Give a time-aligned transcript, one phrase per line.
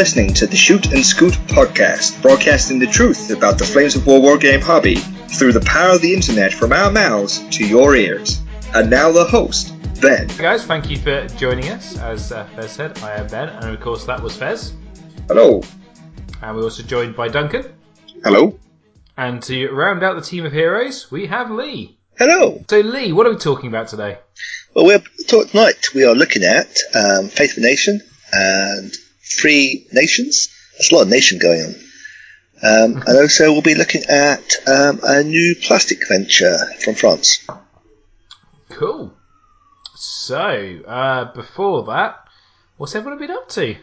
[0.00, 4.18] Listening to the Shoot and Scoot podcast, broadcasting the truth about the Flames of War
[4.18, 8.40] wargame hobby through the power of the internet from our mouths to your ears.
[8.72, 10.26] And now the host, Ben.
[10.30, 11.98] Hey guys, thank you for joining us.
[11.98, 14.72] As uh, Fez said, I am Ben, and of course that was Fez.
[15.28, 15.60] Hello.
[16.40, 17.70] And we're also joined by Duncan.
[18.24, 18.58] Hello.
[19.18, 21.98] And to round out the team of heroes, we have Lee.
[22.16, 22.64] Hello.
[22.70, 24.16] So Lee, what are we talking about today?
[24.74, 28.00] Well, we're tonight we are looking at um, Fate of a Nation
[28.32, 28.96] and
[29.30, 30.48] Free Nations.
[30.78, 31.74] There's a lot of nation going on.
[32.62, 37.46] Um, and also we'll be looking at um, a new plastic venture from France.
[38.68, 39.12] Cool.
[39.96, 42.24] So, uh, before that,
[42.76, 43.76] what's everyone been up to?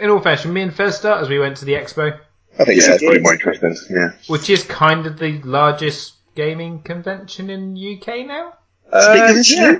[0.00, 2.18] In all fashion, me and Fez start as we went to the expo,
[2.58, 2.92] I think Yeah, so.
[2.94, 3.76] it's probably more interesting.
[3.90, 4.12] Yeah.
[4.28, 8.54] which is kind of the largest gaming convention in UK now.
[8.92, 9.06] It's
[9.44, 9.72] bigger Uh,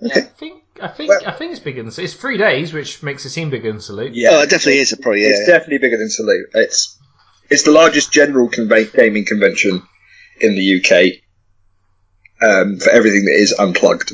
[0.00, 0.16] than yeah.
[0.16, 3.24] I think I think Well- I think it's bigger than it's three days, which makes
[3.24, 4.14] it seem bigger than Salute.
[4.14, 4.30] Yeah.
[4.32, 5.22] Oh, it definitely is a probably.
[5.24, 5.54] It's Yeah.
[5.54, 6.46] definitely bigger than Salute.
[6.54, 6.98] It's
[7.50, 9.82] it's the largest general conve- gaming convention
[10.40, 11.20] in the UK
[12.40, 14.12] um, for everything that is unplugged.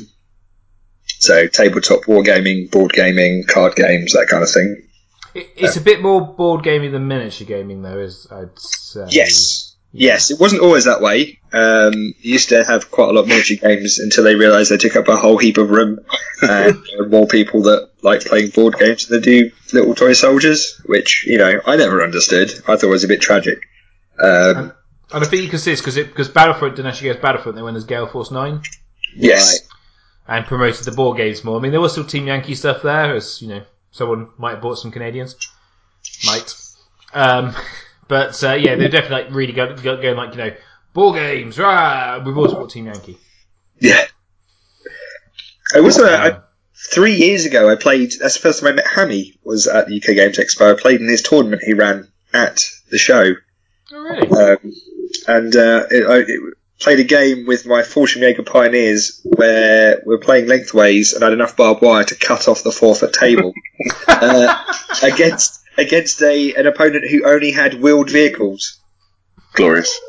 [1.19, 4.83] So tabletop wargaming, board gaming, card games, that kind of thing.
[5.33, 7.99] It, it's a bit more board gaming than miniature gaming, though.
[7.99, 9.05] Is I'd say.
[9.09, 9.68] Yes.
[9.91, 11.39] Yes, it wasn't always that way.
[11.51, 14.77] Um, you used to have quite a lot of miniature games until they realised they
[14.77, 15.99] took up a whole heap of room,
[16.41, 20.13] and there are more people that like playing board games than they do little toy
[20.13, 22.51] soldiers, which you know I never understood.
[22.67, 23.67] I thought was a bit tragic.
[24.19, 24.73] Um,
[25.11, 27.55] And I think you can see this because because Battlefront didn't actually go as Battlefront.
[27.55, 28.61] They went as Gale Force Nine
[29.15, 29.67] yes,
[30.27, 31.57] and promoted the board games more.
[31.57, 34.61] I mean, there was still Team Yankee stuff there, as you know, someone might have
[34.61, 35.35] bought some Canadians,
[36.25, 36.53] might.
[37.13, 37.55] Um,
[38.09, 40.55] but uh, yeah, they're definitely like really go, go, going like you know,
[40.93, 41.57] ball games.
[41.57, 42.21] Rah!
[42.25, 43.17] We've always bought Team Yankee.
[43.79, 44.05] yeah.
[45.73, 46.43] I was uh, I, Um,
[46.91, 47.69] three years ago.
[47.69, 48.13] I played.
[48.19, 49.35] That's the first time I met Hammy.
[49.43, 50.75] Was at the UK Games Expo.
[50.75, 53.33] I played in his tournament he ran at the show.
[53.93, 54.27] oh really?
[54.27, 54.73] um,
[55.27, 60.47] and uh, it, I it played a game with my Fallschirmjäger Pioneers where we're playing
[60.47, 63.53] lengthways and I had enough barbed wire to cut off the four foot table
[64.07, 64.63] uh,
[65.03, 68.79] against against a an opponent who only had wheeled vehicles.
[69.53, 69.99] Glorious.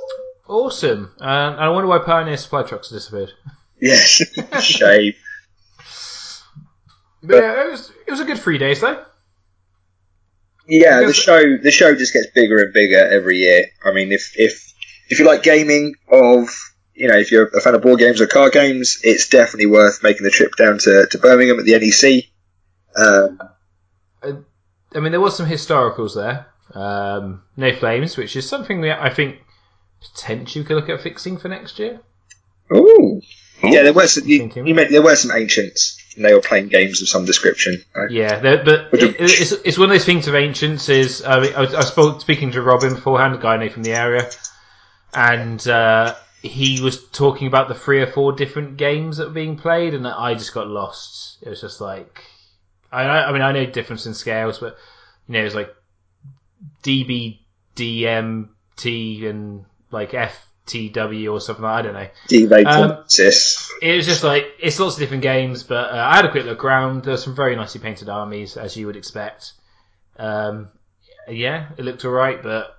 [0.49, 1.13] Awesome.
[1.21, 3.33] Um, and I wonder why Pioneer supply trucks have disappeared.
[3.81, 4.21] Yes,
[4.61, 5.15] shame.
[7.23, 9.05] But yeah, it was it was a good three days though.
[10.67, 13.67] Yeah, the show the show just gets bigger and bigger every year.
[13.85, 14.73] I mean, if if
[15.09, 16.49] if you like gaming of
[16.95, 20.03] you know if you're a fan of board games or card games, it's definitely worth
[20.03, 22.25] making the trip down to, to Birmingham at the NEC.
[22.97, 23.39] Um,
[24.95, 26.47] I mean, there was some historicals there.
[26.75, 29.39] Um, no flames, which is something we I think
[30.01, 32.01] potentially we could look at fixing for next year.
[32.73, 33.21] Oh,
[33.63, 34.27] Yeah, there were some.
[34.27, 37.83] You, you meant there were some ancients, and they were playing games of some description.
[37.95, 40.89] Uh, Yeah, but it, it's, it's one of those things of ancients.
[40.89, 43.69] Is I, mean, I, was, I spoke speaking to Robin beforehand, a guy I know
[43.69, 44.31] from the area,
[45.13, 49.57] and uh, he was talking about the three or four different games that were being
[49.57, 51.39] played, and I just got lost.
[51.43, 52.23] It was just like
[52.93, 54.77] I, I mean I know difference in scales, but
[55.29, 55.75] you know it's like
[56.83, 57.41] DB,
[57.77, 58.49] DM,
[58.81, 61.63] DMT, and like FTW or something.
[61.65, 62.09] Like, I don't know.
[62.67, 63.05] Um.
[63.83, 66.45] It was just like it's lots of different games, but uh, I had a quick
[66.45, 67.05] look around.
[67.05, 69.53] There's some very nicely painted armies, as you would expect.
[70.17, 70.69] Um,
[71.29, 72.77] yeah, it looked alright, but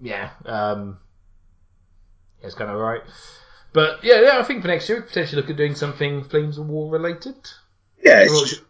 [0.00, 0.98] yeah, um,
[2.42, 3.02] it's kind of alright.
[3.72, 6.68] But yeah, yeah, I think for next year, potentially look at doing something Flames of
[6.68, 7.36] War related.
[8.02, 8.60] Yeah, it's,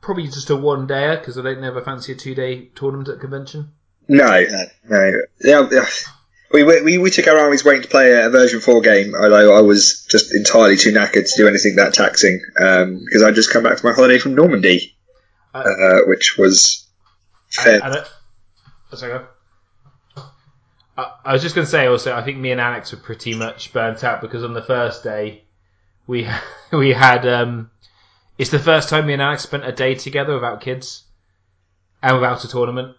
[0.00, 3.20] Probably just a one dayer because I don't never fancy a two day tournament at
[3.20, 3.72] convention.
[4.08, 4.44] no,
[4.88, 5.12] no.
[5.42, 5.86] Yeah, yeah.
[6.52, 9.60] we, we we took our armies waiting to play a version four game, although I
[9.60, 13.62] was just entirely too knackered to do anything that taxing um, because I'd just come
[13.64, 14.96] back from my holiday from Normandy,
[15.54, 16.86] Uh, uh, which was
[17.50, 17.82] fair.
[17.82, 18.08] I, I, don't-
[18.94, 19.26] sorry, go.
[20.96, 23.34] I, I was just going to say also, I think me and Alex were pretty
[23.34, 25.44] much burnt out because on the first day
[26.06, 26.26] we
[26.72, 27.70] we had um,
[28.38, 31.04] it's the first time me and Alex spent a day together without kids
[32.02, 32.96] and without a tournament,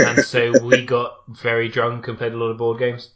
[0.00, 3.10] and so we got very drunk and played a lot of board games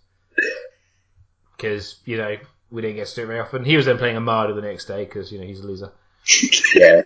[1.57, 2.37] because you know
[2.71, 3.65] we didn't get to do it very often.
[3.65, 5.93] He was then playing Armada the next day because you know he's a loser.
[6.75, 7.03] yeah.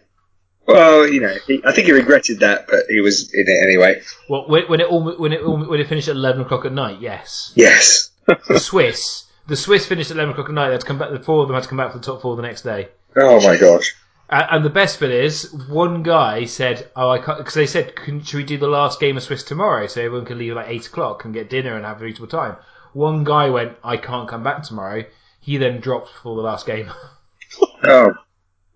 [0.66, 4.02] Well, you know, he, I think he regretted that, but he was in it anyway.
[4.28, 6.72] Well, when, when it all when it all, when it finished at eleven o'clock at
[6.72, 7.52] night, yes.
[7.54, 8.10] Yes.
[8.26, 9.24] the Swiss.
[9.46, 10.66] The Swiss finished at eleven o'clock at night.
[10.66, 11.10] They had to come back.
[11.10, 12.88] The four of them had to come back for the top four the next day.
[13.16, 13.94] Oh my gosh.
[14.30, 18.34] And, the best bit is, one guy said, "Oh, I can't," because they said, "Should
[18.34, 20.86] we do the last game of Swiss tomorrow, so everyone can leave at like eight
[20.86, 22.56] o'clock and get dinner and have a reasonable time?"
[22.92, 25.04] One guy went, "I can't come back tomorrow."
[25.40, 26.90] He then dropped for the last game.
[27.84, 28.14] Oh.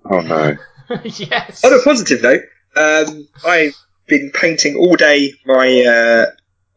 [0.05, 0.57] Oh no.
[1.05, 1.65] yes.
[1.65, 2.43] On a positive note,
[2.75, 3.73] um, I
[4.09, 6.27] been painting all day my uh,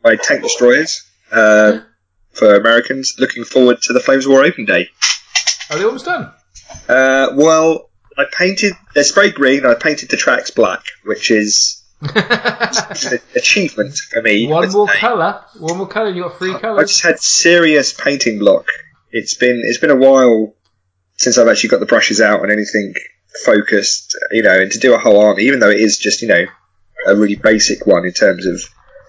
[0.04, 1.80] my tank destroyers uh,
[2.32, 3.16] for Americans.
[3.18, 4.90] Looking forward to the Flames of War Open Day.
[5.72, 6.32] Are they almost done?
[6.88, 9.66] Uh, well, I painted they're spray green.
[9.66, 14.48] I painted the tracks black, which is an achievement for me.
[14.48, 15.44] One more colour.
[15.60, 16.10] One more colour.
[16.10, 16.80] You got three colours.
[16.80, 18.68] I just had serious painting block.
[19.12, 20.54] It's been it's been a while
[21.18, 22.94] since I've actually got the brushes out on anything
[23.44, 26.28] focused, you know, and to do a whole army, even though it is just you
[26.28, 26.46] know
[27.08, 28.62] a really basic one in terms of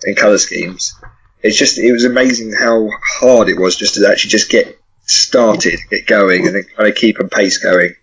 [0.04, 0.94] in color schemes.
[1.42, 2.88] It's just it was amazing how
[3.18, 6.94] hard it was just to actually just get started, get going, and then kind of
[6.96, 7.94] keep a pace going.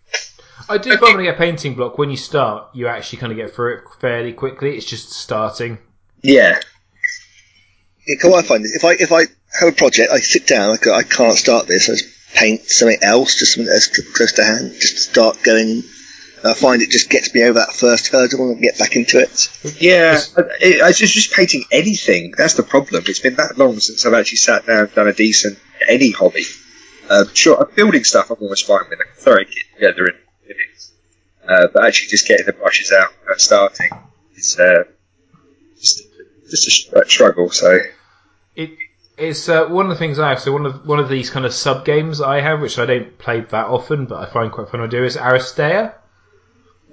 [0.70, 3.32] I do find when I get a painting block, when you start, you actually kind
[3.32, 4.76] of get through it fairly quickly.
[4.76, 5.78] It's just starting.
[6.22, 6.60] Yeah,
[8.08, 8.76] Yeah, come on, I find this.
[8.76, 9.24] If I if I
[9.60, 10.72] have a project, I sit down.
[10.72, 11.90] I, go, I can't start this.
[11.90, 15.84] I just paint something else, just something that's close to hand, just to start going.
[16.44, 19.20] And I find it just gets me over that first hurdle and get back into
[19.20, 19.50] it.
[19.80, 22.34] Yeah, I, I just just painting anything.
[22.38, 23.04] That's the problem.
[23.08, 26.46] It's been that long since I've actually sat down and done a decent any hobby.
[27.10, 29.00] Uh, sure, building stuff I'm always fine with.
[29.00, 30.14] I can throw a kit together in
[30.58, 30.92] minutes.
[31.48, 33.90] Uh, but actually, just getting the brushes out and starting
[34.36, 34.84] is uh,
[35.80, 36.04] just
[36.50, 37.50] just a str- struggle.
[37.50, 37.80] So
[38.56, 38.72] It
[39.18, 40.40] it's uh, one of the things I have.
[40.40, 43.18] So one of one of these kind of sub games I have, which I don't
[43.18, 45.94] play that often, but I find quite fun to do, is Aristeia.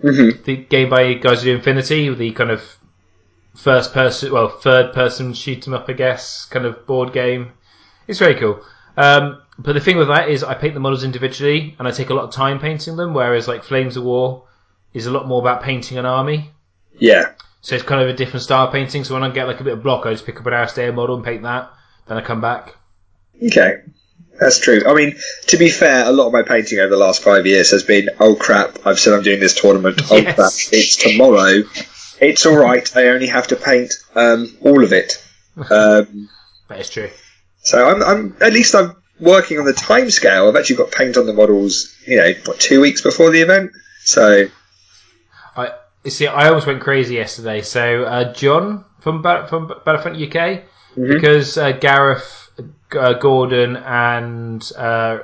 [0.03, 0.45] Mhm.
[0.45, 2.63] The game by guys who do Infinity, the kind of
[3.55, 7.53] first person, well, third person shoot 'em up, I guess, kind of board game.
[8.09, 8.65] It's very cool.
[8.97, 12.11] Um, but the thing with that is, I paint the models individually, and I take
[12.11, 13.15] a lot of time painting them.
[13.15, 14.45] Whereas like Flames of War
[14.95, 16.51] is a lot more about painting an army.
[16.99, 19.05] yeah, So it's kind of a different style of painting.
[19.05, 20.93] So when I get like a bit of block, I just pick up an Aristeia
[20.95, 21.71] model and paint that.
[22.07, 22.75] Then I come back.
[23.47, 23.83] okay,
[24.41, 24.83] that's true.
[24.89, 25.15] I mean,
[25.49, 28.09] to be fair, a lot of my painting over the last five years has been,
[28.19, 30.01] oh crap, I've said I'm doing this tournament.
[30.11, 30.35] Oh Yes.
[30.35, 31.63] crap, it's tomorrow.
[32.21, 32.97] It's all right.
[32.97, 35.25] I only have to paint um, all of it.
[35.71, 36.29] Um,
[36.69, 37.11] That is true.
[37.63, 40.49] So I'm, I'm at least I'm working on the time scale.
[40.49, 43.73] I've actually got paint on the models, you know, what two weeks before the event.
[44.05, 44.47] So
[45.57, 45.73] I
[46.05, 46.27] you see.
[46.27, 47.63] I almost went crazy yesterday.
[47.63, 50.63] So uh, John from from Battlefront UK,
[50.97, 52.51] because uh, Gareth,
[52.99, 55.19] uh, Gordon, and uh,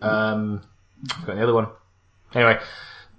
[0.00, 0.62] um,
[1.10, 1.68] I forgot the other one.
[2.34, 2.58] Anyway,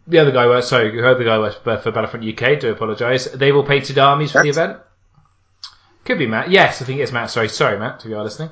[0.08, 2.60] the other guy was sorry, the other guy was for Battlefront UK.
[2.60, 3.26] Do apologise.
[3.26, 4.78] They've all painted armies for the event.
[6.10, 6.50] Could be Matt.
[6.50, 7.30] Yes, I think it's Matt.
[7.30, 8.04] Sorry, sorry, Matt.
[8.04, 8.50] If you are listening,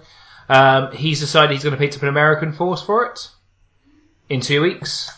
[0.47, 3.31] um, he's decided he's going to paint up an American force for it
[4.29, 5.09] in two weeks.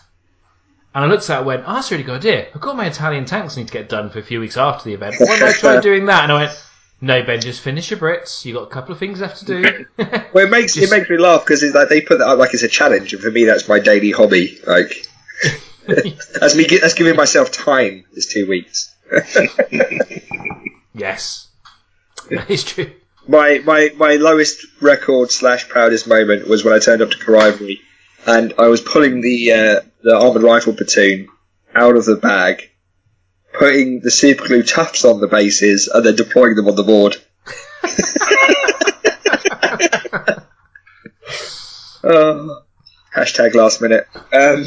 [0.95, 2.47] And I looked at that and went, oh, that's a really good idea.
[2.56, 4.94] I've got my Italian tanks need to get done for a few weeks after the
[4.94, 5.15] event.
[5.19, 6.24] Why don't I try doing that?
[6.24, 6.63] And I went,
[7.01, 8.45] no, Ben, just finish your Brits.
[8.45, 9.85] You've got a couple of things left to do.
[10.33, 12.53] well, it makes Just- it makes me laugh because like they put that up like
[12.53, 14.57] it's a challenge, and for me that's my daily hobby.
[14.65, 14.94] Like
[15.88, 18.06] that's me that's giving myself time.
[18.13, 18.95] Is two weeks.
[20.94, 21.49] yes.
[22.30, 22.92] That is true.
[23.28, 27.80] My my my lowest record slash proudest moment was when I turned up to Charivari
[28.26, 31.28] and I was pulling the uh, the armored rifle platoon
[31.76, 32.70] out of the bag,
[33.54, 37.18] putting the super glue tufts on the bases, and then deploying them on the board.
[42.04, 42.62] oh,
[43.16, 44.07] hashtag last minute.
[44.33, 44.66] Um,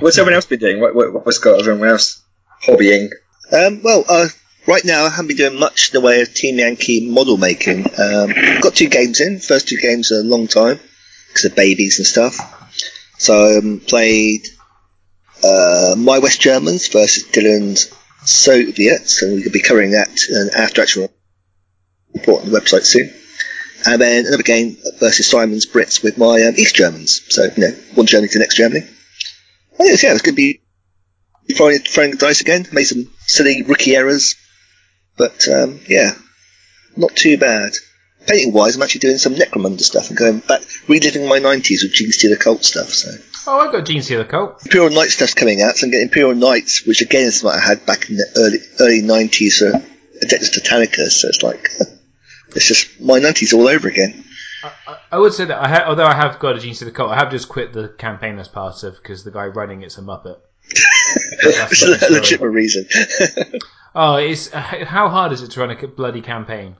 [0.00, 0.80] what's everyone else been doing?
[0.80, 2.22] What, what, what's got everyone else
[2.64, 3.10] hobbying?
[3.52, 4.28] Um, well, uh,
[4.66, 7.86] right now I haven't been doing much in the way of Team Yankee model making.
[7.98, 9.38] Um, got two games in.
[9.40, 10.80] First two games are a long time
[11.28, 12.36] because of babies and stuff.
[13.18, 14.46] So I um, played
[15.42, 17.92] uh, My West Germans versus Dylan's
[18.24, 21.08] Soviets, and we could be covering that in an after action
[22.14, 23.12] report on the website soon.
[23.86, 27.20] And then another game versus Simon's Brits with my um, East Germans.
[27.28, 28.86] So, you know, one Germany to the next Germany.
[29.78, 30.62] I yes, yeah, it's going to be
[31.54, 32.66] throwing, throwing the dice again.
[32.72, 34.36] Made some silly rookie errors,
[35.16, 36.12] but um, yeah,
[36.96, 37.72] not too bad.
[38.26, 41.92] Painting wise, I'm actually doing some Necromunda stuff and going back, reliving my 90s with
[41.92, 42.88] Gene Stealer Cult stuff.
[42.88, 43.10] So
[43.46, 44.64] Oh, I've got Genestealer Cult.
[44.64, 47.60] Imperial Knight stuff's coming out, so I'm getting Imperial Knights, which again is what I
[47.60, 49.72] had back in the early early 90s for
[50.24, 51.10] Adeptus Titanicus.
[51.10, 51.68] So it's like
[52.56, 54.24] it's just my 90s all over again.
[54.86, 57.16] I, I would say that, I ha- although I have got a Genestealer Cult, I
[57.16, 60.38] have just quit the campaign as part of because the guy running it's a Muppet.
[61.44, 62.86] That's It's a legitimate reason.
[63.94, 66.76] Oh, it's uh, how hard is it to run a bloody campaign?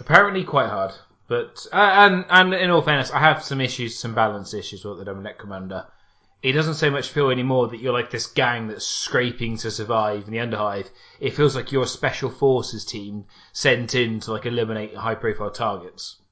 [0.00, 0.92] Apparently, quite hard.
[1.26, 4.98] But uh, and and in all fairness, I have some issues, some balance issues with
[4.98, 5.82] the Dominion Campaign.
[6.40, 10.24] It doesn't so much feel anymore that you're like this gang that's scraping to survive
[10.26, 10.88] in the Underhive.
[11.20, 16.22] It feels like you're a special forces team sent in to like eliminate high-profile targets.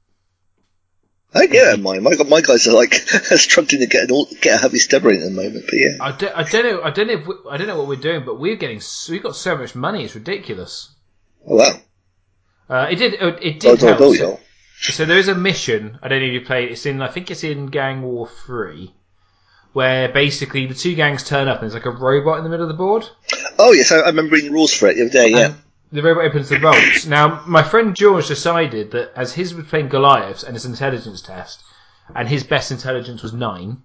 [1.36, 2.02] I get mine.
[2.02, 2.94] My, my guys are like
[3.36, 5.64] struggling to get an get a heavy stubber in at the moment.
[5.66, 6.82] But yeah, I don't, I don't know.
[6.82, 7.14] I don't know.
[7.14, 8.80] If we, I don't know what we're doing, but we're getting.
[9.08, 10.04] We've got so much money.
[10.04, 10.94] It's ridiculous.
[11.46, 11.72] oh wow,
[12.68, 13.14] Uh, it did.
[13.14, 14.40] It, it did dollar help.
[14.80, 15.98] So, so there is a mission.
[16.02, 16.70] I don't know if you played.
[16.70, 17.00] It's in.
[17.02, 18.94] I think it's in Gang War Three,
[19.72, 22.66] where basically the two gangs turn up and there's like a robot in the middle
[22.66, 23.08] of the board.
[23.58, 25.30] Oh yes, I, I remember reading the rules for it the other day.
[25.30, 25.54] Yeah, And
[25.92, 27.06] the robot opens the vaults.
[27.06, 31.62] Now, my friend George decided that as his was playing Goliaths and his intelligence test,
[32.14, 33.82] and his best intelligence was nine,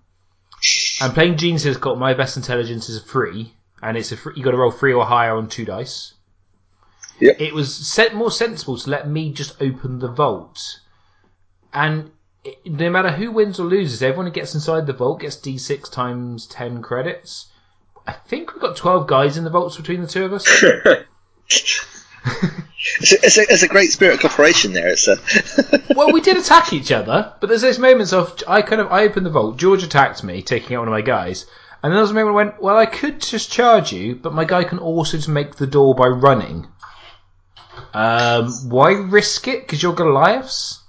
[1.01, 4.33] and playing Gene has got my best intelligence is a three, and it's a free,
[4.35, 6.13] you got to roll three or higher on two dice.
[7.19, 7.39] Yep.
[7.39, 10.79] It was set more sensible to let me just open the vault,
[11.73, 12.11] and
[12.43, 15.91] it, no matter who wins or loses, everyone who gets inside the vault gets d6
[15.91, 17.47] times ten credits.
[18.07, 20.47] I think we've got twelve guys in the vaults between the two of us.
[22.25, 24.89] it's a, it's a, it's a great spirit of cooperation there.
[24.89, 25.17] It's a
[25.95, 29.03] well, we did attack each other, but there's those moments of I kind of I
[29.03, 31.45] opened the vault, George attacked me, taking out one of my guys,
[31.83, 34.15] and then there was a moment when I went, well, I could just charge you,
[34.15, 36.67] but my guy can also just make the door by running.
[37.93, 39.61] Um, why risk it?
[39.61, 40.79] Because you're Goliaths.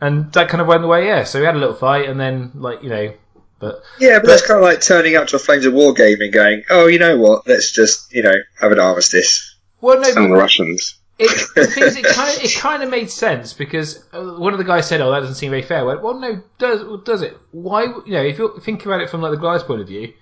[0.00, 1.24] And that kind of went the way, yeah.
[1.24, 3.14] So we had a little fight, and then like you know,
[3.58, 6.20] but Yeah, but that's kind of like turning up to a Flames of War game
[6.20, 7.46] and going, oh, you know what?
[7.46, 9.55] Let's just, you know, have an armistice.
[9.80, 10.98] Well, no, but the Russians.
[11.18, 14.52] it, the thing is, it kind of it kind of made sense because uh, one
[14.52, 17.22] of the guys said, "Oh, that doesn't seem very fair." Went, well, no, does does
[17.22, 17.38] it?
[17.52, 17.84] Why?
[17.84, 20.12] You know, if you're thinking about it from like the guy's point of view,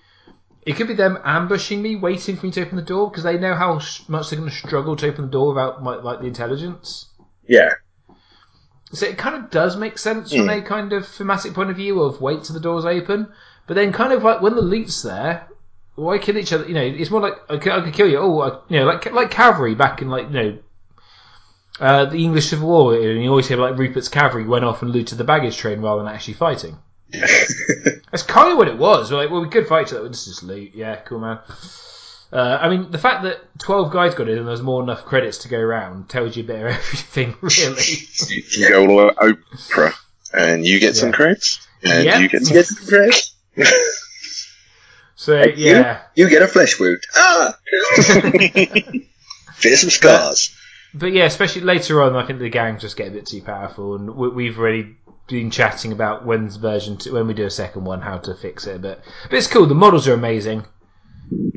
[0.62, 3.38] it could be them ambushing me, waiting for me to open the door because they
[3.38, 6.26] know how much they're going to struggle to open the door without my, like the
[6.26, 7.06] intelligence.
[7.46, 7.72] Yeah.
[8.92, 12.00] So it kind of does make sense from a kind of thematic point of view
[12.00, 13.32] of wait till the door's open,
[13.66, 15.48] but then kind of like when the loot's there,
[15.96, 16.66] why kill each other?
[16.66, 18.18] You know, it's more like I could, I could kill you.
[18.18, 20.58] Oh, I, you know, like like cavalry back in like you know.
[21.80, 24.92] Uh, the English Civil War, and you always hear like Rupert's cavalry went off and
[24.92, 26.76] looted the baggage train rather than actually fighting.
[27.10, 29.10] That's kind of what it was.
[29.10, 30.08] We're like, well, we could fight each other.
[30.08, 30.70] This is loot.
[30.74, 31.40] Yeah, cool, man.
[32.32, 35.04] Uh, I mean, the fact that 12 guys got in and there's more than enough
[35.04, 37.82] credits to go around tells you a bit of everything, really.
[38.56, 39.94] You go all to Oprah,
[40.32, 42.18] and you get some credits, and Yeah.
[42.20, 42.54] you get some.
[42.54, 43.34] Get some credits.
[45.16, 45.70] So, you?
[45.70, 46.02] yeah.
[46.14, 47.02] You get a flesh wound.
[47.14, 47.58] Ah!
[49.62, 50.54] There's some scars.
[50.92, 53.96] But yeah, especially later on, I think the gangs just get a bit too powerful,
[53.96, 57.84] and we, we've already been chatting about when's version two, when we do a second
[57.84, 59.00] one, how to fix it a bit.
[59.28, 59.66] But it's cool.
[59.66, 60.64] The models are amazing,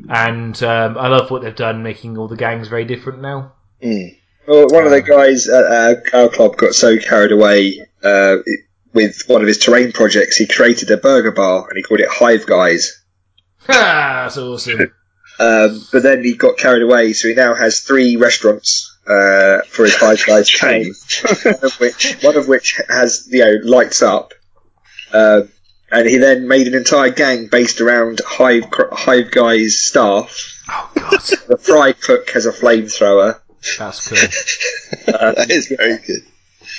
[0.08, 3.52] and um, I love what they've done, making all the gangs very different now.
[3.82, 4.16] Mm.
[4.48, 8.38] Well, one of the guys at our, our club got so carried away uh,
[8.92, 12.08] with one of his terrain projects, he created a burger bar and he called it
[12.08, 13.04] Hive Guys.
[13.66, 14.22] Ha!
[14.24, 14.92] That's awesome.
[15.40, 19.84] Um, but then he got carried away, so he now has three restaurants uh, for
[19.84, 20.92] his Hive Guys chain,
[21.44, 24.34] one of which one of which has you know lights up.
[25.12, 25.48] Um
[25.90, 30.62] and he then made an entire gang based around Hive Hive Guys staff.
[30.68, 33.40] Oh god, The fry cook has a flamethrower.
[33.78, 34.18] that's cool.
[35.06, 36.22] that is very good.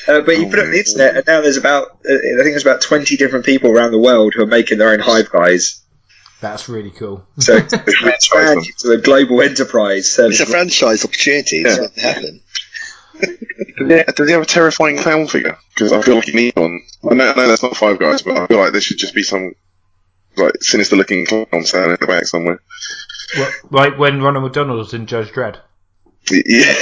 [0.07, 2.51] Uh, but you put it on the internet, and now there's about uh, I think
[2.51, 5.81] there's about 20 different people around the world who are making their own Hive Guys.
[6.41, 7.25] That's really cool.
[7.39, 8.99] So it's franchise expand them.
[8.99, 9.99] a global enterprise.
[10.05, 11.57] It's serving a franchise opportunity.
[11.65, 11.81] It's Yeah.
[11.81, 12.41] what happen.
[13.87, 15.57] Yeah, does he have a terrifying clown figure?
[15.73, 16.81] Because I feel like he needs one.
[17.09, 19.13] I know, I know that's not Five Guys, but I feel like there should just
[19.15, 19.53] be some
[20.37, 22.61] like sinister looking clown standing in the back somewhere.
[23.37, 25.57] Well, like when Ronald McDonald was in Judge Dredd.
[26.31, 26.73] Yeah,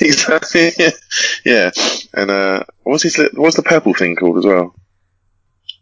[0.00, 0.70] exactly.
[1.44, 1.70] Yeah,
[2.14, 3.16] and uh, what's his?
[3.34, 4.74] What's the purple thing called as well?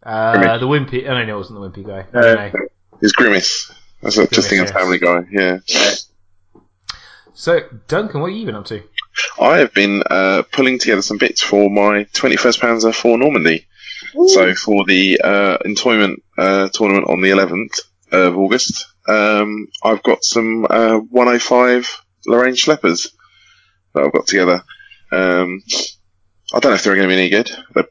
[0.03, 1.07] Uh, the Wimpy.
[1.07, 2.07] Oh, no, no, it wasn't the Wimpy guy.
[2.19, 2.51] I Uh,
[3.00, 3.07] don't.
[3.07, 3.73] His Grimace.
[4.02, 5.25] That's a, just thinking of Family Guy.
[5.30, 5.59] Yeah,
[7.35, 8.83] So, Duncan, what have you been up to?
[9.40, 13.66] I have been uh, pulling together some bits for my 21st Panzer for Normandy.
[14.28, 17.80] So for the uh, Entoyment uh, tournament on the 11th
[18.12, 23.09] of August, um, I've got some uh, 105 Lorraine Schleppers
[23.95, 24.64] that I've got together.
[25.12, 25.62] Um,
[26.52, 27.50] I don't know if they're going to be any good.
[27.75, 27.88] They're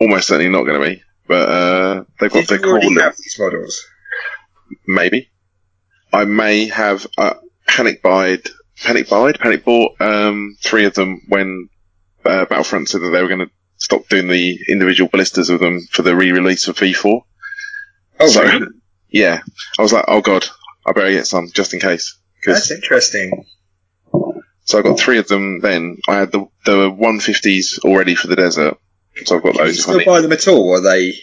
[0.00, 1.02] almost certainly not going to be.
[1.26, 3.86] But uh, they've got Did their you already cool have these models?
[4.86, 5.30] Maybe.
[6.12, 7.34] I may have uh,
[7.66, 8.42] panic buyed,
[8.82, 11.68] panic buyed, panic bought um, three of them when
[12.24, 15.80] uh, Battlefront said that they were going to stop doing the individual blisters of them
[15.90, 17.22] for the re-release of V4.
[18.20, 18.66] Oh, so, really?
[19.08, 19.42] yeah,
[19.78, 20.46] I was like, oh god,
[20.86, 22.18] I better get some just in case.
[22.44, 23.44] That's interesting.
[24.64, 25.60] so I got three of them.
[25.60, 28.78] Then I had the the 150s already for the desert.
[29.24, 29.78] So I've got Can those.
[29.78, 30.68] if I still buy them at all?
[30.68, 31.14] Or are they?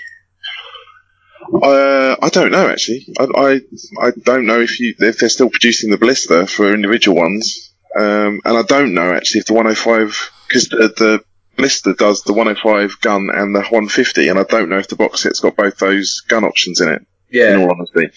[1.42, 3.08] Uh, I don't know actually.
[3.20, 3.62] I, I
[4.08, 7.74] I don't know if you if they're still producing the blister for individual ones.
[7.96, 11.24] Um, and I don't know actually if the 105 because the, the
[11.60, 15.22] blister does the 105 gun and the 150, and I don't know if the box
[15.22, 17.06] set's got both those gun options in it.
[17.32, 17.54] Yeah.
[17.54, 18.10] In all honesty,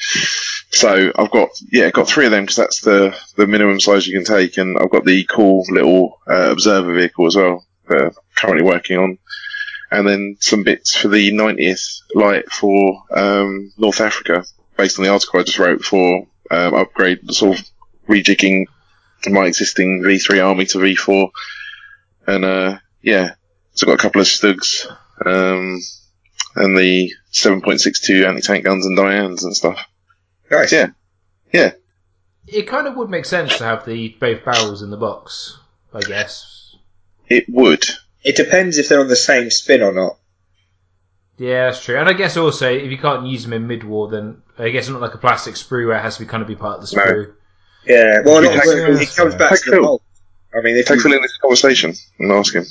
[0.70, 4.06] so I've got yeah, I've got three of them because that's the the minimum size
[4.06, 7.66] you can take, and I've got the cool little uh, observer vehicle as well.
[7.88, 9.18] That I'm currently working on,
[9.92, 14.44] and then some bits for the 90th light for um, North Africa,
[14.76, 17.66] based on the article I just wrote for um, upgrade, sort of
[18.08, 18.64] rejigging
[19.26, 21.30] my existing V3 army to V4,
[22.26, 23.34] and uh, yeah,
[23.72, 24.86] so I've got a couple of Stugs,
[25.26, 25.78] um,
[26.56, 29.78] and the 7.62 anti-tank guns and Dianas and stuff.
[30.50, 30.72] Nice.
[30.72, 30.88] Yeah.
[31.52, 31.72] Yeah.
[32.46, 35.58] It kind of would make sense to have the both barrels in the box,
[35.92, 36.76] I guess.
[37.28, 37.84] It would.
[38.24, 40.16] It depends if they're on the same spin or not.
[41.38, 41.98] Yeah, that's true.
[41.98, 44.90] And I guess also, if you can't use them in mid-war, then I guess it's
[44.90, 46.88] not like a plastic sprue where it has to be kind of be part of
[46.88, 47.32] the No.
[47.86, 48.20] Yeah.
[48.24, 48.54] Well, Yeah.
[48.54, 48.64] not,
[49.02, 49.82] it comes back Take to the Phil.
[49.82, 50.02] mold.
[50.56, 52.64] I mean, if Take you, Phil in this conversation and ask him.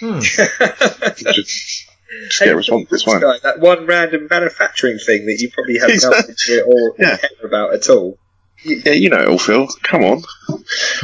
[0.00, 0.18] Hmm.
[0.20, 1.86] Just,
[2.28, 2.88] just get a response.
[2.90, 3.20] It's fine.
[3.20, 7.16] Guy, that one random manufacturing thing that you probably have no idea or Yeah.
[7.18, 8.18] care about at all.
[8.64, 9.68] Yeah, you know it all, Phil.
[9.82, 10.22] Come on.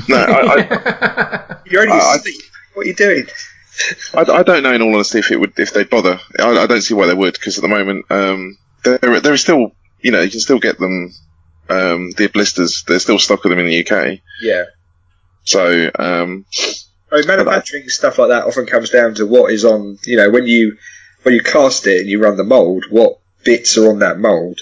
[0.08, 2.40] No, I, I, You're only I- I- asleep.
[2.78, 3.26] What are you doing?
[4.14, 6.20] I, I don't know, in all honesty, if it would, if they'd bother.
[6.38, 9.40] I, I don't see why they would, because at the moment, um, there, there is
[9.40, 11.12] still, you know, you can still get them,
[11.68, 12.84] um, the blisters.
[12.86, 14.20] There's still stock of them in the UK.
[14.40, 14.66] Yeah.
[15.42, 16.46] So, um,
[17.10, 19.98] I mean, manufacturing stuff like that often comes down to what is on.
[20.04, 20.76] You know, when you
[21.24, 24.60] when you cast it and you run the mold, what bits are on that mold.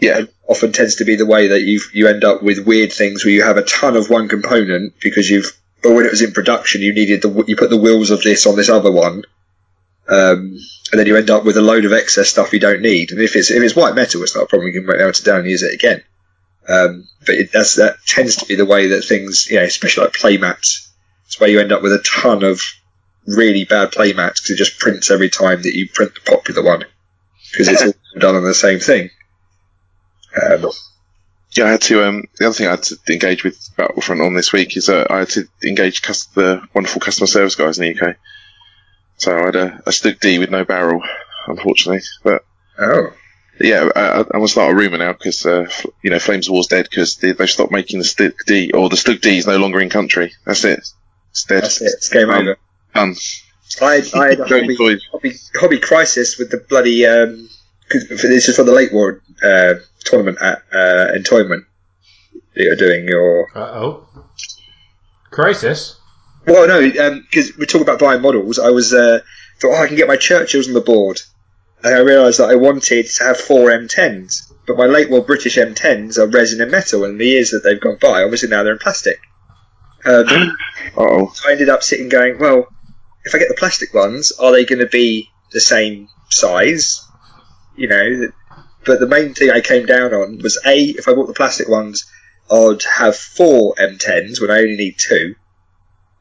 [0.00, 3.24] yeah, Often tends to be the way that you you end up with weird things
[3.24, 5.52] where you have a ton of one component because you've.
[5.84, 8.46] Or when it was in production, you needed the you put the wheels of this
[8.46, 9.22] on this other one,
[10.08, 10.58] um,
[10.90, 13.10] and then you end up with a load of excess stuff you don't need.
[13.10, 14.68] And if it's if it's white metal, it's not a problem.
[14.68, 16.02] You can break it down and use it again.
[16.66, 20.04] Um, but it, that's that tends to be the way that things, you know, especially
[20.04, 20.90] like play mats.
[21.26, 22.60] It's where you end up with a ton of
[23.26, 26.62] really bad play mats because it just prints every time that you print the popular
[26.62, 26.84] one
[27.52, 29.10] because it's all done on the same thing.
[30.42, 30.70] Um,
[31.56, 31.64] yeah.
[31.66, 32.06] I had to.
[32.06, 35.06] Um, the other thing I had to engage with Battlefront on this week is uh,
[35.10, 38.16] I had to engage cus- the wonderful customer service guys in the UK.
[39.16, 41.02] So I had a, a Stug D with no barrel,
[41.46, 42.44] unfortunately, but.
[42.78, 43.12] oh,
[43.60, 45.68] Yeah, I, I- I'm gonna start a rumor now because uh,
[46.02, 48.88] you know Flames of War's dead because they, they've stopped making the Stug D or
[48.88, 50.32] the Stug D is no longer in country.
[50.44, 50.80] That's it.
[51.30, 51.62] It's dead.
[51.62, 51.92] that's it.
[51.96, 52.58] It's game Um, over.
[52.94, 53.14] Done.
[53.80, 54.76] I, I had a hobby,
[55.10, 57.06] hobby, hobby crisis with the bloody.
[57.06, 57.48] Um,
[57.90, 61.64] 'cause this is for the late war uh, tournament at uh, Entoyment
[62.54, 64.06] that you're doing your Uh-oh.
[65.30, 65.98] Crisis?
[66.46, 66.80] Well, no,
[67.20, 68.58] because we're talking about buying models.
[68.58, 69.20] I was uh,
[69.60, 71.20] thought, oh, I can get my Churchills on the board,
[71.82, 75.56] and I realised that I wanted to have four M10s, but my late war British
[75.56, 78.74] M10s are resin and metal, and the years that they've gone by, obviously now they're
[78.74, 79.18] in plastic.
[80.04, 80.56] Um,
[80.96, 82.68] Oh, so I ended up sitting going, well,
[83.24, 87.06] if I get the plastic ones, are they going to be the same size?
[87.74, 88.28] You know,
[88.84, 91.68] but the main thing I came down on was a if I bought the plastic
[91.68, 92.04] ones,
[92.50, 95.34] I'd have four M10s when I only need two.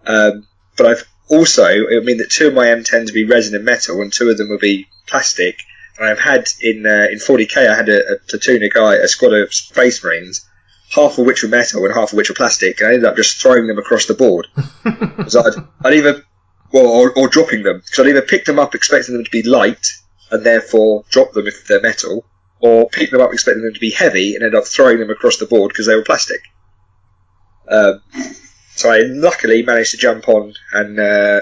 [0.06, 0.48] Um,
[0.78, 3.66] but I've also it would mean that two of my M10s would be resin and
[3.66, 5.58] metal, and two of them would be plastic.
[5.98, 9.08] And I've had in uh, in 40k, I had a, a platoon of guy, a
[9.08, 10.46] squad of Space Marines,
[10.94, 13.16] half of which were metal and half of which were plastic, and I ended up
[13.16, 14.48] just throwing them across the board.
[15.28, 15.54] So I'd,
[15.86, 16.26] I'd either,
[16.74, 17.78] well, or, or dropping them.
[17.78, 19.88] Because I'd either pick them up expecting them to be light
[20.32, 22.26] and therefore drop them if they're metal,
[22.64, 25.36] or pick them up expecting them to be heavy and end up throwing them across
[25.36, 26.40] the board because they were plastic.
[27.68, 28.02] Um,
[28.76, 31.42] so I luckily managed to jump on and, uh,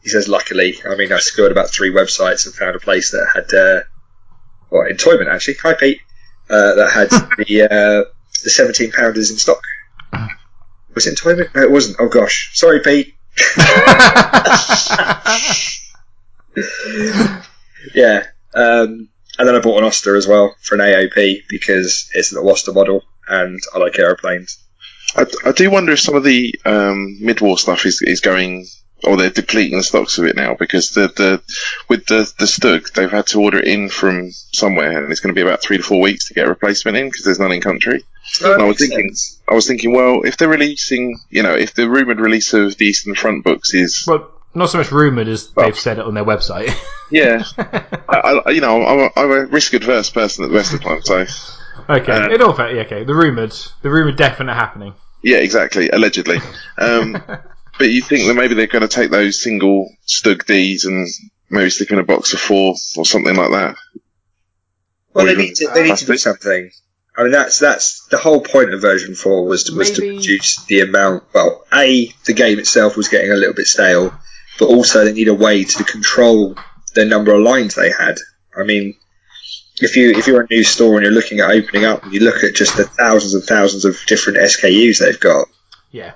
[0.00, 3.26] he says luckily, I mean I scoured about three websites and found a place that
[3.34, 3.80] had, uh,
[4.70, 5.98] well, Entoyment actually, hi Pete,
[6.48, 8.04] uh, that had the, uh,
[8.44, 9.60] the 17 pounders in stock.
[10.94, 11.52] Was it Entoyment?
[11.52, 11.96] No, it wasn't.
[11.98, 12.52] Oh gosh.
[12.54, 13.12] Sorry, Pete.
[17.94, 18.26] yeah.
[18.54, 22.38] Um, and then I bought an Auster as well for an AOP because it's an
[22.38, 24.58] Auster model and I like aeroplanes.
[25.16, 28.66] I, I do wonder if some of the um, mid-war stuff is, is going,
[29.04, 31.42] or they're depleting the stocks of it now because the, the
[31.88, 35.34] with the the Stug they've had to order it in from somewhere and it's going
[35.34, 37.52] to be about three to four weeks to get a replacement in because there's none
[37.52, 38.02] in country.
[38.24, 39.14] So I was thinking,
[39.48, 42.86] I was thinking, well, if they're releasing, you know, if the rumored release of the
[42.86, 46.24] Eastern Front books is, well, not so much rumoured as they've said it on their
[46.24, 46.72] website.
[47.10, 47.42] yeah,
[48.08, 50.80] I, I, you know, I'm a, I'm a risk adverse person at the best of
[50.80, 51.26] the time, so
[51.90, 53.04] okay, Uh, in all fact, yeah, okay.
[53.04, 54.94] The rumoured, the rumoured definite happening.
[55.22, 56.38] yeah, exactly, allegedly.
[56.78, 57.12] Um,
[57.78, 61.06] but you think that maybe they're going to take those single Stug Ds and
[61.50, 63.76] maybe stick them in a box of four or something like that.
[65.12, 65.70] Well, Or they need to.
[65.72, 66.70] They need to do something.
[67.16, 70.64] I mean, that's that's the whole point of version four was to, was to reduce
[70.64, 71.22] the amount.
[71.32, 74.12] Well, a the game itself was getting a little bit stale
[74.58, 76.56] but also they need a way to control
[76.94, 78.16] the number of lines they had.
[78.56, 78.94] I mean,
[79.80, 82.20] if you if you're a new store and you're looking at opening up and you
[82.20, 85.48] look at just the thousands and thousands of different SKUs they've got,
[85.90, 86.12] Yeah.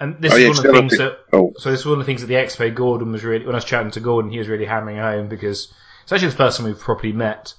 [0.00, 1.18] And this Oh, is yeah, one of the things that.
[1.32, 1.52] Oh.
[1.58, 3.44] So this is one of the things that the Expo Gordon was really.
[3.46, 5.72] When I was chatting to Gordon, he was really hammering home because
[6.02, 7.54] it's actually the first time we've properly met.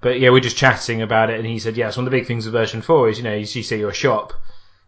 [0.00, 2.16] But yeah, we're just chatting about it, and he said, "Yeah, it's one of the
[2.18, 4.32] big things of version four is you know you see your shop,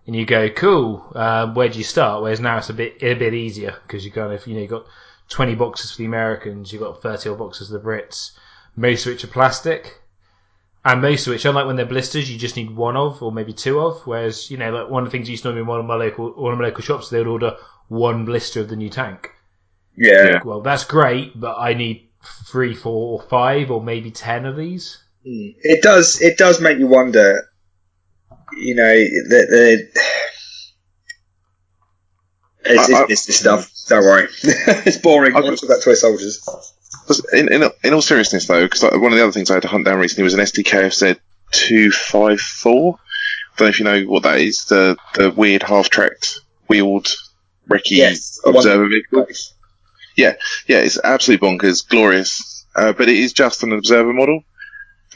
[0.09, 2.23] and you go, cool, um, where do you start?
[2.23, 4.67] Whereas now it's a bit a bit easier because you kind of you know you
[4.67, 4.87] got
[5.29, 8.31] 20 boxes for the Americans, you've got 30 odd boxes for the Brits,
[8.75, 10.01] most of which are plastic.
[10.83, 13.53] And most of which, unlike when they're blisters, you just need one of, or maybe
[13.53, 14.07] two of.
[14.07, 15.85] Whereas, you know, like one of the things you used to know in one of
[15.85, 17.57] my local, one of my local shops, they would order
[17.89, 19.31] one blister of the new tank.
[19.97, 22.09] yeah, Well, that's great, but I need
[22.47, 24.97] three, four, or five, or maybe ten of these.
[25.25, 27.48] it does it does make you wonder.
[28.59, 30.01] You know, the, the
[32.65, 33.71] it's, I- I- it's business stuff.
[33.89, 35.35] Don't worry, it's boring.
[35.35, 36.47] I I- want to talk about toy soldiers.
[37.33, 39.69] In, in, in all seriousness, though, because one of the other things I had to
[39.69, 41.19] hunt down recently was an SDKFZ
[41.53, 42.99] 254.
[43.57, 44.65] Don't know if you know what that is.
[44.67, 47.09] The the weird half-tracked wheeled
[47.69, 49.27] recce Yes, observer vehicle.
[50.17, 50.35] Yeah,
[50.67, 54.43] yeah, it's absolutely bonkers, glorious, uh, but it is just an observer model,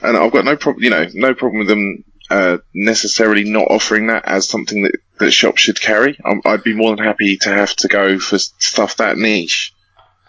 [0.00, 4.06] and I've got no problem, you know, no problem with them uh, necessarily not offering
[4.08, 6.18] that as something that that shops should carry.
[6.24, 9.72] i I'd be more than happy to have to go for stuff that niche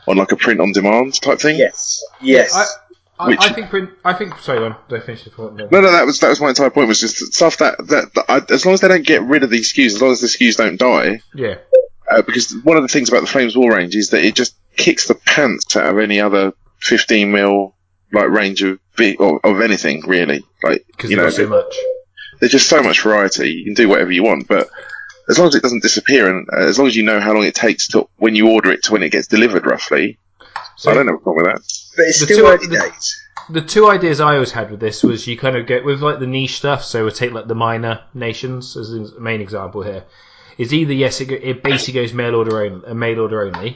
[0.08, 1.58] on like a print on demand type thing.
[1.58, 2.54] Yes, yes.
[2.54, 2.66] I,
[3.24, 3.90] I, Which- I think print.
[4.04, 4.38] I think.
[4.40, 4.76] Sorry, go on.
[4.90, 5.56] Don't finish the point.
[5.56, 6.88] No, no, that was that was my entire point.
[6.88, 9.50] Was just stuff that that, that I, as long as they don't get rid of
[9.50, 11.56] these SKUs, as long as the SKUs don't die, Yeah.
[12.12, 14.56] uh, because one of the things about the Flames War range is that it just
[14.76, 17.76] kicks the pants out of any other 15 mil
[18.12, 20.44] like range of be- of, of anything really.
[20.64, 21.76] Like Because you know, so much.
[22.40, 23.50] there's just so much variety.
[23.52, 24.70] You can do whatever you want, but
[25.30, 27.44] as long as it doesn't disappear, and uh, as long as you know how long
[27.46, 30.18] it takes to when you order it to when it gets delivered, roughly,
[30.78, 31.62] So I don't have a problem with that.
[31.98, 33.20] but it's the still two- early the- days.
[33.50, 36.20] the two ideas I always had with this was you kind of get with like
[36.20, 36.84] the niche stuff.
[36.84, 40.04] So we'll take like the minor nations as a main example here.
[40.58, 43.76] Is either yes, it, go, it basically goes mail order only, uh, mail order only.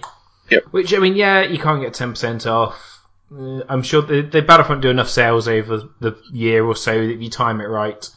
[0.52, 0.64] Yep.
[0.72, 2.97] Which I mean, yeah, you can't get ten percent off.
[3.32, 7.14] Uh, I'm sure the, the Battlefront do enough sales over the year or so that
[7.14, 8.08] if you time it right,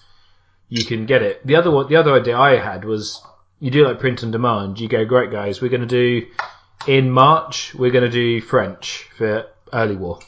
[0.69, 1.47] you can get it.
[1.47, 3.23] The other one, the other idea I had was
[3.59, 4.79] you do like print on demand.
[4.81, 6.27] You go, great guys, we're going to do
[6.87, 7.75] in March.
[7.75, 10.21] We're going to do French for early war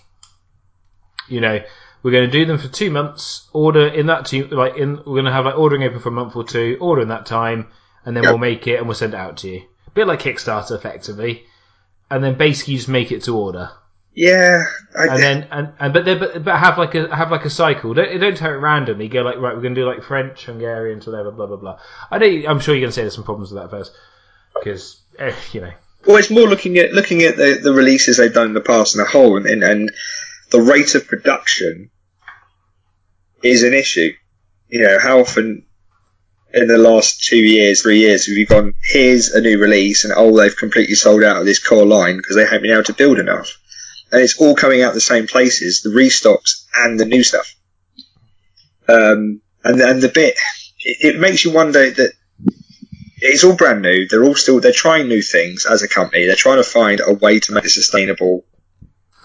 [1.29, 1.61] you know,
[2.03, 3.49] we're going to do them for two months.
[3.53, 6.12] Order in that two, like in, we're going to have like ordering open for a
[6.12, 6.77] month or two.
[6.81, 7.68] Order in that time,
[8.05, 8.33] and then Yep.
[8.33, 9.62] we'll make it and we'll send it out to you.
[9.87, 11.45] A bit like Kickstarter, effectively.
[12.11, 13.71] And then basically you just make it to order,
[14.14, 17.46] Yeah, I, and then and, and but, they, but but have like a have like
[17.46, 17.94] a cycle.
[17.94, 19.09] Don't don't tell it randomly.
[19.09, 21.79] Go like right, we're going to do like French, Hungarian, whatever, blah blah blah.
[22.11, 22.27] I know.
[22.27, 23.92] I'm sure you're going to say there's some problems with that first,
[24.55, 25.72] because eh, you know.
[26.07, 28.94] Well, it's more looking at looking at the, the releases they've done in the past
[28.94, 29.90] and a whole, and, and, and
[30.51, 31.90] the rate of production
[33.42, 34.12] is an issue.
[34.68, 35.64] You know, how often
[36.53, 40.12] in the last two years, three years, have you gone, here's a new release, and
[40.14, 42.92] oh, they've completely sold out of this core line because they haven't been able to
[42.92, 43.59] build enough.
[44.12, 47.55] And it's all coming out the same places, the restocks and the new stuff.
[48.88, 50.37] Um, and, and the bit,
[50.81, 52.12] it, it makes you wonder that
[53.18, 54.07] it's all brand new.
[54.07, 56.27] They're all still they're trying new things as a company.
[56.27, 58.44] They're trying to find a way to make it sustainable.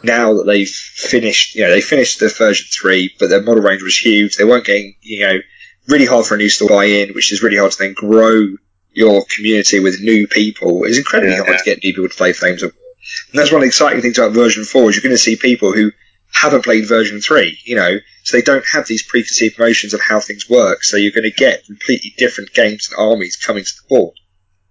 [0.03, 3.81] Now that they've finished, you know, they finished the version three, but their model range
[3.81, 4.37] was huge.
[4.37, 5.39] They weren't getting, you know,
[5.87, 7.93] really hard for a new store to buy in, which is really hard to then
[7.93, 8.45] grow
[8.93, 10.83] your community with new people.
[10.85, 11.43] It's incredibly Yeah.
[11.45, 12.86] hard to get new people to play Flames of War.
[13.31, 15.35] And that's one of the exciting things about version four is you're going to see
[15.35, 15.91] people who
[16.33, 20.19] haven't played version three, you know, so they don't have these preconceived notions of how
[20.19, 20.83] things work.
[20.83, 24.13] So you're going to get completely different games and armies coming to the board.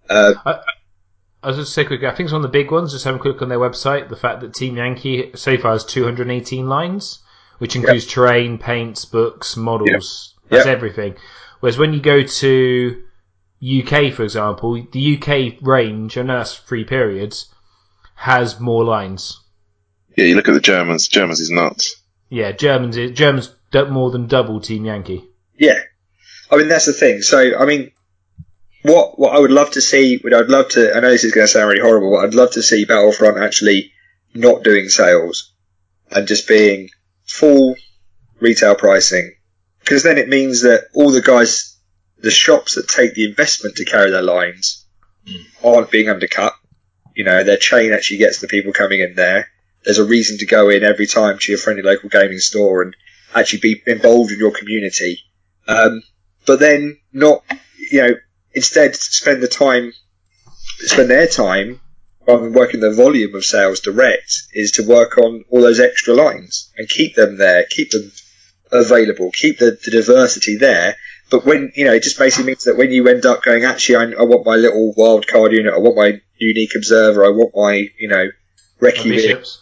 [0.09, 0.33] Uh,
[1.43, 2.07] I was just say quickly.
[2.07, 2.93] I think it's one of the big ones.
[2.93, 4.09] Just have a quick look on their website.
[4.09, 7.19] The fact that Team Yankee so far has 218 lines,
[7.59, 10.35] which includes terrain, paints, books, models.
[10.49, 10.75] That's Yep.
[10.77, 11.15] everything.
[11.59, 13.03] Whereas when you go to
[13.61, 17.47] UK, for example, the UK range, I know that's three periods,
[18.17, 19.39] has more lines.
[20.15, 21.07] Yeah, you look at the Germans.
[21.07, 22.01] Germans is nuts.
[22.29, 23.53] Yeah, Germans is, Germans
[23.89, 25.23] more than double Team Yankee.
[25.57, 25.79] Yeah,
[26.51, 27.21] I mean that's the thing.
[27.21, 27.91] So I mean,
[28.81, 30.95] what what I would love to see, what I'd love to.
[30.95, 33.37] I know this is going to sound really horrible, but I'd love to see Battlefront
[33.37, 33.91] actually
[34.33, 35.53] not doing sales
[36.11, 36.89] and just being
[37.25, 37.75] full
[38.39, 39.35] retail pricing,
[39.79, 41.77] because then it means that all the guys,
[42.17, 44.85] the shops that take the investment to carry their lines,
[45.27, 45.41] hmm.
[45.63, 46.53] aren't being undercut.
[47.17, 49.49] You know, their chain actually gets the people coming in there.
[49.83, 52.95] There's a reason to go in every time to your friendly local gaming store and
[53.33, 55.17] actually be involved in your community.
[55.67, 56.03] Um,
[56.45, 57.43] but then not,
[57.89, 58.11] you know,
[58.53, 59.93] instead spend the time,
[60.77, 61.81] spend their time
[62.27, 66.13] rather than working the volume of sales direct, is to work on all those extra
[66.13, 68.11] lines and keep them there, keep them
[68.71, 70.95] available, keep the, the diversity there.
[71.31, 73.95] But when you know, it just basically means that when you end up going, actually,
[73.95, 77.51] I, I want my little wild card unit, I want my unique observer, I want
[77.55, 78.27] my you know,
[78.81, 79.59] recce bishops.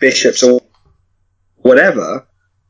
[0.00, 0.60] bishops or
[1.56, 2.26] whatever,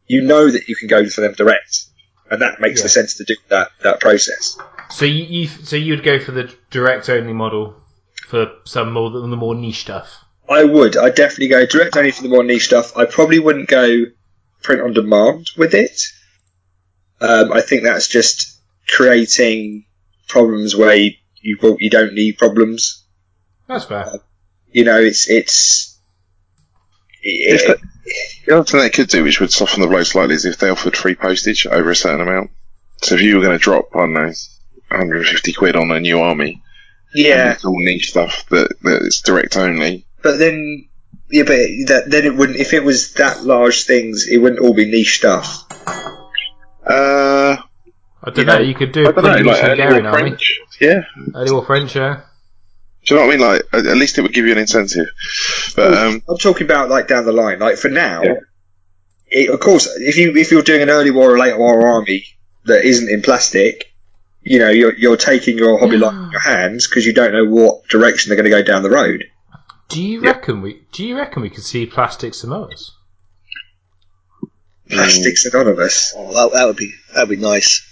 [0.06, 1.84] you know that you can go for them direct,
[2.30, 2.84] and that makes Yeah.
[2.84, 4.56] the sense to do that that process.
[4.90, 7.74] So you, you so you'd go for the direct only model
[8.28, 10.22] for some more than the more niche stuff.
[10.48, 10.96] I would.
[10.96, 12.96] I'd definitely go direct only for the more niche stuff.
[12.96, 14.04] I probably wouldn't go
[14.62, 16.00] print on demand with it.
[17.20, 19.86] Um, I think that's just creating
[20.28, 23.04] problems where you, you you don't need problems.
[23.68, 24.12] That's fair.
[24.72, 25.98] You know, it's it's.
[27.22, 27.80] If it-
[28.46, 30.68] The other thing they could do, which would soften the blow slightly, is if they
[30.70, 32.50] offered free postage over a certain amount.
[33.02, 34.32] So if you were going to drop, I don't know,
[34.90, 36.62] 150 quid on a new army,
[37.12, 40.06] and yeah, it's all niche stuff that, that it's direct only.
[40.22, 40.88] but then
[41.30, 41.56] yeah, but
[41.88, 42.58] that, then it wouldn't.
[42.60, 45.64] If it was that large things, it wouldn't all be niche stuff.
[46.86, 47.56] Uh,
[48.22, 48.54] I don't You know.
[48.58, 50.30] know, You could do I a don't know, like early Hungarian war army.
[50.30, 50.60] French.
[50.80, 51.00] Yeah.
[51.34, 52.20] Early war French, yeah.
[53.06, 53.46] Do you know what I mean?
[53.48, 55.06] Like, at at least it would give you an incentive.
[55.76, 57.58] But um, I'm talking about like down the line.
[57.60, 58.34] Like for now, Yeah.
[59.28, 62.24] it, of course, if you if you're doing an early war or late war army
[62.64, 63.92] that isn't in plastic,
[64.42, 67.44] you know you're you're taking your hobby life in your hands because you don't know
[67.44, 69.22] what direction they're going to go down the road.
[69.88, 70.30] Do you Yeah.
[70.30, 70.82] reckon we?
[70.90, 72.90] Do you reckon we could see plastic Samoas?
[74.90, 76.12] Plastics Anonymous.
[76.16, 77.88] Oh, that, that would be that would be nice.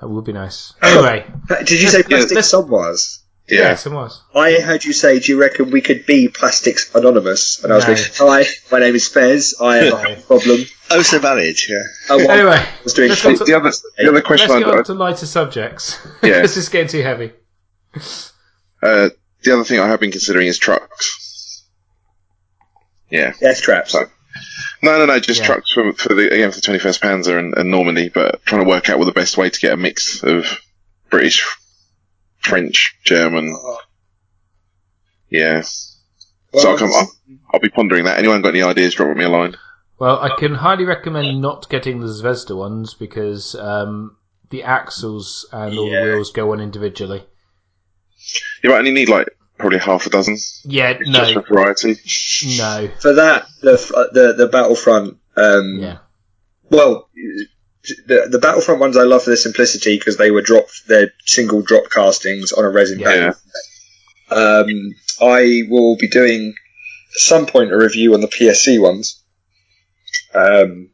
[0.00, 0.72] That would be nice.
[0.82, 3.18] Anyway, Did you say Let's- plastic let's- Samoas?
[3.50, 3.74] Yeah, yeah.
[3.74, 4.18] Samoas.
[4.34, 7.86] I heard you say, "Do you reckon we could be Plastics Anonymous?" And I was
[7.86, 8.26] No.
[8.26, 9.54] like, "Hi, my name is Fez.
[9.60, 10.60] I have a problem."
[10.90, 11.56] Oh, so valid.
[11.68, 11.82] Yeah.
[12.08, 14.48] Oh, well, Anyway, I was doing let's go to- the other the other let's question
[14.58, 15.98] get I, on to lighter subjects.
[16.22, 16.42] Yeah.
[16.42, 17.32] this is getting too heavy.
[18.82, 19.10] uh,
[19.42, 21.64] the other thing I have been considering is trucks.
[23.10, 23.32] Yeah.
[23.40, 23.92] death traps.
[23.92, 24.06] So-
[24.82, 25.46] No, no, no, just Yeah.
[25.46, 28.68] trucks for, for the again for the 21st Panzer and, and Normandy, but trying to
[28.68, 30.60] work out what the best way to get a mix of
[31.10, 31.44] British,
[32.40, 33.56] French, German.
[35.28, 35.60] Yeah.
[35.62, 37.12] so I'll, come, I'll,
[37.54, 38.18] I'll be pondering that.
[38.18, 38.94] Anyone got any ideas?
[38.94, 39.56] Drop me a line.
[39.98, 44.16] Well, I can highly recommend not getting the Zvezda ones because um,
[44.50, 46.04] the axles and all Yeah.
[46.06, 47.22] the wheels go on individually.
[48.62, 51.96] You might only need like probably half a dozen, Yeah, just no, for variety.
[52.58, 55.18] no, for that the the the Battlefront.
[55.36, 55.98] Um, yeah,
[56.70, 57.08] Well,
[58.06, 61.62] the the Battlefront ones I love for their simplicity because they were drop their single
[61.62, 63.32] drop castings on a resin Yeah.
[63.32, 63.36] base.
[64.30, 64.68] Um,
[65.20, 69.22] I will be doing at some point a review on the PSC ones.
[70.34, 70.90] Um,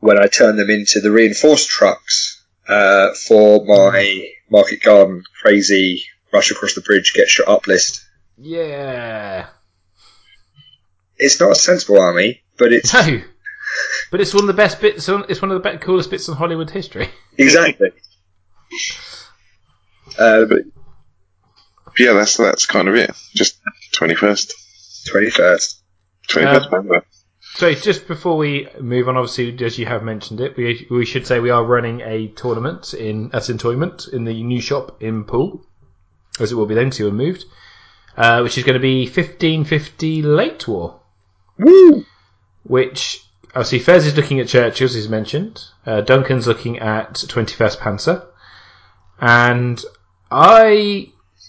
[0.00, 6.50] when I turn them into the reinforced trucks uh, for my Market Garden crazy rush
[6.50, 8.04] across the bridge get shot up list.
[8.36, 9.46] yeah.
[11.16, 13.22] It's not a sensible army, but it's No,
[14.14, 15.08] but it's one of the best bits.
[15.08, 17.08] On, it's one of the be- coolest bits in Hollywood history.
[17.36, 17.90] exactly.
[20.16, 20.72] Um,
[21.98, 23.10] Yeah, that's that's kind of it.
[23.34, 23.60] Just
[23.96, 24.52] 21st,
[25.10, 25.82] twenty first.
[26.30, 27.00] 21st Uh,
[27.56, 31.26] So just before we move on, obviously, as you have mentioned it, we we should
[31.26, 35.66] say we are running a tournament in at Entoyment in the new shop in Poole,
[36.38, 37.46] as it will be then to and moved,
[38.16, 41.00] uh, which is going to be fifteen fifty late war,
[41.58, 42.04] Woo!
[42.62, 43.23] which
[43.54, 45.64] obviously Fez is looking at Churchill's, as mentioned.
[45.86, 48.26] Uh, Duncan's looking at twenty first Panzer,
[49.20, 49.82] and
[50.30, 51.08] I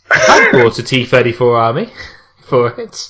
[0.09, 1.91] had bought a T thirty four army
[2.47, 3.09] for it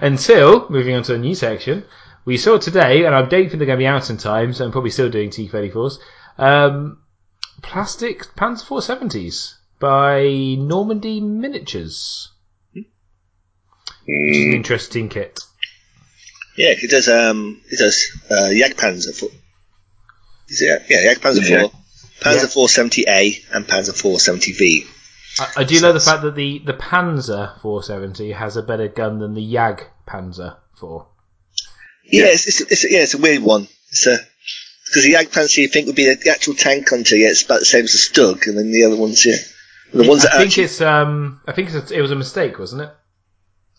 [0.00, 1.84] until moving on to a new section.
[2.24, 4.64] We saw today, and I don't think they're going to be out in time, so
[4.64, 5.98] I'm probably still doing T34s.
[6.38, 7.02] Um,
[7.62, 10.22] plastic Panzer 470s by
[10.62, 12.28] Normandy Miniatures.
[12.72, 12.86] Which
[14.06, 15.40] is an Mm, interesting kit.
[16.56, 17.08] Yeah, it does.
[17.08, 18.06] Um, it does.
[18.30, 19.28] Uh, Jagdpanzer for.
[20.48, 20.82] Is it?
[20.88, 21.60] Yeah, Jagdpanzer Yeah.
[21.62, 21.72] four,
[22.20, 23.04] Panzer Yeah.
[23.04, 24.86] 470A and Panzer 470V.
[25.40, 29.18] I, I do love the fact that the, the Panzer 470 has a better gun
[29.18, 31.06] than the Jag Panzer 4.
[32.04, 33.66] Yeah, it's, it's, it's yeah, it's a weird one.
[33.90, 34.18] It's a
[34.86, 37.64] because the Jagdpanzer you think would be the actual tank hunter, yeah, it's about the
[37.64, 39.36] same as a Stug, and then the other ones, yeah,
[39.94, 42.16] the ones I that think actually, it's um, I think it's a, it was a
[42.16, 42.90] mistake, wasn't it?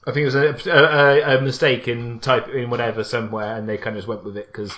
[0.06, 3.78] I think it was a, a, a mistake in type in whatever somewhere, and they
[3.78, 4.74] kind of just went with it because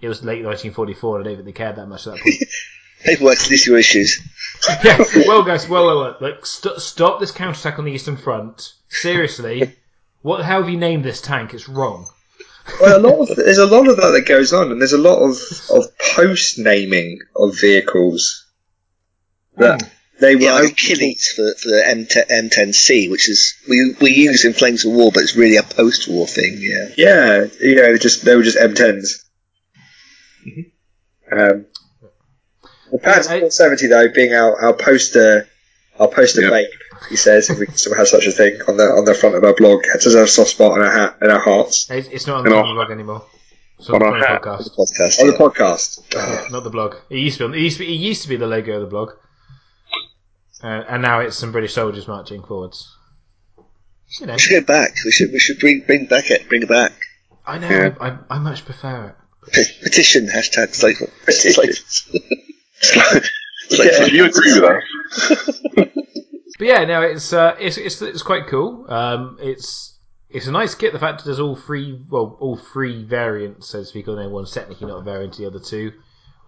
[0.00, 2.44] it was late 1944, and I don't think they cared that much at that point.
[3.04, 4.20] paperwork's these your issues.
[4.84, 8.74] yeah, well, guys, well, well, well like st- stop this counterattack on the Eastern Front.
[8.88, 9.74] Seriously,
[10.22, 10.44] what?
[10.44, 11.54] How have you named this tank?
[11.54, 12.08] It's wrong.
[12.82, 14.98] Well, a lot of there's a lot of that that goes on, and there's a
[14.98, 15.38] lot of
[15.70, 18.44] of post naming of vehicles
[19.56, 19.88] that hmm.
[20.20, 24.52] They were Yeah, Achilles for, for the M10, M10C, which is we we use in
[24.52, 26.56] Flames of War, but it's really a post-war thing.
[26.60, 29.24] Yeah, Yeah, you know, just they were just M10s.
[31.30, 31.66] Um,
[32.90, 35.46] the Panzer I- 470 though, being our, our poster,
[35.98, 36.50] our poster Yeah.
[36.50, 36.68] babe,
[37.10, 39.44] he says, if we still have such a thing on the on the front of
[39.44, 41.88] our blog, it does have a soft spot on our hat in our hearts.
[41.90, 43.24] It's, it's not on You the blog anymore.
[43.78, 44.70] It's on on, our on the podcast.
[44.76, 45.20] podcast.
[45.20, 46.96] On the podcast, Yeah, not the blog.
[47.10, 47.52] It used to be.
[47.52, 49.10] On, it, used to be it used to be the logo of the blog,
[50.62, 52.94] uh, and now it's some British soldiers marching forwards.
[54.20, 54.94] You know, We should go back.
[55.04, 56.48] We should we should bring bring back it.
[56.48, 56.92] Bring it back.
[57.46, 57.68] I know.
[57.68, 57.94] Yeah.
[58.00, 59.14] I, I, I much prefer
[59.52, 59.68] it.
[59.82, 60.96] Petition hashtag slave.
[61.24, 61.74] Petition.
[63.70, 64.06] Yeah.
[64.06, 65.88] you agree with us?
[66.58, 68.86] But yeah, no, it's uh, it's it's it's quite cool.
[68.88, 69.98] Um, it's
[70.30, 70.92] it's a nice kit.
[70.92, 74.08] The fact that there's all three, well, all three variants, so to speak.
[74.08, 75.92] Although one's technically not a variant of the other two,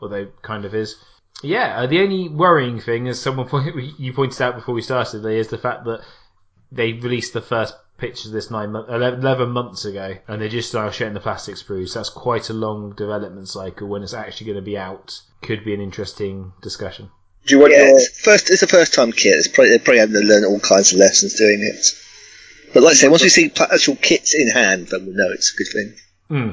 [0.00, 0.96] although kind of is.
[1.42, 5.24] Yeah, uh, the only worrying thing, as someone point, you pointed out before we started,
[5.24, 6.02] is the fact that
[6.70, 10.68] they released the first pictures of this nine month, 11 months ago, and they're just
[10.68, 11.94] started showing the plastic sprues.
[11.94, 13.88] That's quite a long development cycle.
[13.88, 17.10] When it's actually going to be out, could be an interesting discussion.
[17.46, 18.50] do you want Yeah, your it's first.
[18.50, 19.34] It's a first time kit.
[19.36, 21.86] It's probably, they're probably having to learn all kinds of lessons doing it.
[22.72, 25.32] But like I say, once we see pla- actual kits in hand, then we'll know
[25.32, 25.94] it's a good thing.
[26.28, 26.50] Hmm.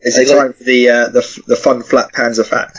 [0.00, 2.76] is it time for the uh, the the fun flat Panzer fact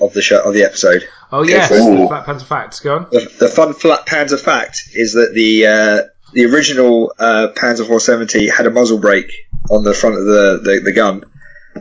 [0.00, 1.08] of the show of the episode?
[1.30, 2.80] Oh yes, the Flat Pants facts.
[2.80, 3.06] Go on.
[3.10, 6.02] The, the fun flat Panzer fact is that the uh,
[6.34, 9.32] the original uh, Panzer 470 had a muzzle brake
[9.70, 11.24] on the front of the the, the gun,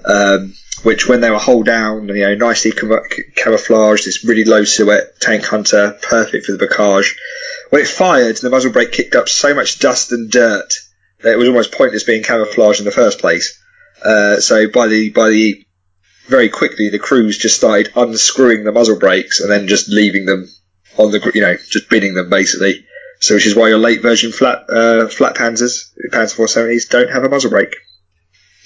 [0.05, 3.03] um, which when they were hull down, you know, nicely cam-
[3.35, 7.15] camouflaged, this really low silhouette tank hunter, perfect for the bocage.
[7.69, 10.73] When it fired, the muzzle brake kicked up so much dust and dirt
[11.21, 13.61] that it was almost pointless being camouflaged in the first place.
[14.03, 15.65] Uh, so by the by the
[16.27, 20.49] very quickly the crews just started unscrewing the muzzle brakes and then just leaving them
[20.97, 22.85] on the you know just binning them basically.
[23.19, 27.23] So which is why your late version flat uh, flat Panzers Panzer 470s don't have
[27.23, 27.75] a muzzle brake.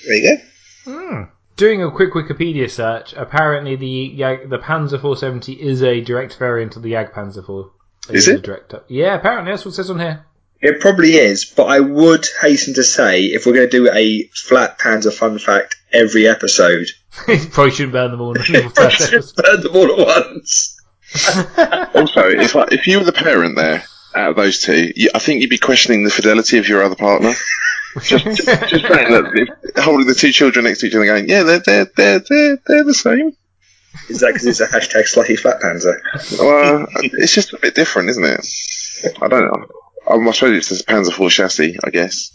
[0.05, 0.91] There you go.
[0.91, 1.23] Hmm.
[1.57, 6.75] Doing a quick Wikipedia search, apparently the Jag, the Panzer 470 is a direct variant
[6.75, 7.71] of the Jagdpanzer 4.
[8.09, 8.41] Is it?
[8.43, 10.25] Direct, yeah, apparently that's what it says on here.
[10.61, 14.23] It probably is, but I would hasten to say if we're going to do a
[14.33, 16.87] flat Panzer fun fact every episode,
[17.51, 19.43] Probably shouldn't burn them all in the probably should episode.
[19.43, 20.71] burn them all at once.
[21.95, 25.19] Also, it's like if you were the parent there out of those two, you, I
[25.19, 27.31] think you'd be questioning the fidelity of your other partner.
[28.01, 31.43] just, just, just saying that holding the two children next to each other, going, "Yeah,
[31.43, 33.31] they're they're they're they're, they're the same."
[34.09, 35.97] Is that because it's a hashtag slutty flat Panzer?
[36.37, 38.45] Well, it's just a bit different, isn't it?
[39.21, 39.67] I don't know.
[40.07, 42.31] I'm suppose it's a Panzer IV chassis, I guess.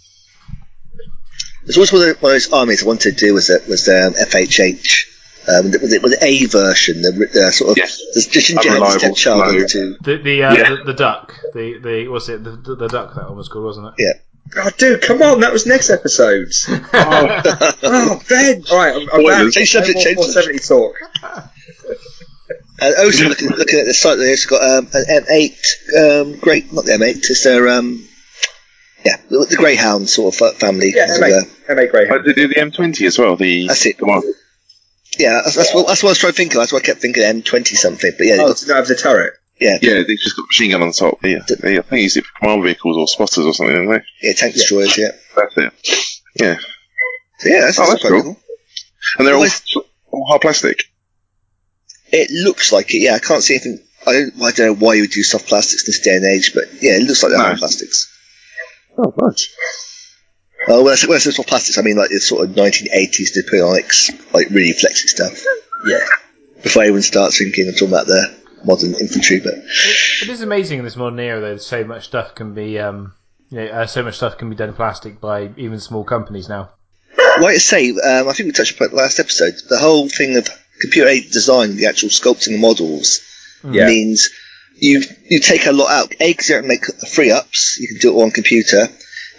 [1.65, 5.07] There's also one of those armies I wanted to do was that was um, FHH.
[5.49, 7.99] Um, with, the, with the A version, the, the sort of Yes.
[8.15, 9.97] the, the Unreliable, stepchild the two.
[10.03, 10.69] The the, uh, Yeah.
[10.77, 12.45] the the duck, the the what's it?
[12.45, 13.95] The, the, the duck that one was called, wasn't it?
[13.99, 14.63] Yeah.
[14.63, 16.67] Oh, dude, come on, that was next episode's.
[16.93, 18.65] oh, Ben!
[18.71, 19.09] Alright, I'm, I'm back.
[19.09, 19.55] Spoilers.
[19.55, 20.95] Change subject, change more 470 talk.
[22.83, 26.87] And also looking, looking at the site, they've got um, an M8, um, great, not
[26.87, 28.09] the M8, it's their, um,
[29.05, 30.93] yeah, the, the Greyhound sort of family.
[30.95, 32.25] Yeah, So, uh, M8, M8 Greyhound.
[32.25, 33.37] They do the M20 as well.
[33.37, 33.99] The That's it.
[33.99, 34.23] The one.
[35.19, 36.59] yeah, that's, that's, what, that's what I was trying to think of.
[36.61, 38.13] That's why I kept thinking M20 something.
[38.17, 39.35] But yeah, Oh, it's- does it not have the turret?
[39.61, 41.19] yeah, Yeah, they've just got machine gun on top.
[41.25, 43.89] Yeah, they, I think they use it for command vehicles or spotters or something, don't
[43.89, 44.03] they?
[44.23, 45.11] yeah, tank destroyers, yeah.
[45.37, 45.73] That's it.
[46.39, 46.59] Yeah,
[47.39, 48.23] So yeah, that's, Oh, that's that's quite cool.
[48.23, 48.37] cool.
[49.19, 49.47] and they're all,
[50.13, 50.85] all hard plastic.
[52.13, 53.15] It looks like it, yeah.
[53.15, 53.79] I can't see anything.
[54.07, 56.25] I don't, I don't know why you would do soft plastics in this day and
[56.25, 57.45] age, but yeah, it looks like they're No.
[57.47, 58.10] hard plastics.
[59.03, 59.49] Oh, nice.
[60.69, 63.35] Oh, when I say, when I say plastics, I mean like it's sort of 1980s
[63.37, 65.43] Napoleonics, like really flexy stuff.
[65.87, 66.05] Yeah.
[66.63, 69.55] Before anyone starts thinking I'm talking about the modern infantry, but
[70.23, 71.57] It is amazing in this modern era though.
[71.57, 73.15] So much stuff can be, um,
[73.49, 76.49] you know, uh, so much stuff can be done in plastic by even small companies
[76.49, 76.71] now.
[77.41, 79.55] like I say, um, I think we touched upon it last episode.
[79.71, 80.47] The whole thing of
[80.83, 83.21] computer aided design, the actual sculpting of models,
[83.65, 83.87] Yeah.
[83.87, 84.29] means
[84.81, 86.15] you you take a lot out.
[86.21, 88.89] A, because you don't make free ups, you can do it all on computer.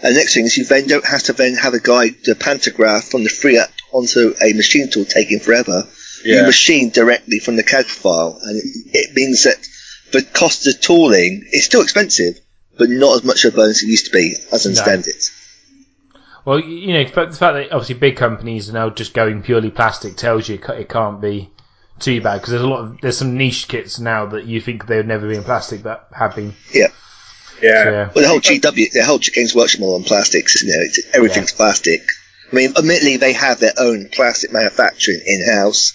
[0.04, 2.32] And the next thing is you then don't have to then have a guy do
[2.32, 5.84] a pantograph from the free up onto a machine tool taking forever.
[6.24, 8.64] You machine directly from the CAD file, and it,
[8.94, 9.58] it means that
[10.12, 12.39] the cost of tooling is still expensive,
[12.78, 15.08] but not as much of a bonus as it used to be, as I understand
[15.08, 15.32] it.
[16.46, 20.16] Well, you know, the fact that obviously big companies are now just going purely plastic
[20.16, 21.50] tells you it can't be
[22.02, 24.88] too bad because there's a lot of there's some niche kits now that you think
[24.88, 26.54] they would never be in plastic that have been.
[26.74, 26.88] Yeah.
[27.62, 27.84] Yeah.
[27.84, 28.10] So, yeah.
[28.16, 31.52] Well, the whole GW, the whole Games Workshop model on plastics, you know, it's, everything's
[31.52, 32.02] plastic.
[32.52, 35.93] I mean, admittedly, they have their own plastic manufacturing in house,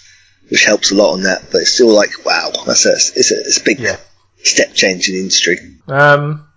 [0.49, 1.43] which helps a lot on that.
[1.51, 3.97] But it's still like, wow, that's a, it's a, it's a big Yeah.
[4.37, 5.57] step change in the industry.
[5.87, 6.47] Um,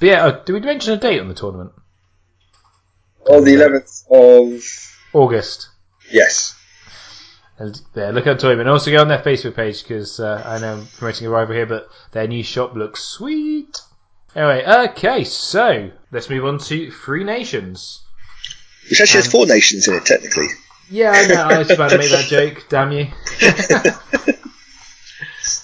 [0.00, 1.72] but yeah, uh, did we mention a date on the tournament?
[3.28, 4.62] On the 11th of.
[5.12, 5.68] August.
[6.10, 6.54] Yes.
[7.58, 8.70] And there, look at Entoyment.
[8.70, 11.66] Also go on their Facebook page because uh, I know I'm promoting a rival here,
[11.66, 13.76] but their new shop looks sweet.
[14.36, 18.04] Anyway, okay, so let's move on to Free Nations.
[18.88, 20.46] Which actually has four nations in it, technically.
[20.90, 21.42] Yeah, I know.
[21.42, 22.66] I was about to make that joke.
[22.68, 23.08] Damn you.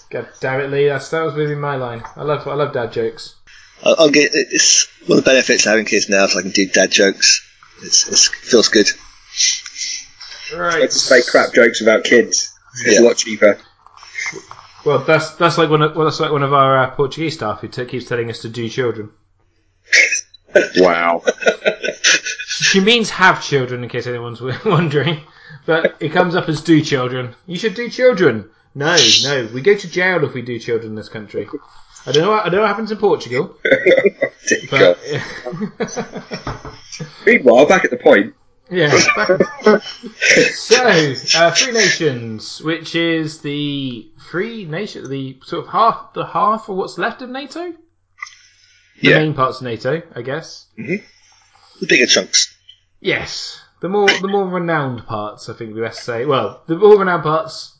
[0.09, 0.87] God damn it, Lee.
[0.87, 2.03] That's, that was really my line.
[2.15, 3.35] I love I love dad jokes.
[3.83, 6.51] I'll, I'll get it's one of the benefits of having kids now, so I can
[6.51, 7.41] do dad jokes.
[7.81, 8.87] It's, it's feels good.
[10.53, 10.81] Right.
[10.81, 12.53] Let's just make crap jokes about kids.
[12.85, 13.01] It's Yeah.
[13.01, 13.57] a lot cheaper.
[14.85, 17.61] Well, that's that's like one of well, that's like one of our uh, Portuguese staff
[17.61, 19.09] who t- keeps telling us to do children.
[20.77, 21.21] Wow.
[22.47, 25.19] She means have children, in case anyone's wondering.
[25.65, 27.35] But it comes up as do children.
[27.45, 28.49] You should do children.
[28.73, 31.45] No, no, we go to jail if we do children in this country.
[32.07, 32.31] I don't know.
[32.31, 33.57] What, I don't know what happens in Portugal,
[34.47, 34.97] Dear God.
[35.77, 36.05] but
[37.25, 38.33] Meanwhile, back at the point.
[38.69, 38.89] Yeah.
[40.53, 46.69] so, uh, Free Nations, which is the Free Nation, the sort of half, the half
[46.69, 47.75] of what's left of NATO, the
[49.01, 49.19] Yeah.
[49.19, 50.65] main parts of NATO, I guess.
[50.77, 51.01] The
[51.87, 52.55] bigger chunks.
[53.01, 56.25] Yes, the more the more renowned parts, I think we best say.
[56.25, 57.77] Well, the more renowned parts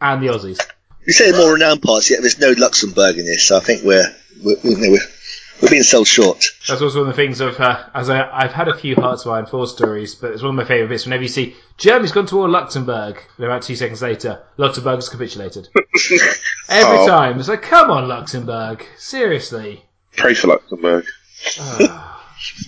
[0.00, 0.60] and the Aussies.
[1.06, 3.82] You say the more renowned parts, yet there's no Luxembourg in this, so I think
[3.82, 5.06] we're we're, you know, we're,
[5.60, 6.44] we're being sold short.
[6.68, 9.24] That's also one of the things of uh, as I, I've had a few Hearts
[9.26, 11.04] of Iron Four stories, but it's one of my favourite bits.
[11.04, 15.08] Whenever you see Germany's gone to war Luxembourg, and about two seconds later, Luxembourg has
[15.08, 15.68] capitulated.
[16.68, 17.06] Every Oh.
[17.06, 19.84] time it's like, come on, Luxembourg, seriously.
[20.16, 21.04] Pray for Luxembourg.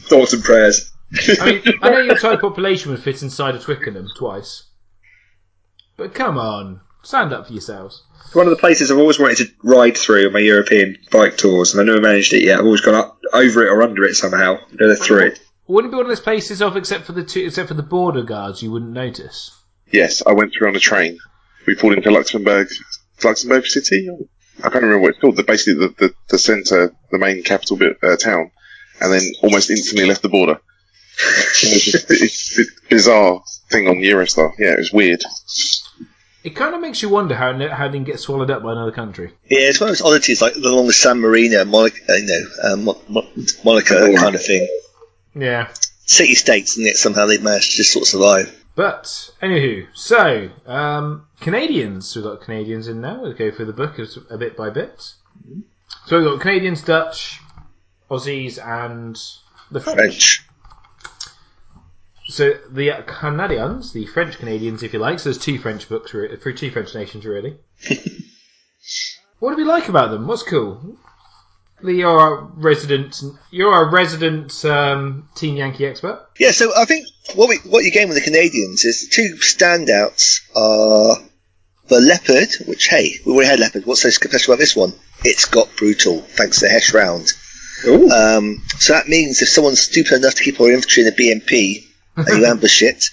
[0.09, 0.93] Thoughts and prayers.
[1.41, 4.64] I mean, I know your entire population would fit inside of Twickenham twice,
[5.97, 8.03] but come on, stand up for yourselves.
[8.27, 11.37] It's one of the places I've always wanted to ride through on my European bike
[11.37, 12.59] tours, and I never managed it yet.
[12.59, 14.59] I've always gone up over it or under it somehow.
[14.73, 15.41] Never through it.
[15.67, 17.83] Wouldn't it be one of those places off, except for the two, except for the
[17.83, 19.51] border guards, you wouldn't notice.
[19.91, 21.19] Yes, I went through on a train.
[21.67, 22.69] We pulled into Luxembourg,
[23.23, 24.11] Luxembourg City.
[24.59, 25.37] I can't remember what it's called.
[25.37, 28.51] The, basically, the, the, the centre, the main capital bit, uh, town,
[29.01, 30.61] and then almost instantly left the border.
[31.19, 34.53] it was just it's bizarre thing on Eurostar.
[34.59, 35.23] Yeah, it was weird.
[36.45, 38.93] It kind of makes you wonder how how it didn't get swallowed up by another
[38.93, 39.33] country.
[39.49, 42.73] Yeah, it's one of those oddities, like along with San Marino, Monaco, uh, you know,
[42.73, 43.29] um, Mo- Mo-
[43.65, 44.69] Monaco, that kind of thing.
[45.35, 45.69] Yeah.
[46.07, 48.61] City states, and yet somehow they've managed to just sort of survive.
[48.77, 53.23] But anywho, so um, Canadians, we've got Canadians in now.
[53.23, 55.13] We'll go through the book as- a bit by bit.
[56.07, 57.41] So we've got Canadians, Dutch,
[58.11, 59.19] Aussies, and
[59.71, 59.97] the French.
[59.99, 60.45] French.
[62.27, 65.18] So the uh, Canadians, the French Canadians, if you like.
[65.18, 67.59] So there's two French books, re- for two French nations, really.
[69.39, 70.27] what do we like about them?
[70.27, 70.97] What's cool?
[71.83, 73.20] You're a resident.
[73.51, 76.27] You're our resident um, Team Yankee expert.
[76.39, 79.37] Yeah, so I think what we what you gain with the Canadians is the two
[79.37, 81.16] standouts are
[81.89, 83.85] the leopard, which hey, we already had leopard.
[83.85, 84.95] What's so special about this one?
[85.25, 87.33] It's got brutal, thanks to the Hesh round.
[87.87, 91.85] Um, so that means if someone's stupid enough to keep our infantry in a BMP
[92.17, 93.05] and you ambush it,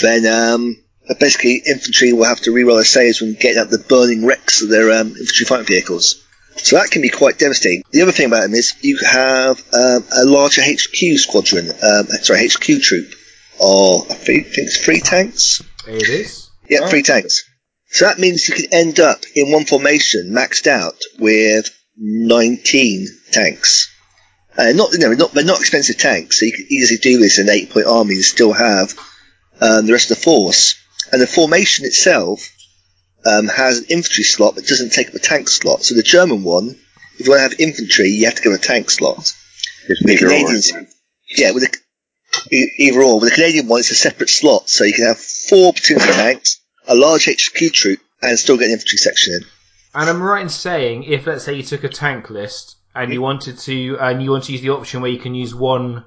[0.00, 0.76] then um,
[1.20, 4.68] basically infantry will have to reroll their saves when getting out the burning wrecks of
[4.68, 6.24] their um, infantry fighting vehicles.
[6.56, 7.82] So that can be quite devastating.
[7.92, 12.46] The other thing about them is you have um, a larger HQ squadron, um, sorry,
[12.46, 13.10] HQ troop,
[13.58, 15.62] or I think it's three tanks.
[15.86, 16.50] There it is.
[16.68, 16.88] Yeah, Oh.
[16.88, 17.42] three tanks.
[17.88, 23.88] So that means you can end up in one formation maxed out with 19 tanks.
[24.56, 27.38] Uh, not, you know, not, they're not expensive tanks, so you can easily do this
[27.38, 28.92] in an eight point army and still have
[29.60, 30.74] um, the rest of the force.
[31.10, 32.48] And the formation itself
[33.24, 35.82] um, has an infantry slot but doesn't take up a tank slot.
[35.82, 36.76] So the German one,
[37.18, 39.32] if you want to have infantry, you have to give a tank slot.
[39.88, 40.86] It's The neither or.
[41.28, 43.20] Yeah, with the either or.
[43.20, 46.10] With the Canadian one, it's a separate slot, so you can have four platoons of
[46.10, 49.44] tanks, a large HQ troop, and still get an infantry section in.
[49.94, 53.20] And I'm right in saying, if let's say you took a tank list and you
[53.22, 56.04] wanted to, and you want to use the option where you can use one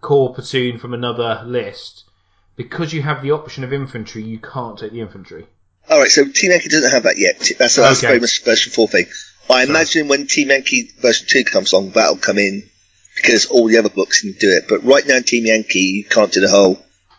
[0.00, 2.04] core platoon from another list,
[2.56, 5.46] because you have the option of infantry, you can't take the infantry.
[5.88, 7.38] All right, so Team Yankee doesn't have that yet.
[7.58, 8.06] That's, that's Okay.
[8.08, 9.06] very much version four thing.
[9.50, 12.62] I imagine when Team Yankee version two comes along, that'll come in
[13.16, 14.64] because all the other books can do it.
[14.68, 16.78] But right now, Team Yankee, you can't do the whole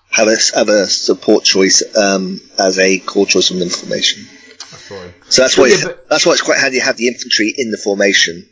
[0.09, 4.25] have a have a support choice um, as a core choice from the formation.
[4.71, 5.13] That's right.
[5.29, 7.69] So that's why yeah, but- that's why it's quite handy to have the infantry in
[7.69, 8.49] the formation.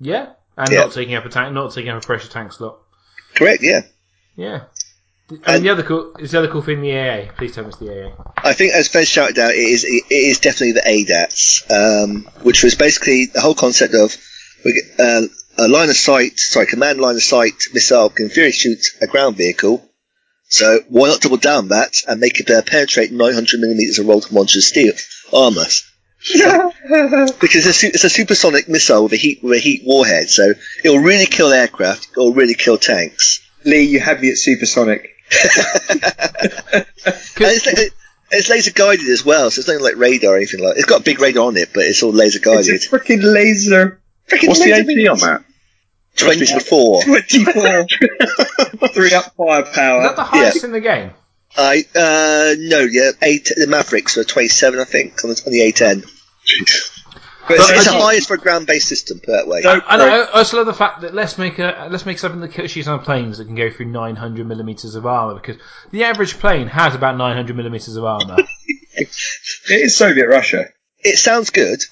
[0.00, 0.80] Yeah, and Yeah.
[0.80, 2.78] not taking up a tank, not taking up a pressure tank slot.
[3.34, 3.62] Correct?
[3.62, 3.82] Yeah.
[4.36, 4.60] Yeah.
[5.44, 7.30] And the other cool is the other cool thing the AA.
[7.36, 8.32] Please tell me it's the AA.
[8.38, 12.62] I think, as Fez shouted out, it is it is definitely the ADATs, um, which
[12.62, 14.16] was basically the whole concept of
[14.98, 15.22] uh,
[15.58, 19.36] a line of sight, sorry, command line of sight missile can theoretically shoot a ground
[19.36, 19.84] vehicle.
[20.48, 24.32] So why not double down that and make it uh, penetrate 900 millimeters of rolled
[24.32, 24.94] monster steel
[25.30, 25.64] armor?
[26.20, 30.52] Because it's a, it's a supersonic missile with a heat with a heat warhead, so
[30.84, 32.08] it'll really kill aircraft.
[32.12, 33.40] It'll really kill tanks.
[33.64, 35.10] Lee, you had me at supersonic.
[37.40, 37.92] And it's, like-
[38.30, 40.76] it's laser guided as well, so it's not like radar or anything like.
[40.76, 42.82] It's got a big radar on it, but it's all laser It's guided.
[42.82, 44.00] a freaking laser.
[44.28, 45.44] Freaking What's the AP on that?
[46.16, 47.02] Twenty-four.
[47.04, 47.86] 24.
[48.92, 50.14] Three up Is that firepower.
[50.14, 51.12] the highest in the game?
[51.58, 53.50] I uh no, yeah, eight.
[53.54, 56.02] The Mavericks were twenty-seven, I think, on the, on the A10.
[57.48, 59.62] But It's, it's, it's the highest for a ground-based system, put that way.
[59.62, 59.72] No.
[59.72, 62.52] And I I also love the fact that let's make a let's make something that
[62.52, 65.56] kills shoots on planes that can go through 900 millimeters of armor because
[65.90, 68.36] the average plane has about 900 millimeters of armor.
[68.94, 69.08] it
[69.68, 70.66] is Soviet Russia.
[71.00, 71.82] It sounds good.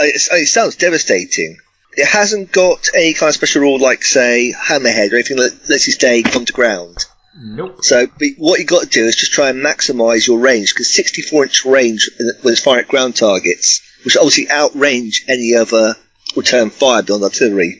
[0.00, 1.58] Uh, It's, it sounds devastating.
[1.94, 5.86] It hasn't got any kind of special rule like, say, Hammerhead or anything that lets
[5.86, 7.04] you stay on the ground.
[7.36, 7.84] Nope.
[7.84, 10.92] So, but what you got to do is just try and maximise your range because
[10.94, 12.10] 64 inch range
[12.42, 15.94] when it's firing at ground targets, which obviously outrange any other
[16.36, 17.78] return fire beyond artillery.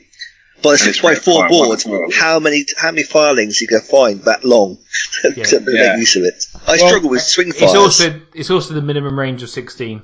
[0.61, 2.07] But a And six by four fire board, one as well.
[2.15, 4.77] how many how many firelings you can find that long
[5.35, 5.43] Yeah.
[5.43, 5.97] to make Yeah.
[5.97, 6.45] use of it?
[6.65, 10.01] I Well, struggle with swing It's also it's also the minimum range of 16.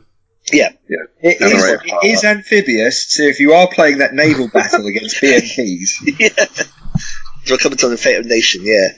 [0.52, 0.98] yeah, Yeah.
[1.32, 4.14] It And the is, rate of it is amphibious, so if you are playing that
[4.14, 6.46] naval battle against BMPs, yeah.
[7.50, 8.90] We're coming to the fate of nation, yeah.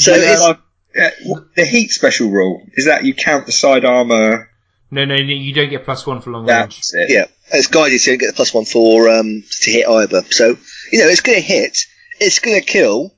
[0.00, 0.56] So you know,
[0.94, 4.48] it's, uh, the heat special rule is that you count the side armor.
[4.90, 6.76] No, no, no, you don't get plus one for long range.
[6.76, 7.10] That's it.
[7.10, 10.22] Yeah, it's guided, so you get the plus one for um, to hit either.
[10.30, 10.56] So
[10.90, 11.78] you know it's going to hit,
[12.18, 13.14] it's going to kill,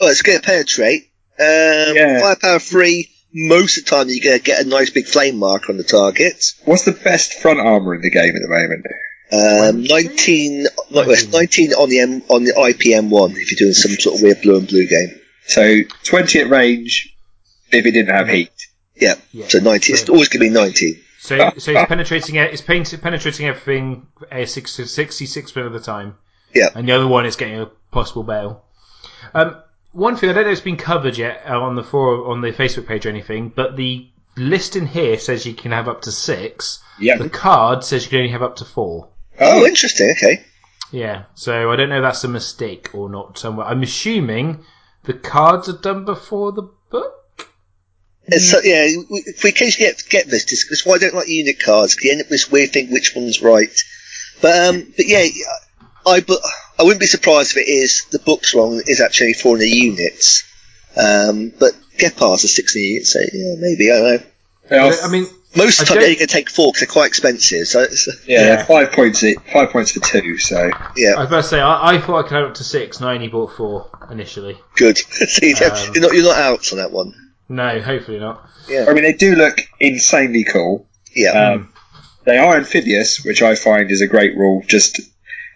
[0.00, 1.04] or it's going to penetrate.
[1.38, 2.20] Um, Yeah.
[2.20, 3.10] Firepower free.
[3.32, 5.84] Most of the time, you're going to get a nice big flame mark on the
[5.84, 6.42] target.
[6.64, 8.86] What's the best front armor in the game at the moment?
[9.32, 13.32] Um, 19, not less, 19 on the M, on the IPM one.
[13.32, 17.16] If you're doing some sort of weird blue and blue game, So 20 at range
[17.72, 18.50] if it didn't have heat.
[18.94, 19.14] yeah.
[19.32, 19.48] Yeah.
[19.48, 19.92] So 90.
[19.92, 21.02] It's always going to be 90.
[21.20, 22.52] So, so it's penetrating it.
[22.52, 25.16] It's penetrating everything a 66
[25.52, 26.16] percent of the time.
[26.54, 26.68] Yeah.
[26.74, 28.64] And the other one is getting a possible bail.
[29.34, 29.56] Um,
[29.92, 32.40] one thing I don't know if it's been covered yet uh, on the for on
[32.42, 36.02] the Facebook page or anything, but the list in here says you can have up
[36.02, 36.80] to six.
[37.00, 37.16] Yeah.
[37.16, 39.08] The card says you can only have up to four.
[39.40, 40.10] Oh, Oh, interesting.
[40.12, 40.44] Okay.
[40.92, 41.24] Yeah.
[41.34, 43.36] So I don't know if that's a mistake or not.
[43.38, 43.66] Somewhere.
[43.66, 44.64] I'm assuming
[45.06, 47.12] the cards are done before the book.
[48.38, 51.28] So, yeah, we- if we occasionally get, get this, this is why I don't like
[51.28, 53.70] unit cards, 'cause you end up with this weird thing which one's right.
[54.40, 55.26] But, um, but yeah,
[56.04, 56.40] I, but
[56.78, 59.60] I wouldn't be surprised if it is, the book's wrong, it is actually four in
[59.60, 60.42] the units.
[60.96, 64.26] Um, but Gepards are six in the units, so yeah, maybe, I don't know.
[64.70, 67.06] yeah, I mean, Most of the time, you're going to take four because they're quite
[67.06, 68.64] expensive, so it's, yeah, Yeah.
[68.64, 69.24] five points.
[69.52, 70.36] Five points for two.
[70.38, 72.64] So yeah, I was about to say I, I thought I could have up to
[72.64, 74.58] six, and I only bought four initially.
[74.74, 74.98] good.
[74.98, 77.14] so you don't- Um, you're, not, you're not out on that one.
[77.48, 78.46] No, hopefully not.
[78.68, 80.88] Yeah, I mean, they do look insanely cool.
[81.14, 81.30] yeah.
[81.52, 81.72] Um,
[82.24, 84.62] they are amphibious, which I find is a great rule.
[84.66, 85.00] Just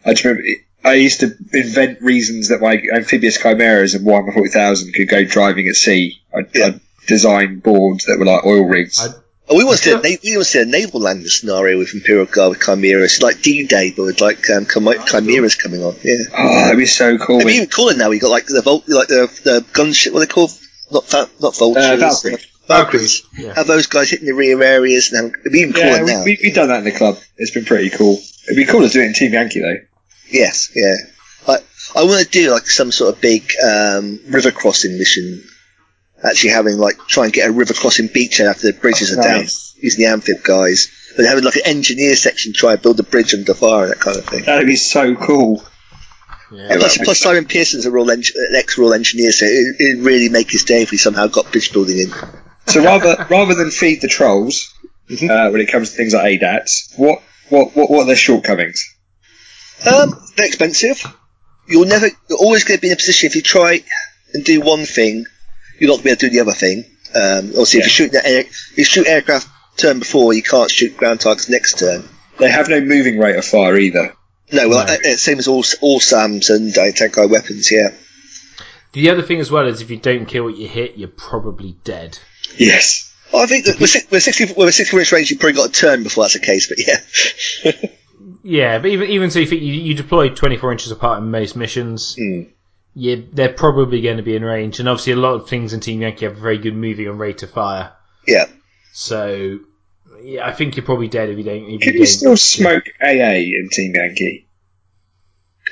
[0.06, 0.44] I just remember
[0.84, 5.66] I used to invent reasons that my amphibious chimeras of Warhammer 40,000 could go driving
[5.68, 6.22] at sea.
[6.34, 6.66] I'd, Yeah.
[6.66, 9.00] I'd design boards that were like oil rigs.
[9.04, 9.18] I-
[9.50, 12.50] Oh, we once did a, we once did a naval landing scenario with Imperial Guard
[12.50, 15.96] with Chimeras, It's like D-Day, but with like um, Chimeras coming on.
[16.04, 16.14] Yeah.
[16.38, 17.40] oh, that'd be so cool.
[17.40, 18.10] I mean, even cooler now.
[18.10, 20.12] We got like the Volt, like the the gunship.
[20.12, 20.52] What are they called?
[20.92, 21.84] Not not vultures.
[21.84, 22.36] Uh, Valkyrie.
[22.68, 23.22] Valkyries.
[23.36, 23.54] Yeah.
[23.54, 26.24] Have those guys hitting the rear areas, and it'd be even cooler yeah, we, now.
[26.24, 27.18] we, we've done that in the club.
[27.36, 28.20] It's been pretty cool.
[28.44, 29.78] It'd be cool to do it in Team Yankee though.
[30.30, 30.94] yes, yeah.
[31.48, 31.58] I
[31.96, 35.42] I want to do like some sort of big um, river crossing mission.
[36.22, 39.40] Actually, having like try and get a river crossing beachhead after the bridges are down,
[39.40, 39.74] Nice.
[39.80, 43.32] using the amphib guys, but having like an engineer section try and build a bridge
[43.34, 44.44] under fire and that kind of thing.
[44.44, 45.64] That'd be so cool.
[46.52, 46.62] Yeah.
[46.72, 49.76] And plus, that'd be- plus Simon Pearson's a real eng- an ex-royal engineer, so it,
[49.80, 52.10] it'd really make his day if we somehow got bridge building in.
[52.66, 54.74] So rather rather than feed the trolls
[55.10, 58.84] uh, when it comes to things like ADATs, what what what, what are their shortcomings?
[59.90, 61.02] Um, they're expensive.
[61.66, 63.80] You're never, you're always going to be in a position if you try
[64.34, 65.24] and do one thing,
[65.80, 66.84] you're not going to be able to do the other thing.
[67.14, 67.86] Um, obviously, Yeah.
[67.86, 68.44] if you shoot that air,
[68.76, 72.04] you shoot aircraft turn before, you can't shoot ground targets next turn.
[72.38, 74.14] They have no moving rate of fire either.
[74.52, 74.92] No, well, No.
[74.92, 77.70] uh, uh, same as all all SAMs and uh, tank guy weapons.
[77.72, 77.90] Yeah,
[78.92, 81.76] The other thing as well is if you don't kill what you hit, you're probably
[81.84, 82.18] dead.
[82.56, 83.06] Yes.
[83.32, 85.72] I think that with, with sixty with a sixty inch range, You've probably got a
[85.72, 86.66] turn before that's the case.
[86.68, 87.72] But yeah,
[88.42, 92.16] Yeah, but even even so, if you, you deploy 24 inches apart in most missions,
[92.18, 92.42] Hmm.
[92.94, 94.80] Yeah, they're probably going to be in range.
[94.80, 97.42] And obviously, a lot of things in Team Yankee have very good moving and rate
[97.42, 97.92] of fire.
[98.26, 98.46] Yeah.
[98.92, 99.58] So,
[100.22, 101.64] yeah, I think you're probably dead if you don't.
[101.70, 104.46] If Can you you don't- still smoke AA in Team Yankee?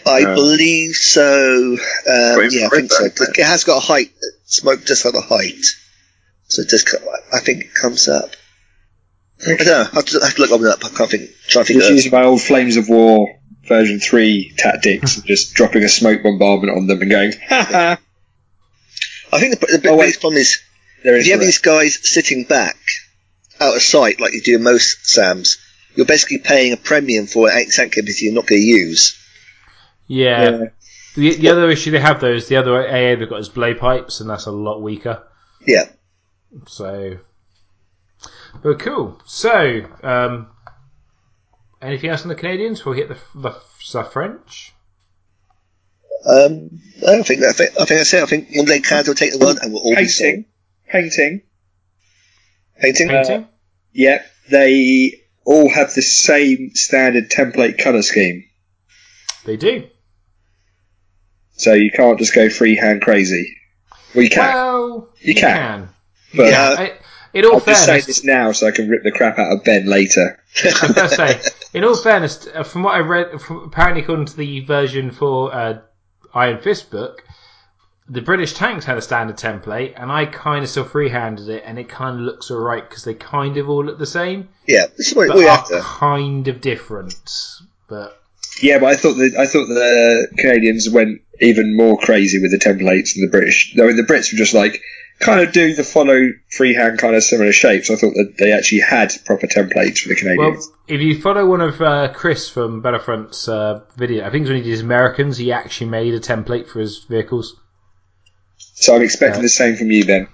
[0.07, 1.73] I Uh, believe so.
[1.73, 3.03] Um, yeah, I think so.
[3.03, 3.29] wait, wait.
[3.39, 4.11] It has got a height.
[4.45, 5.64] Smoke just have a height,
[6.47, 6.85] so it does.
[6.85, 8.31] co- I think it comes up.
[9.47, 9.81] I don't know.
[9.93, 10.85] I have to, I have to look it up.
[10.85, 11.31] I can't think.
[11.49, 11.79] Try and think.
[11.81, 13.38] Just of using my old Flames of War
[13.69, 18.01] version 3 tactics and just dropping a smoke bombardment on them and going, ha ha,
[19.33, 20.59] I think the, the, the Oh, biggest problem is
[21.05, 22.77] there if you have these guys sitting back,
[23.61, 25.59] out of sight, like you do in most SAMs,
[25.97, 29.16] you're basically paying a premium for an accent capability you're not going to use.
[30.07, 30.43] yeah.
[30.51, 30.64] Yeah.
[31.16, 34.21] The, the other issue they have though is the other AA they've got is blowpipes,
[34.21, 35.25] and that's a lot weaker.
[35.66, 35.87] Yeah.
[36.69, 37.19] So,
[38.62, 39.21] but cool.
[39.27, 40.49] So, um,
[41.83, 42.85] anything else on the Canadians?
[42.85, 43.61] We'll hit the, the,
[43.93, 44.72] the French.
[46.26, 46.70] Um,
[47.07, 47.51] I don't think that.
[47.51, 48.22] I think, I think that's it.
[48.22, 50.33] I think one day Canada will take the world and we'll all be sold.
[50.33, 50.45] Painting.
[50.89, 51.43] Painting.
[52.81, 53.09] Painting.
[53.09, 53.49] Painting.
[53.93, 55.12] Yep, they
[55.45, 58.45] all have the same standard template colour scheme.
[59.45, 59.89] they do.
[61.53, 63.57] So you can't just go freehand crazy.
[64.14, 64.55] Well, you can.
[64.55, 65.89] Well, You can.
[66.33, 66.79] You But- can.
[66.79, 66.93] I-
[67.35, 69.53] in all I'll just say fairness, this now so I can rip the crap out
[69.53, 70.41] of Ben later.
[70.64, 71.41] I gotta say,
[71.74, 75.55] in all fairness, uh, from what I read, from, apparently according to the version for
[75.55, 75.81] uh,
[76.35, 77.22] Iron Fist book,
[78.09, 81.79] the British tanks had a standard template, and I kind of still freehanded it, and
[81.79, 85.09] it kind of looks alright because they kind of all look the same, Yeah, this
[85.09, 85.81] is what we are have to.
[85.83, 87.14] kind of different.
[87.87, 88.18] But
[88.62, 92.59] Yeah, but I thought that I thought the Canadians went even more crazy with the
[92.59, 93.74] templates than the British.
[93.79, 94.81] I mean, the Brits were just like
[95.21, 97.91] kind of do the follow freehand kind of similar shapes.
[97.91, 100.69] I thought that they actually had proper templates for the Canadians.
[100.69, 104.51] well, if you follow one of uh, Chris from Battlefront's uh, video, I think it's
[104.51, 107.61] when he did his Americans, he actually made a template for his vehicles.
[108.57, 110.29] so I'm expecting the same from you then.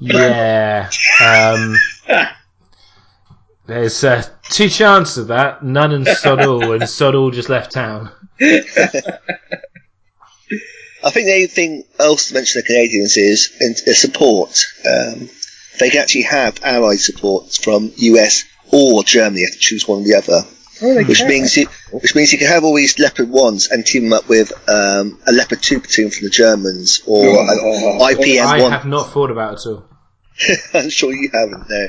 [0.00, 0.90] Yeah.
[1.24, 1.76] Um,
[3.66, 5.64] there's uh, two chances of that.
[5.64, 8.10] None and Sodall, and Sodall just left town.
[11.04, 14.60] I think the only thing else to mention the Canadians is, is support.
[14.84, 15.28] Um,
[15.78, 19.40] they can actually have allied support from US or Germany.
[19.42, 20.42] You have to choose one or the other.
[20.80, 21.28] Oh, Which can.
[21.28, 24.28] means you, which means you can have all these Leopard ones and team them up
[24.28, 28.72] with um, a Leopard two platoon from the Germans or Oh, an IPM I one.
[28.72, 29.84] have not thought about it at all.
[30.74, 31.68] I'm sure you haven't.
[31.68, 31.86] No.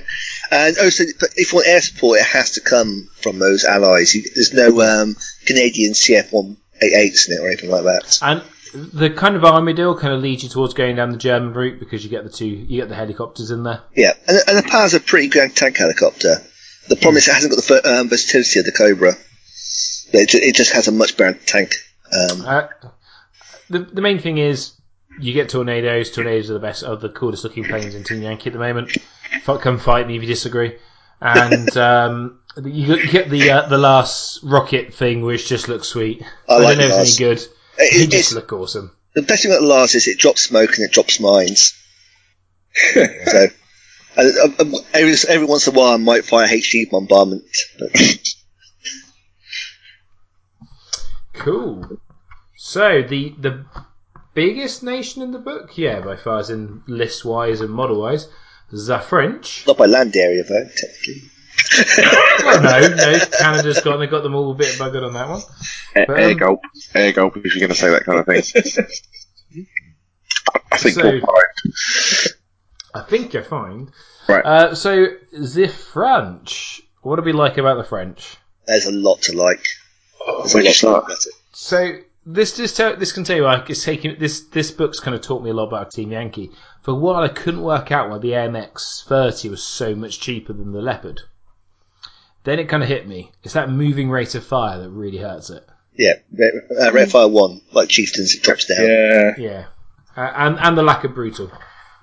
[0.52, 4.14] And also, but if you want air support, it has to come from those allies.
[4.14, 8.18] There's no um, Canadian CF188s in it or anything like that.
[8.24, 8.42] And
[8.74, 11.80] the kind of army deal kind of leads you towards going down the German route
[11.80, 13.82] because you get the two, you get the helicopters in there.
[13.96, 16.38] Yeah, and, and the Powers a pretty good tank helicopter.
[16.88, 19.14] The problem is it hasn't got the um, versatility of the Cobra.
[20.12, 21.74] It, it just has a much better tank.
[22.12, 22.68] Um, Uh,
[23.70, 24.74] the the main thing is
[25.20, 26.12] you get tornadoes.
[26.12, 28.98] Tornadoes are the best, are the coolest looking planes in Team Yankee at the moment.
[29.46, 30.76] Come fight me if you disagree.
[31.22, 36.24] And um, you get- the uh, the Lars rocket thing, which just looks sweet.
[36.48, 37.48] I I, like don't know if it's any good.
[37.80, 38.92] It- They it's- just look awesome.
[39.16, 41.74] the best thing about the Lars is it drops smoke and it drops mines.
[42.94, 43.48] so,
[44.16, 47.44] and, every, every once in a while I might fire a HD bombardment.
[51.34, 52.00] Cool.
[52.58, 53.66] So the the
[54.34, 58.28] biggest nation in the book, yeah, by far, as in list wise and model wise,
[58.72, 59.66] is the French.
[59.66, 61.30] not by land area, though, technically.
[62.44, 65.42] Well, no, no, Canada's got they got them all a bit buggered on that one.
[65.96, 66.62] Air, But, air um, gulp,
[66.96, 67.38] air gulp.
[67.38, 68.42] If you're going to say that kind of thing,
[70.72, 72.34] I think So- you're fine.
[72.96, 73.92] I think you're fine.
[74.28, 74.44] Right.
[74.46, 76.82] Uh, so the French.
[77.02, 78.36] What do we like about the French?
[78.68, 79.64] There's a lot to like.
[80.40, 80.94] There's Where a do you lot to start?
[80.96, 81.34] like about it.
[81.54, 85.16] So this just tell, this can tell you like it's taking this this book's kind
[85.16, 86.52] of taught me a lot about Team Yankee.
[86.84, 90.54] For a while, I couldn't work out why the AMX 30 was so much cheaper
[90.54, 91.22] than the Leopard.
[92.44, 93.32] Then it kind of hit me.
[93.44, 95.66] It's that moving rate of fire that really hurts it.
[95.98, 98.86] Yeah, Red, uh, Red Fire 1, like Chieftains, it drops down.
[98.88, 99.32] Yeah.
[99.38, 99.66] Yeah,
[100.16, 101.52] uh, and and the lack of brutal,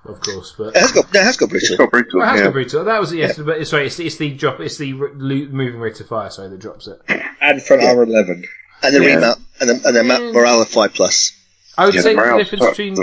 [0.05, 0.55] of course.
[0.59, 1.87] But It has got, no, it has got It's brutal.
[1.87, 2.21] got brutal.
[2.21, 2.45] Well, it has yeah.
[2.47, 2.85] got brutal.
[2.85, 4.61] That was yes, but sorry, it's, it's the drop.
[4.61, 6.29] It's the r- moving rate of fire.
[6.29, 7.01] Sorry, that drops it.
[7.41, 7.89] And front Yeah.
[7.91, 8.45] armor 11.
[8.83, 9.15] And the Yeah.
[9.15, 10.33] remount, and the, and the Mm.
[10.35, 11.33] Morale of 5 plus.
[11.79, 12.95] I would Yeah, say the the difference sucks, between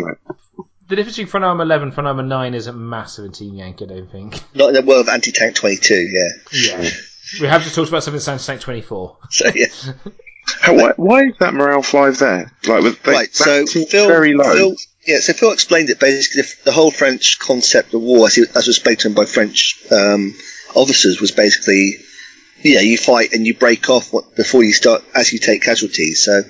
[0.89, 3.85] the difference between front armor eleven, front armor nine isn't massive in Team Yankee.
[3.85, 4.39] I don't think.
[4.53, 6.29] Not in the world of Anti Tank 22, yeah.
[6.51, 6.89] Yeah,
[7.41, 9.17] we have just talked about something that sounds like twenty four.
[9.29, 9.67] So, yeah.
[10.59, 12.51] How, why, why is that morale five there?
[12.67, 14.53] Like, with, they, right, so Phil, very low.
[14.53, 14.75] Phil,
[15.07, 16.41] yeah, so Phil explained it basically.
[16.41, 19.25] The, the whole French concept of war, as, it, as was spoken to him by
[19.25, 20.33] French um,
[20.75, 21.95] officers, was basically,
[22.61, 26.23] yeah, you fight and you break off what, before you start as you take casualties.
[26.23, 26.41] So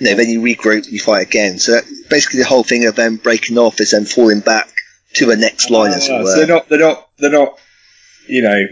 [0.00, 1.58] you know, then you regroup, you fight again.
[1.58, 4.68] So that, basically, the whole thing of them breaking off is then falling back
[5.14, 6.26] to the next line, as it Ah, were.
[6.26, 7.58] so they're not, they're not, they're not,
[8.26, 8.64] you know,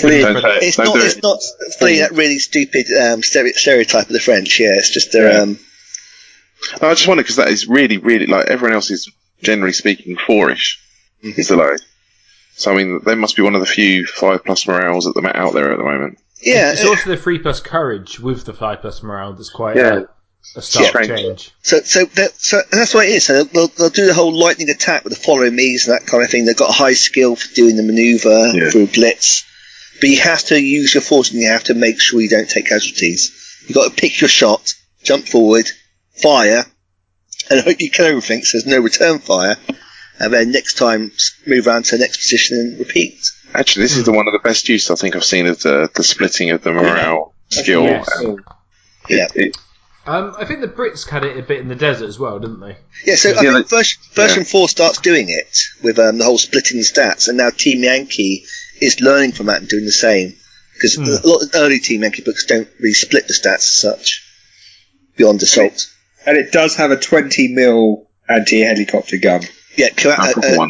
[0.00, 0.22] fleeing.
[0.24, 0.94] Don't it's Don't not.
[0.94, 1.38] do It's not
[1.78, 4.58] fully that really stupid um, stereotype of the French.
[4.60, 5.38] Yeah, it's just their Yeah.
[5.42, 5.58] um,
[6.80, 9.10] I just wonder because that is really, really like everyone else is
[9.42, 10.80] generally speaking fourish.
[11.22, 11.38] Mhm.
[11.38, 11.76] Is the low.
[12.56, 15.32] So I mean, they must be one of the few five plus morales at the
[15.36, 16.18] out there at the moment.
[16.42, 16.72] yeah.
[16.72, 20.02] It's also the three plus courage with the five plus morale that's quite Yeah.
[20.54, 21.08] a, a stark Strange.
[21.08, 21.50] change.
[21.62, 23.24] So, so, that, so and that's what it is.
[23.24, 26.22] So they'll, they'll do the whole lightning attack with the follow me's and that kind
[26.22, 26.44] of thing.
[26.44, 28.70] They've got a high skill for doing the maneuver Yeah.
[28.70, 29.44] through blitz,
[30.00, 32.48] but you have to use your force and you have to make sure you don't
[32.48, 33.62] take casualties.
[33.66, 35.68] You've got to pick your shot, jump forward,
[36.22, 36.64] fire,
[37.50, 38.42] and hope you kill everything.
[38.42, 39.56] So there's no return fire,
[40.18, 41.12] and then next time
[41.46, 43.20] move around to the next position and repeat.
[43.54, 45.88] Actually, this is the one of the best use I think I've seen of the,
[45.94, 47.84] the splitting of the morale skill.
[47.84, 48.08] Yes.
[48.18, 48.40] and
[49.08, 49.26] Yeah.
[49.34, 49.56] it- it-
[50.06, 52.60] Um, I think the Brits had it a bit in the desert as well, didn't
[52.60, 52.76] they?
[53.06, 54.50] Yeah, so I Yeah, think like- version, version yeah.
[54.50, 58.44] 4 starts doing it with um, the whole splitting stats, and now Team Yankee
[58.80, 60.34] is learning from that and doing the same.
[60.74, 61.04] Because Hmm.
[61.04, 64.22] a lot of early Team Yankee books don't really split the stats as such
[65.16, 65.86] beyond assault.
[66.26, 69.42] And it does have a 20 mil anti-helicopter gun.
[69.76, 70.66] Yeah, co- I uh, uh,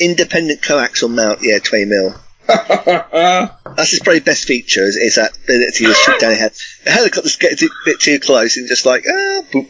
[0.00, 2.14] independent coaxial mount, yeah, 20 mil.
[2.46, 6.52] That's his probably best feature is, is that ability to shoot down a head.
[6.84, 9.68] The helicopters get a bit too close and just like, ah, boop.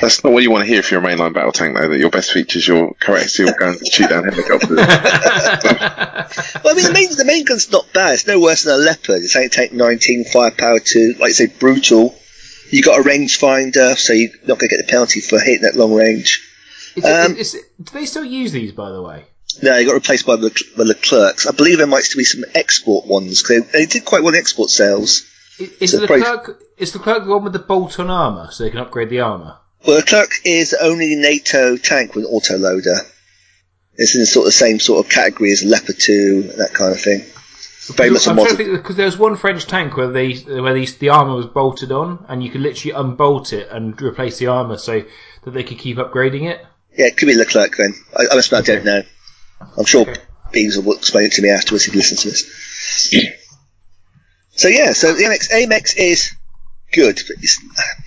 [0.00, 1.88] That's not what you want to hear if you're a mainline battle tank, though.
[1.88, 4.78] That your best feature is your coaxial gun to shoot down helicopters.
[6.62, 8.14] Well, I mean, the main, the main gun's not bad.
[8.14, 9.22] It's no worse than a Leopard.
[9.22, 12.14] It's only take 19 firepower to, like, say, brutal.
[12.70, 15.74] You got a rangefinder, so you're not going to get the penalty for hitting that
[15.74, 16.46] long range.
[16.94, 19.24] Is Um, it, is it, do they still use these, by the way?
[19.62, 21.46] No, they got replaced by the, the Leclercs.
[21.48, 23.42] I believe there might still be some export ones.
[23.42, 25.24] 'cause they, they did quite well in export sales.
[25.58, 28.50] I- Is So the probably- clerk is the clerk the one with the bolt-on armor,
[28.52, 29.56] so they can upgrade the armor?
[29.86, 32.98] Well, the Leclerc is the only NATO tank with an autoloader.
[33.94, 36.92] It's in the sort of the same sort of category as Leopard 2, that kind
[36.92, 37.24] of thing.
[37.96, 38.56] Very much a I'm trying to modern.
[38.56, 41.90] think because there was one French tank where they where these, the armor was bolted
[41.90, 45.02] on, and you could literally unbolt it and replace the armor so
[45.44, 46.64] that they could keep upgrading it.
[46.96, 47.94] Yeah, it could be Leclerc then.
[48.16, 49.02] I, I must admit, I don't know.
[49.76, 50.20] I'm sure Okay.
[50.52, 53.14] Beans will explain it to me afterwards if he listens to this.
[54.52, 56.36] So yeah, so the AMX, AMX is
[56.92, 57.58] good, but it's,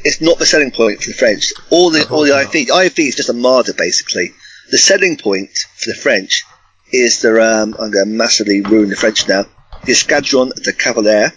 [0.03, 1.51] it's not the selling point for the French.
[1.69, 4.31] All the all the IFV, IFV is just a marder basically.
[4.71, 6.43] The selling point for the French
[6.91, 9.45] is their um, I'm going to massively ruin the French now.
[9.85, 11.33] The Escadron de Cavalier,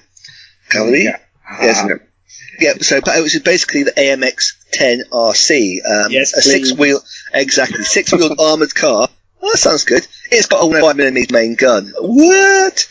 [0.71, 1.19] Cavalier, Yeah.
[1.63, 1.89] yes, Ah.
[2.61, 2.73] yeah.
[2.81, 7.01] So but it was basically the AMX 10 RC, um, Yes, a six wheel,
[7.35, 9.09] exactly six wheeled armored car.
[9.43, 10.07] Oh, that sounds good.
[10.31, 11.93] It's got a 105mm main gun.
[11.99, 12.89] What?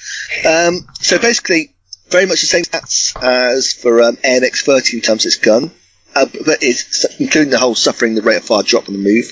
[0.48, 1.75] Um, so basically,
[2.08, 5.72] very much the same stats as for um, AMX 30 in terms of its gun,
[6.16, 9.32] uh, but it's including the whole suffering the rate of fire drop on the move.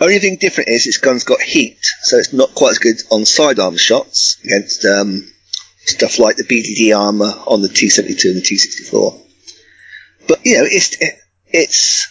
[0.00, 3.26] Only thing different is its gun's got heat, so it's not quite as good on
[3.26, 5.30] sidearm shots against um,
[5.84, 9.20] stuff like the BDD armor on the T72 and the T64.
[10.28, 10.96] But you know, it's
[11.46, 12.08] it's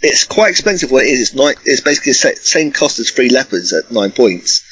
[0.00, 0.90] it's quite expensive.
[0.90, 4.12] What it is, it's nine, It's basically the same cost as three leopards at nine
[4.12, 4.64] points.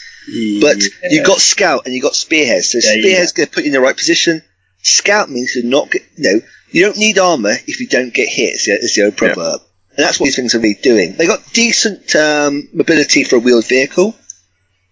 [0.61, 2.65] But you've got scout and you've got spearhead.
[2.65, 4.43] So Yeah, you spearhead's going to put you in the right position.
[4.83, 8.29] Scout means you're not get, you know, you don't need armor if you don't get
[8.29, 8.55] hit.
[8.55, 9.61] It's the, it's the old proverb.
[9.97, 11.17] And that's what these things are really doing.
[11.17, 14.15] They got decent um, mobility for a wheeled vehicle.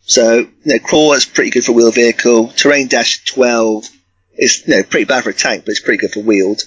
[0.03, 2.49] So, you know, crawl is pretty good for a wheeled vehicle.
[2.49, 3.85] Terrain dash 12
[4.37, 6.63] is, you know, pretty bad for a tank, but it's pretty good for wheeled.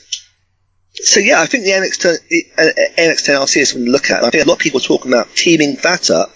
[0.94, 2.16] So yeah, I think the NX10,
[2.58, 4.24] uh, NX10 RC is something to look at.
[4.24, 6.32] I think a lot of people are talking about teaming that up,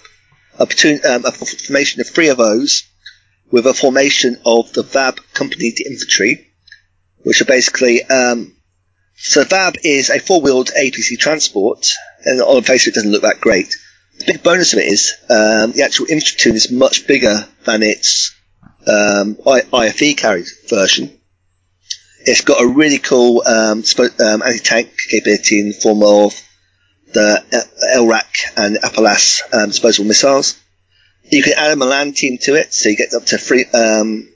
[0.58, 2.84] a, um, a formation of three of those,
[3.50, 6.48] with a formation of the VAB company infantry,
[7.18, 8.56] which are basically um,
[9.18, 11.90] so VAB is a four-wheeled APC transport,
[12.24, 13.74] and on the face of it, doesn't look that great.
[14.18, 17.82] The big bonus of it is um, the actual infantry platoon is much bigger than
[17.82, 18.34] its
[18.86, 21.18] um, I- IFE carried version.
[22.20, 23.84] It's got a really cool um,
[24.20, 26.34] um, anti-tank capability in the form of
[27.16, 30.56] the LRAC and Apilas um, disposable missiles.
[31.24, 33.64] You can add a Milan team to it, so you get up to three.
[33.64, 34.28] Um,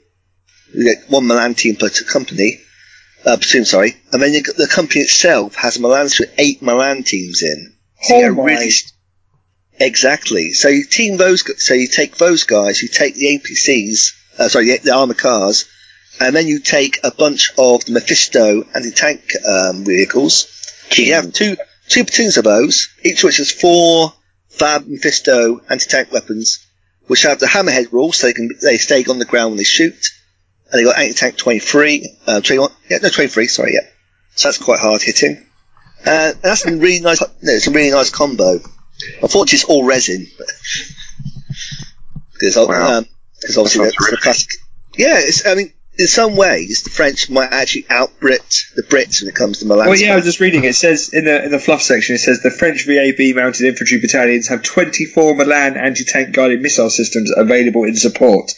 [0.73, 2.59] you get one Milan team per company,
[3.25, 6.61] uh, platoon, sorry, and then you get, the company itself has a Milan with eight
[6.61, 7.75] Milan teams in.
[8.01, 8.43] So Oh my.
[8.43, 8.71] really
[9.79, 10.51] exactly.
[10.53, 11.43] So you team those.
[11.63, 12.81] So you take those guys.
[12.81, 14.13] You take the APCs.
[14.39, 15.65] Uh, sorry, the, the armor cars,
[16.19, 20.47] and then you take a bunch of the Mephisto anti-tank um, vehicles.
[20.89, 21.55] So you have two
[21.91, 24.13] two platoons of those, each of which has four
[24.57, 26.65] VAB Mephisto anti-tank weapons,
[27.07, 29.63] which have the hammerhead rule, so they can they stay on the ground when they
[29.63, 29.95] shoot.
[30.71, 33.87] And they got anti-tank 23, uh, 21, yeah, no, 23, sorry, yeah.
[34.35, 35.45] So that's quite hard hitting.
[36.05, 37.21] Uh, that's a really nice.
[37.21, 38.59] No, it's a really nice combo.
[39.21, 40.27] Unfortunately, it's all resin.
[42.33, 42.99] Because Wow.
[42.99, 43.05] um,
[43.43, 44.49] obviously that's the classic.
[44.97, 49.29] Yeah, it's, I mean, in some ways, the French might actually out-Brit the Brits when
[49.29, 49.87] it comes to Milan.
[49.87, 50.63] Well, yeah, I was just reading.
[50.63, 53.99] It says in the in the fluff section, it says the French VAB mounted infantry
[54.01, 58.51] battalions have 24 Milan anti-tank guided missile systems available in support.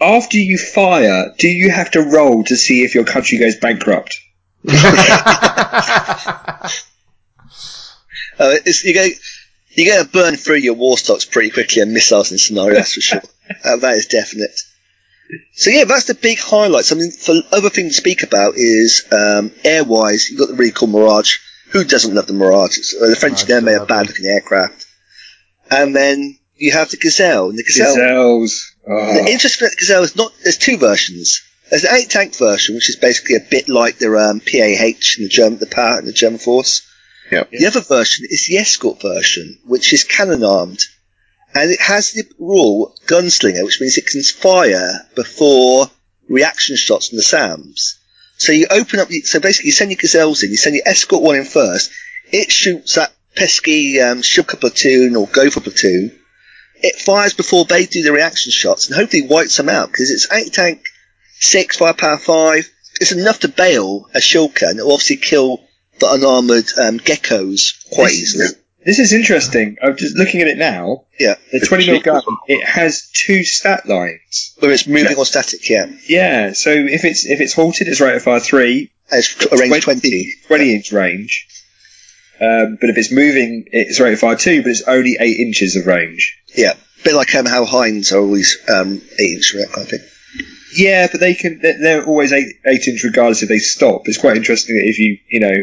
[0.00, 4.20] After you fire, do you have to roll to see if your country goes bankrupt?
[8.38, 9.12] Uh, it's, you get
[9.70, 12.76] you get to burn through your war stocks pretty quickly and missiles in scenario.
[12.76, 13.22] That's for sure.
[13.62, 14.58] Uh, that is definite.
[15.52, 16.92] So yeah, that's the big highlights.
[16.92, 20.72] I mean, for other thing to speak about is um, air-wise, you've got the really
[20.72, 21.38] cool Mirage.
[21.70, 22.78] Who doesn't love the Mirage?
[22.94, 24.86] Uh, the French Mirage never is made a bad-looking aircraft.
[25.70, 27.50] And then you have the Gazelle.
[27.50, 28.72] And the Gazelle, Gazelles.
[28.86, 29.14] Oh.
[29.14, 30.32] the interesting about the Gazelle is not.
[30.42, 31.42] There's two versions.
[31.70, 35.24] There's the eight tank version, which is basically a bit like the um, PAH in
[35.24, 36.86] the German, the power in the German force.
[37.32, 37.50] Yep.
[37.50, 40.84] The other version is the escort version, which is cannon armed,
[41.54, 45.86] and it has the rule gunslinger, which means it can fire before
[46.28, 47.98] reaction shots from the SAMs.
[48.36, 51.22] So you open up, so basically you send your gazelles in, you send your escort
[51.22, 51.92] one in first,
[52.32, 56.18] it shoots that pesky um, platoon or Gopher platoon.
[56.76, 60.30] It fires before they do the reaction shots and hopefully wipes them out because it's
[60.30, 60.84] anti-tank
[61.38, 62.68] six, firepower five.
[63.00, 65.62] It's enough to bail a Shilka and it'll obviously kill
[66.00, 68.46] the unarmored um, geckos quite This- easily.
[68.84, 69.76] This is interesting.
[69.82, 71.04] I'm just looking at it now.
[71.18, 74.54] Yeah, The 20 mil gun, it has two stat lines.
[74.58, 75.68] where it's moving or static.
[75.68, 79.56] Yeah, Yeah, so if it's if it's halted, it's rate of fire three, it's a
[79.56, 80.32] range twenty.
[80.48, 81.46] 20 inch range.
[82.40, 85.76] Um, but if it's moving, it's rate of fire two, but it's only eight inches
[85.76, 86.36] of range.
[86.54, 89.88] Yeah, A bit like um, how Hinds are always um, eight inch that kind of
[89.90, 90.00] thing.
[90.76, 91.60] Yeah, but they can.
[91.62, 94.02] They're, they're always eight eight inch regardless if they stop.
[94.08, 95.54] It's quite interesting that if you you know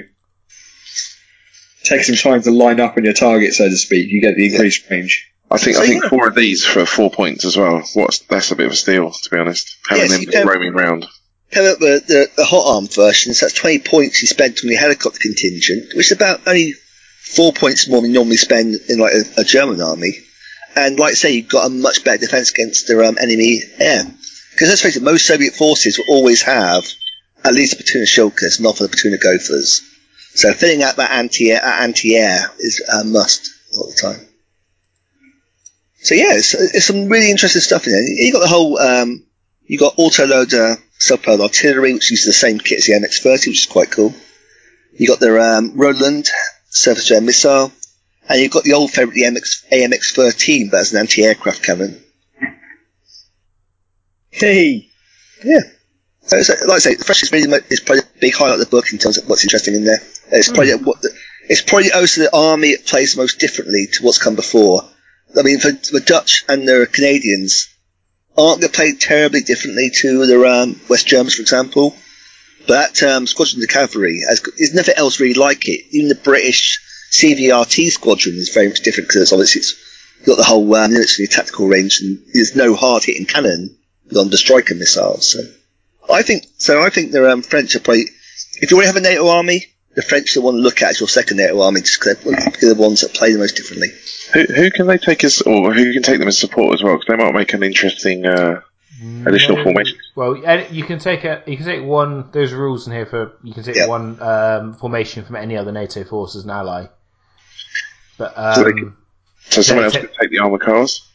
[1.91, 4.51] take some time to line up on your target, so to speak, you get the
[4.51, 5.27] increased range.
[5.49, 6.09] I think So I think yeah.
[6.09, 7.83] four of these for four points as well.
[7.93, 9.75] What's that's a bit of a steal to be honest.
[9.89, 11.05] Having Yes, them roaming round.
[11.51, 14.69] Come up with the, the hot arm version, so that's 20 points you spent on
[14.69, 16.75] the helicopter contingent, which is about only
[17.21, 20.13] four points more than you normally spend in like a, a German army.
[20.77, 24.05] And like I say, you've got a much better defense against their um, enemy air.
[24.51, 26.85] Because let's face it, most Soviet forces will always have
[27.43, 29.81] at least a platoon of Shilkas, and often a platoon of Gophers.
[30.33, 34.27] So filling out that anti-air, anti-air is a must all the time.
[36.01, 38.01] So yeah, it's, it's some really interesting stuff in there.
[38.01, 39.25] You got the whole, um,
[39.65, 43.65] you got autoloader self-propelled artillery, which uses the same kit as the MX-30, which is
[43.65, 44.13] quite cool.
[44.97, 46.29] You got the um, Roland
[46.69, 47.71] surface to air missile,
[48.27, 52.01] and you've got the old favourite, the MX, AMX-13, but as an anti-aircraft cannon.
[54.29, 54.89] Hey,
[55.43, 55.59] Yeah.
[56.31, 58.59] So, it's, like I say, the Fresh is really is probably a big highlight of
[58.61, 59.99] the book in terms of what's interesting in there.
[60.31, 61.13] It's probably what the,
[61.49, 64.83] it's probably also the army it plays most differently to what's come before.
[65.37, 67.67] I mean, for the Dutch and the Canadians
[68.37, 71.97] aren't they played terribly differently to the um, West Germans, for example.
[72.65, 75.83] But that um, Squadron of the Cavalry, has, there's nothing else really like it.
[75.91, 76.79] Even the British
[77.11, 79.75] CVRT squadron is very much different because obviously it's
[80.25, 83.75] got the whole um, military tactical range and there's no hard hitting cannon
[84.17, 85.33] on the striker missiles.
[85.33, 85.39] So
[86.09, 86.81] I think so.
[86.81, 88.05] I think the um, French are probably
[88.61, 90.91] if you already have a NATO army, the French are the one to look at
[90.91, 92.17] as your second NATO army, just because
[92.59, 93.87] they're the ones that play the most differently.
[94.33, 96.97] Who who can they take as or who can take them as support as well?
[96.97, 98.61] Because they might make an interesting uh,
[99.25, 99.63] additional No.
[99.63, 99.97] formation.
[100.15, 100.37] Well,
[100.71, 102.29] you can take a you can take one.
[102.31, 103.87] There's rules in here for you can take Yeah.
[103.87, 106.87] one um, formation from any other NATO force as an ally.
[108.17, 108.97] But So um, can-
[109.49, 111.07] So someone else ta- could take the armor cars.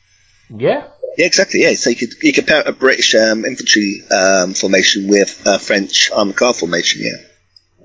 [0.51, 0.89] Yeah,
[1.19, 1.63] Yeah, exactly.
[1.63, 5.59] Yeah, so you could you could pair a British um, infantry um, formation with a
[5.59, 7.03] French armored car formation.
[7.03, 7.27] Yeah.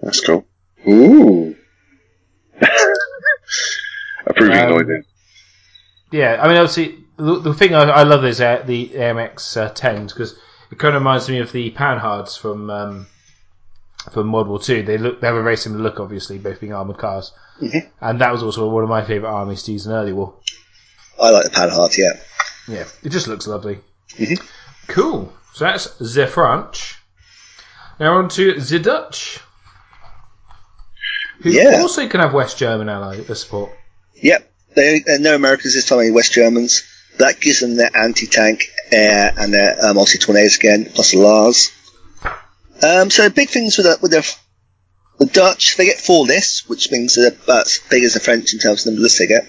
[0.04, 0.46] That's cool.
[0.88, 1.56] ooh,
[4.28, 5.06] Approving Um, noises.
[6.12, 6.40] yeah.
[6.42, 10.10] I mean, obviously, the, the thing I, I love is uh, the AMX uh, 10s
[10.10, 10.36] because
[10.72, 13.08] it kind of reminds me of the Panhards from um,
[14.12, 14.84] from World War Two.
[14.84, 17.32] They look they have a very similar look, obviously, both being armored cars.
[17.62, 17.90] Mhm.
[18.00, 20.34] And that was also one of my favourite armies to use in early war.
[21.22, 21.96] I like the Panhard.
[21.98, 22.14] Yeah.
[22.68, 23.80] Yeah, it just looks lovely.
[24.18, 24.42] Mhm.
[24.88, 25.34] Cool.
[25.54, 26.96] So that's the French.
[28.00, 29.40] Now on to the Dutch,
[31.42, 31.82] who Yeah.
[31.82, 33.72] also can have West German ally as support.
[34.16, 34.48] Yep.
[34.76, 35.98] They uh, no Americans this time.
[36.00, 36.84] Only West Germans.
[37.18, 41.72] That gives them their anti-tank air and their um, obviously tornadoes again, plus the Lars.
[42.82, 44.36] Um, so big things with the, with the
[45.20, 48.54] the Dutch, they get four lists, which means they're about as big as the French
[48.54, 49.46] in terms of the number lists they get.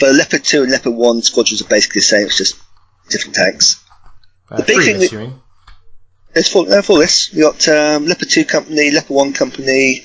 [0.00, 2.56] But Leopard 2 and Leopard 1 squadrons are basically the same, it's just
[3.10, 3.82] different tanks.
[4.50, 5.40] Uh, The big three thing lists, that- you mean?
[6.32, 7.32] There's four, there are four lists.
[7.34, 10.04] you got um, Leopard 2 Company, Leopard 1 Company,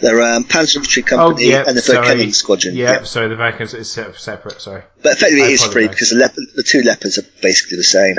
[0.00, 2.06] They're um, Panzer Infantry Company yeah, and the sorry.
[2.06, 2.74] Verkenning Squadron.
[2.74, 4.60] Yeah, sorry, the Vikings is se- separate.
[4.60, 4.82] Sorry.
[5.02, 5.90] But effectively, I it is free apologise.
[5.94, 8.16] because the, leopard, the two leopards are basically the same.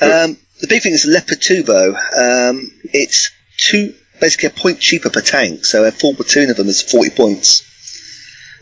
[0.00, 1.94] Um, the big thing is the Leopard 2, though.
[1.94, 6.66] Um, it's two, basically a point cheaper per tank, so a full platoon of them
[6.68, 7.62] is 40 points,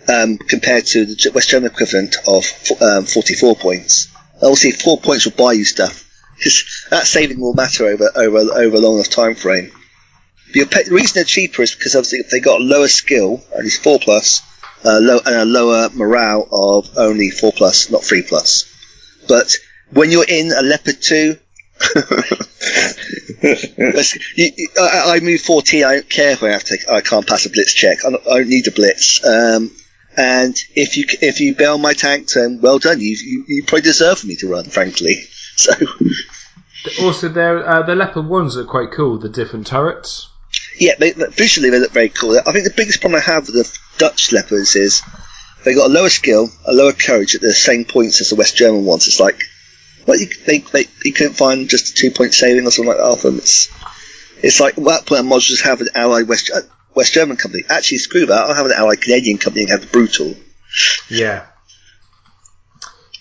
[0.08, 2.44] um, compared to the West German equivalent of
[2.80, 4.08] um, 44 points.
[4.36, 6.08] Obviously, four points will buy you stuff.
[6.90, 9.70] that saving will matter over over over a long enough time frame.
[10.54, 13.42] Your pay, the reason they're cheaper is because obviously if they got a lower skill,
[13.56, 14.42] only four plus,
[14.84, 18.68] uh, low, and a lower morale of only four plus, not three plus.
[19.28, 19.54] But
[19.92, 21.36] when you're in a Leopard 2,
[24.36, 25.84] you, you, I, I move 14.
[25.84, 26.78] I don't care if I have to.
[26.90, 28.04] I can't pass a blitz check.
[28.04, 29.24] I don't, I don't need a blitz.
[29.24, 29.70] Um,
[30.16, 33.00] and if you if you bail my tank, then well done.
[33.00, 35.14] You you, you probably deserve me to run, frankly.
[35.54, 35.72] So
[37.00, 39.18] Also, there uh, the Leopard ones are quite cool.
[39.18, 40.28] The different turrets.
[40.78, 42.38] yeah, they, visually they look very cool.
[42.38, 45.02] I think the biggest problem I have with the Dutch leopards is
[45.64, 48.56] they got a lower skill, a lower courage at the same points as the West
[48.56, 49.06] German ones.
[49.06, 49.40] It's like,
[50.06, 52.96] well, you, they, they you couldn't find just a two point saving or something like
[52.96, 53.36] that off them.
[53.38, 53.68] It's
[54.42, 56.62] it's like at that point, I might well just have an allied West uh,
[56.94, 57.62] West German company.
[57.68, 58.38] Actually, screw that.
[58.38, 60.34] I'll have an allied Canadian company and have the brutal.
[61.10, 61.46] Yeah.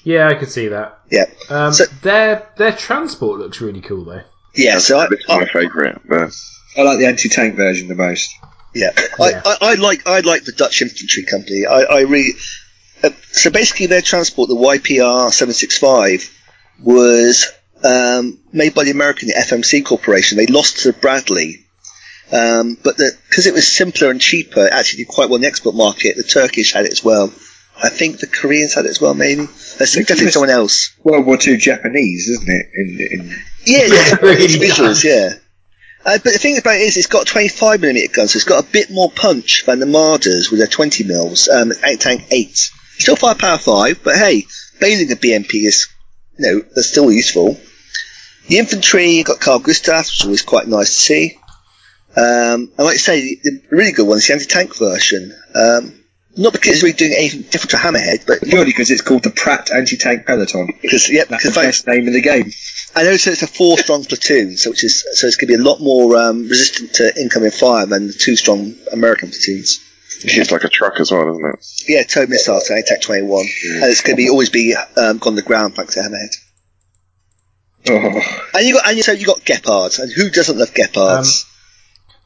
[0.03, 0.99] Yeah, I could see that.
[1.11, 4.22] Yeah, Um, So- their their transport looks really cool though.
[4.55, 4.80] yeah.
[4.80, 5.99] So I, It's I my favourite.
[6.07, 6.32] But
[6.78, 8.30] I like the anti-tank version the most.
[8.74, 9.07] Yeah, Yeah.
[9.19, 11.65] I, I, I like I like the Dutch infantry company.
[11.65, 12.32] I, I really
[13.03, 16.30] uh, so basically their transport, the YPR seven six five,
[16.82, 17.47] was
[17.84, 20.38] um, made by the American FMC Corporation.
[20.38, 21.65] They lost to Bradley,
[22.32, 25.48] um, but because it was simpler and cheaper, it actually did quite well in the
[25.48, 26.16] export market.
[26.16, 27.32] The Turkish had it as well.
[27.84, 29.48] I think the Koreans had it as well, maybe.
[29.78, 30.96] There's definitely someone else.
[31.04, 32.66] World War Two Japanese, isn't it?
[32.74, 33.30] In, in
[33.66, 35.34] Yeah, Yeah, yeah, it's visuals, yeah.
[36.04, 38.64] Uh, but the thing about it is, it's got 25 millimeter guns, so it's got
[38.64, 41.48] a bit more punch than the Marders with their 20 mils.
[41.48, 42.72] Um, tank 8.
[42.98, 44.46] Still firepower 5, but hey,
[44.80, 45.88] bailing a BMP is,
[46.40, 47.60] you know, that's still useful.
[48.48, 51.38] The infantry, got Carl Gustav, which is always quite nice to see.
[52.16, 55.34] Um, and like I say, the, the really good one is the anti-tank version.
[55.55, 55.93] Um,
[56.38, 59.32] not because it's really doing anything different to Hammerhead, but purely because it's called the
[59.32, 60.68] PRAT Anti-Tank Peloton.
[60.82, 62.51] because, yeah, That's the because best name in the game.
[62.95, 65.57] I know, so it's a four strong platoon, so which is so it's going to
[65.57, 69.80] be a lot more um, resistant to incoming fire than the two strong American platoons.
[70.24, 71.89] it's like a truck as well, isn't it?
[71.89, 75.36] Yeah, tow missile, to Attack 21, and it's going to be always be um, on
[75.36, 76.36] the ground thanks to Hammerhead.
[77.89, 81.45] Oh, And you got and you so you got Gepards, and who doesn't love Gepards?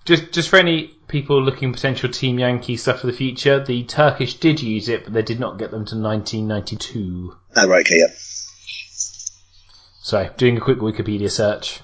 [0.06, 4.36] Just just for any people looking potential Team Yankee stuff for the future, the Turkish
[4.36, 7.36] did use it, but they did not get them to 1992.
[7.58, 8.14] oh, right, okay, yeah.
[10.01, 11.80] So, doing a quick Wikipedia search.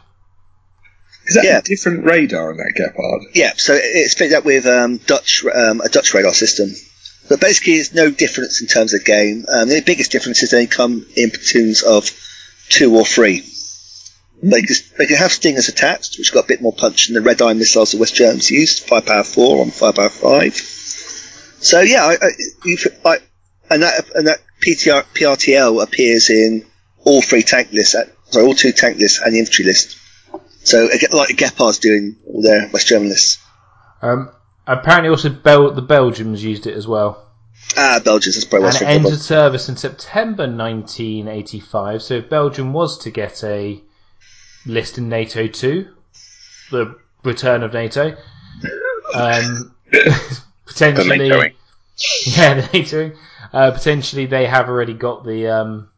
[1.26, 1.58] is that Yeah.
[1.58, 3.32] a different radar on that Gepard?
[3.34, 6.70] Yeah, so it's fitted up with um, Dutch um, a Dutch radar system.
[7.30, 9.46] But basically, there's no difference in terms of game.
[9.48, 12.12] Um, the biggest difference is they come in platoons of
[12.70, 13.44] two or three.
[14.44, 17.22] They can, they can have stingers attached, which got a bit more punch than the
[17.22, 20.56] red eye missiles the West Germans used, firepower four on firepower five.
[20.56, 22.30] So yeah, I, I,
[22.66, 23.18] you, I,
[23.70, 26.66] and that and that PTR, PRTL appears in
[27.04, 29.98] all three tank lists, at, sorry, all two tank lists and the infantry list.
[30.64, 33.44] So like Gepard's doing all their West German lists.
[34.02, 34.32] Um,
[34.66, 37.28] apparently, also Bel- the Belgians used it as well.
[37.78, 42.02] Ah, Belgians, that's probably and it entered service in September 1985.
[42.02, 43.82] So if Belgium was to get a
[44.66, 45.88] list in NATO 2,
[46.72, 48.16] the return of NATO,
[49.14, 49.76] um,
[50.66, 51.53] potentially, The
[52.26, 53.12] yeah, the NATO,
[53.53, 55.89] uh, potentially they have already got the um,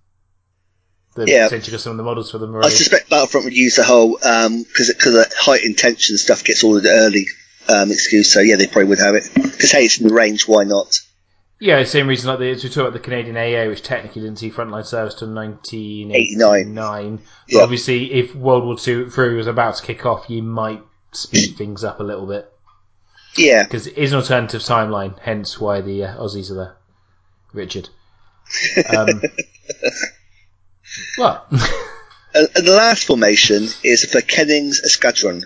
[1.15, 1.45] the Yeah.
[1.45, 4.13] potentially got some of the models for them I suspect Battlefront would use the whole
[4.17, 7.27] because because the high intention stuff gets ordered early
[7.69, 8.33] um, excuse.
[8.33, 10.47] So yeah, they probably would have it because hey, it's in the range.
[10.47, 10.99] Why not?
[11.63, 14.37] Yeah, same reason like the, as we talk about the Canadian AA, which technically didn't
[14.37, 17.15] see frontline service till 1989.
[17.15, 17.61] But Yeah.
[17.61, 20.81] obviously, if World War Two three was about to kick off, you might
[21.13, 22.51] speed things up a little bit
[23.37, 25.17] Yeah, because it is an alternative timeline.
[25.21, 26.75] Hence, why the uh, Aussies are there.
[27.53, 27.87] Richard.
[28.89, 29.21] Um,
[31.15, 31.47] what?
[32.35, 35.43] and, and the last formation is Verkennings Eskadron,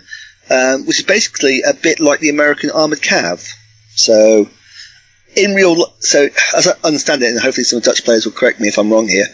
[0.50, 3.48] um, which is basically a bit like the American Armored Cav.
[3.94, 4.48] So
[5.36, 8.68] in real, so as I understand it, and hopefully some Dutch players will correct me
[8.68, 9.26] if I'm wrong here.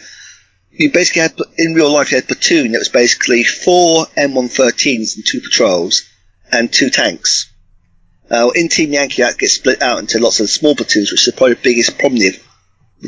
[0.71, 5.15] You basically had in real life you had a platoon that was basically four M113s
[5.15, 6.03] and two patrols
[6.51, 7.51] and two tanks.
[8.29, 11.33] Uh, in Team Yankee, that gets split out into lots of small platoons, which is
[11.33, 12.41] probably the biggest problem with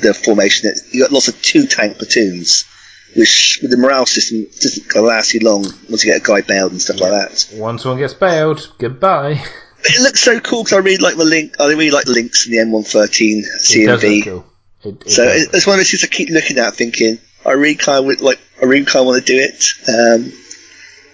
[0.03, 0.69] the formation.
[0.69, 2.65] That you got lots of two tank platoons,
[3.15, 6.71] which with the morale system doesn't last you long once you get a guy bailed
[6.71, 7.49] and stuff like that.
[7.53, 9.43] Once one gets bailed, goodbye.
[9.83, 11.53] it looks so cool because I really like the link.
[11.59, 13.09] I really like the links in the M113
[13.39, 14.15] It CMV.
[14.17, 14.45] look cool.
[14.83, 17.51] It, it So it- it's one of those things I keep looking at, thinking I
[17.53, 18.39] really kind of would like.
[18.61, 19.63] I really kind of want to do it.
[19.87, 20.33] Um,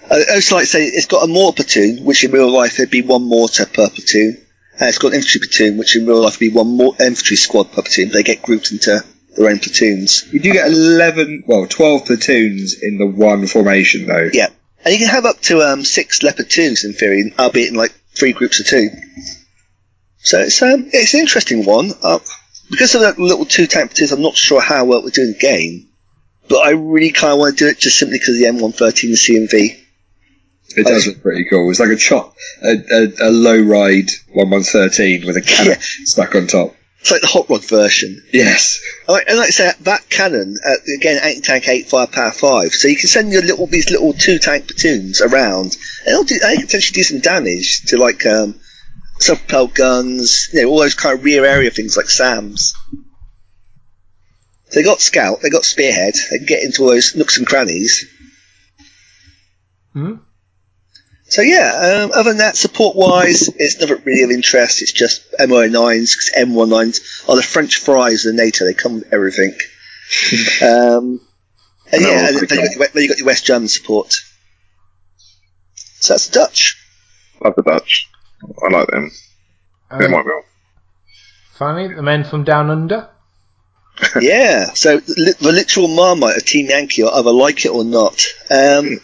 [0.09, 2.89] I also like to say it's got a mortar platoon, which in real life there'd
[2.89, 4.37] be one mortar per platoon,
[4.79, 7.37] and it's got an infantry platoon, which in real life would be one more infantry
[7.37, 8.09] squad per platoon.
[8.09, 9.03] They get grouped into
[9.35, 10.25] their own platoons.
[10.31, 14.29] You do get 11, well, 12 platoons in the one formation, though.
[14.31, 14.47] Yeah,
[14.85, 17.93] and you can have up to um, six leopard twos in theory, albeit in like
[18.15, 18.89] three groups of two.
[20.19, 21.91] So it's um, it's an interesting one.
[22.01, 22.19] Uh,
[22.71, 25.37] because of that little two platoons, I'm not sure how well we do in the
[25.37, 25.89] game,
[26.47, 29.49] but I really kind of want to do it just simply because the M113 and
[29.49, 29.79] CMV.
[30.75, 31.69] It does look pretty cool.
[31.69, 35.77] It's like a chop, a, a, a low ride 1113 with a cannon Yeah.
[36.05, 36.75] stuck on top.
[37.03, 38.23] It's like the hot rod version.
[38.31, 38.79] Yes.
[39.05, 42.71] And like, and like I say, that cannon uh, again, eight tank, eight firepower five.
[42.71, 45.75] So you can send your little these little two tank platoons around,
[46.07, 48.57] and do, they can potentially do some damage to like um,
[49.19, 52.73] self-propelled guns, you know, all those kind of rear area things like SAMs.
[54.69, 57.45] So they got scout, they got spearhead, they can get into all those nooks and
[57.45, 58.07] crannies.
[59.91, 60.13] Hmm?
[61.33, 64.83] So yeah, um, other than that, support-wise, it's never really of interest.
[64.83, 68.65] It's just M109s, because M109s are the French fries of the NATO.
[68.65, 69.51] They come with everything.
[70.61, 71.19] um,
[71.91, 74.13] and No, yeah, and then you, got your, then you got your West German support.
[76.01, 76.77] So that's the Dutch.
[77.43, 78.11] Love the Dutch.
[78.63, 79.09] I like them.
[79.97, 80.31] They Um, might be.
[81.57, 83.09] finally, the men from Down Under.
[84.21, 88.21] yeah, so the, li- the literal marmite of Team Yankee, either like it or not.
[88.51, 88.99] Um,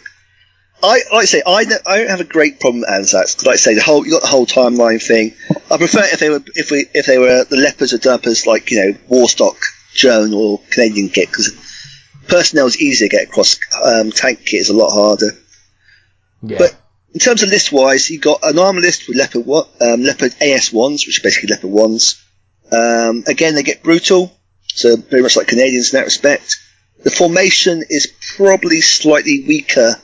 [0.82, 3.46] I like I say I don't, I don't have a great problem with Anzacs because,
[3.46, 5.34] like I say, the whole you got the whole timeline thing.
[5.70, 8.46] I prefer it if they were if we if they were the leopards or dumpers
[8.46, 9.56] like you know Warstock,
[9.92, 11.52] German or Canadian kit because
[12.28, 13.58] personnel is easier to get across.
[13.82, 15.32] Um, tank kit is a lot harder.
[16.42, 16.58] Yeah.
[16.58, 16.76] But
[17.12, 19.46] in terms of list wise, you got an armor list with Leopard
[19.80, 22.24] um, Leopard AS ones, which are basically Leopard ones.
[22.72, 24.32] Um, again, they get brutal,
[24.68, 26.56] so very much like Canadians in that respect.
[27.02, 29.96] The formation is probably slightly weaker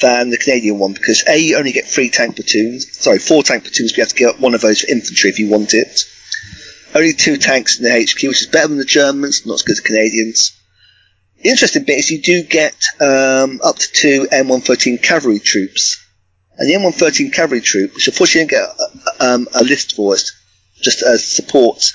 [0.00, 3.64] than the Canadian one because A, you only get three tank platoons, sorry, four tank
[3.64, 6.04] platoons, but you have to get one of those for infantry if you want it.
[6.94, 9.72] Only two tanks in the HQ, which is better than the Germans, not as good
[9.72, 10.52] as the Canadians.
[11.42, 16.00] The interesting bit is you do get um, up to two M113 cavalry troops.
[16.56, 20.32] And the M113 cavalry troop, which unfortunately didn't get a, um, a list for us,
[20.80, 21.92] just as support,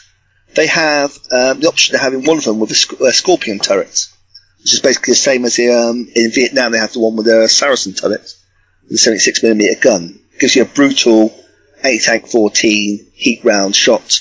[0.56, 3.60] they have um, the option of having one of them with a, sc- a Scorpion
[3.60, 4.08] turret,
[4.62, 7.26] which is basically the same as the, um, in Vietnam they have the one with
[7.26, 8.34] the Saracen turret,
[8.88, 10.20] the 76mm gun.
[10.40, 11.34] Gives you a brutal
[11.84, 14.20] 8 tank 14 heat round shot.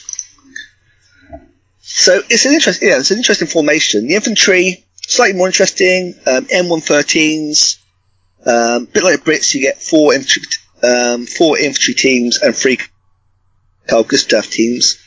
[1.81, 4.07] So it's an interesting, yeah, it's an interesting formation.
[4.07, 6.15] The infantry slightly more interesting.
[6.27, 7.79] Um, M113s,
[8.47, 10.43] um, bit like the Brits, you get four infantry,
[10.83, 12.79] um, four infantry teams and three
[13.89, 14.99] Carl Gustav teams.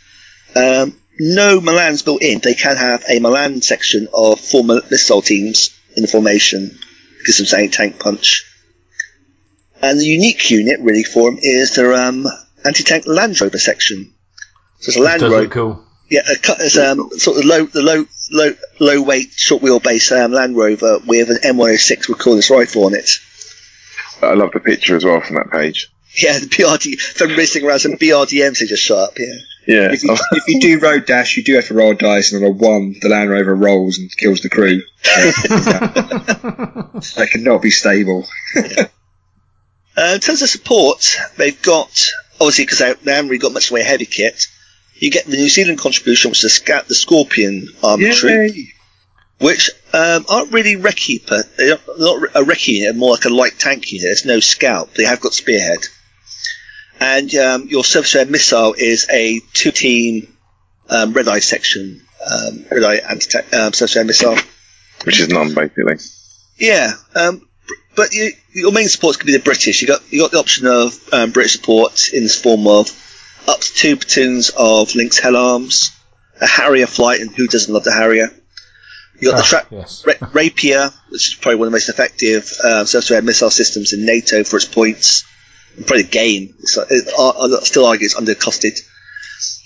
[0.56, 2.40] Um, no Milans built in.
[2.40, 6.80] They can have a Milan section of four mi- missile teams in the formation.
[7.26, 8.44] Gives them say tank punch.
[9.84, 12.26] And the unique unit really for them is their um,
[12.66, 14.14] anti-tank Land Rover section.
[14.80, 15.42] So it's a Land Rover.
[15.42, 15.86] look cool.
[16.10, 20.12] Yeah, a cut as um, sort of low, the low, low, low weight, short wheelbase
[20.20, 23.12] um, Land Rover with an M106 recoilless rifle on it.
[24.24, 25.90] I love the picture as well from that page.
[26.16, 29.20] Yeah, the BRD, them racing around some BRDMs they just shot up.
[29.20, 29.34] Yeah,
[29.68, 29.92] Yeah.
[29.92, 32.52] If you, if you do road dash, you do have to roll dice, and on
[32.52, 34.82] a one, the Land Rover rolls and kills the crew.
[35.04, 35.30] that
[37.32, 38.28] cannot be stable.
[39.96, 42.06] Uh, in terms of support, they've got
[42.40, 44.48] obviously because they, they haven't really got much in the way of heavy kit.
[44.96, 48.54] You get the New Zealand contribution, which is the, Sca- the Scorpion armored troop,
[49.40, 53.58] which um, aren't really recce, but they're not a recce unit, more like a light
[53.60, 54.04] tank unit.
[54.04, 54.94] There's no scout.
[54.96, 55.80] They have got spearhead,
[57.02, 60.34] and um, your surface air missile is a two-team
[60.90, 62.02] um, red eye section,
[62.32, 64.38] um, red eye anti um, surface air missile.
[65.04, 65.96] Which is none, basically.
[66.58, 67.48] Yeah, um,
[67.96, 69.82] but you, your main supports could be the British.
[69.82, 72.90] You got you got the option of um, British support in this form of
[73.48, 75.90] up to two platoons of Lynx HELARMs,
[76.40, 78.30] a Harrier flight, and who doesn't love the Harrier?
[79.20, 80.06] You got the Ah, tra- yes.
[80.06, 84.06] Ra- Rapier, which is probably one of the most effective uh, surface-to-air missile systems in
[84.06, 85.24] NATO for its points.
[85.76, 86.56] Probably the game.
[86.60, 88.80] It's, like- it, I, still argue it's undercosted.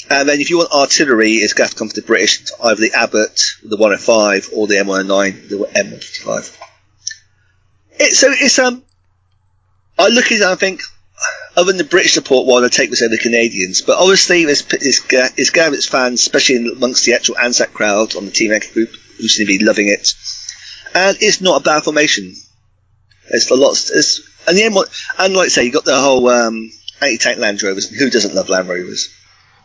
[0.10, 2.52] And then if you want artillery, it's going to to come from the British, It's
[2.62, 6.58] either the Abbott, the 105, or the M109, the M155.
[8.00, 8.84] It, so it's um,
[9.98, 10.82] I look at it and I think,
[11.56, 13.82] other than the British support, why they take this over the Canadians?
[13.82, 17.74] But obviously, there's it's, it's going to have its fans, especially amongst the actual Anzac
[17.74, 20.14] crowd on the Team Yankee group, who seem to be loving it.
[20.94, 22.34] And it's not a bad formation.
[23.30, 23.72] It's a lot.
[23.72, 27.62] It's, and the M1, and like I say, you got the whole um, anti-tank Land
[27.62, 27.90] Rovers.
[27.90, 29.14] Who doesn't love Land Rovers?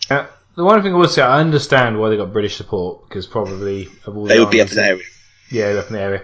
[0.08, 0.26] Uh,
[0.56, 3.88] the one thing I would say, I understand why they got British support because probably
[4.04, 5.04] of all They the would be up in the area.
[5.50, 6.22] Yeah, up in the area.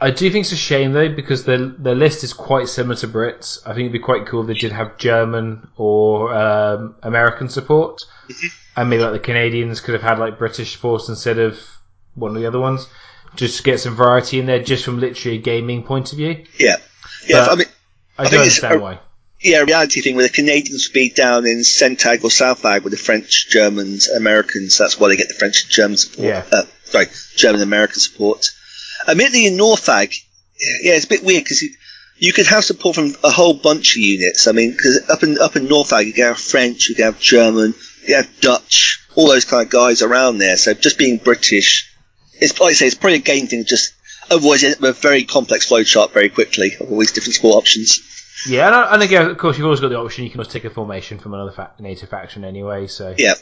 [0.00, 3.08] I do think it's a shame though because the the list is quite similar to
[3.08, 3.58] Brits.
[3.66, 7.98] I think it'd be quite cool if they did have German or um, American support,
[8.76, 11.58] and maybe like the Canadians could have had like British support instead of
[12.14, 12.86] one of the other ones,
[13.34, 16.44] just to get some variety in there, just from literally a gaming point of view.
[16.60, 16.76] Yeah,
[17.26, 17.46] yeah.
[17.50, 17.66] I mean,
[18.18, 18.98] I, I think it's a- why.
[19.42, 22.98] yeah, reality thing where the Canadians would be down in Centag or Southag with the
[22.98, 24.76] French, Germans, Americans.
[24.78, 26.26] That's why they get the French and German support.
[26.26, 26.44] Yeah.
[26.50, 27.06] Uh, sorry,
[27.36, 28.48] German American support.
[29.06, 30.14] Admittedly, in Northag,
[30.82, 31.70] yeah, it's a bit weird because you,
[32.18, 34.48] you could have support from a whole bunch of units.
[34.48, 37.20] I mean, because up in up in Northag, you can have French, you can have
[37.20, 40.56] German, you can have Dutch, all those kind of guys around there.
[40.56, 41.94] So just being British,
[42.40, 43.64] it's like I say, it's probably a game thing.
[43.64, 43.92] Just
[44.30, 48.00] otherwise, it's a very complex flowchart very quickly of all these different support options.
[48.48, 50.24] Yeah, and, and again, of course, you've always got the option.
[50.24, 53.34] You can always take a formation from another fa- NATO faction anyway, so Yeah.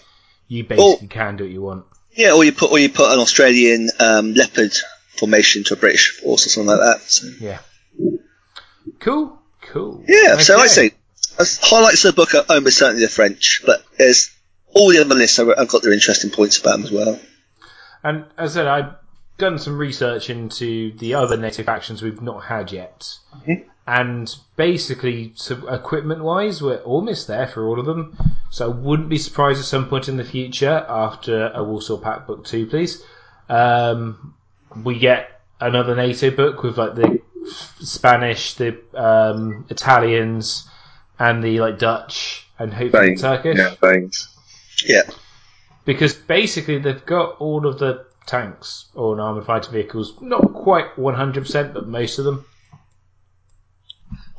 [0.48, 1.84] you basically can do what you want.
[2.12, 4.72] Yeah, or you put or you put an Australian um, leopard
[5.16, 7.02] formation to a British force or something like that.
[7.02, 7.58] So, Yeah.
[9.00, 9.38] Cool.
[9.62, 10.04] Cool.
[10.08, 10.62] yeah, so Okay.
[10.62, 10.90] I say
[11.38, 14.30] as highlights of the book are almost certainly the French, but there's
[14.72, 15.38] all the other lists.
[15.38, 17.20] I've got their interesting points about them as well.
[18.04, 18.94] And as I said, I've
[19.38, 23.18] done some research into the other NATO factions we've not had yet.
[23.86, 28.16] And basically, so equipment wise, we're almost there for all of them.
[28.50, 32.26] So I wouldn't be surprised at some point in the future, after a Warsaw Pact
[32.26, 33.02] Book 2, please,
[33.48, 34.34] um,
[34.82, 37.20] we get another NATO book with like the
[37.80, 40.68] Spanish, the um, Italians,
[41.18, 43.20] and the like Dutch, and hopefully Thanks.
[43.22, 44.28] Turkish Yeah, thanks.
[44.84, 45.02] Yeah,
[45.84, 51.72] because basically they've got all of the tanks or armored fighter vehicles, not quite 100%,
[51.74, 52.44] but most of them.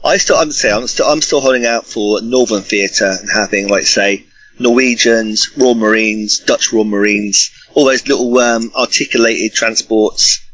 [0.04, 3.68] I still I'm say I'm still I'm still holding out for Northern Theatre and having
[3.68, 4.26] like say
[4.60, 10.46] Norwegians, Royal Marines, Dutch Royal Marines, all those little um, articulated transports,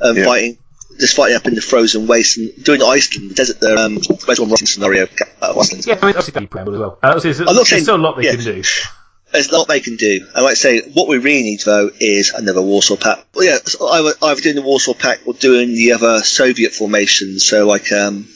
[0.00, 0.24] um, Yeah.
[0.24, 0.58] fighting.
[1.00, 4.38] Just fighting up in the frozen waste and doing Iceland, the desert, the um, Where's
[4.38, 5.08] One Rotten scenario,
[5.42, 5.84] uh, Iceland.
[5.86, 6.98] Yeah, I mean, obviously that'd be as well.
[7.02, 8.36] Uh, obviously, there's, I'm not there's saying- still a lot they yeah.
[8.36, 8.62] can do.
[9.34, 10.26] There's a lot they can do.
[10.34, 13.26] And like I say, what we really need though is another Warsaw Pact.
[13.34, 17.44] Well, yeah, so either, either doing the Warsaw Pact or doing the other Soviet formations.
[17.46, 18.28] So like um,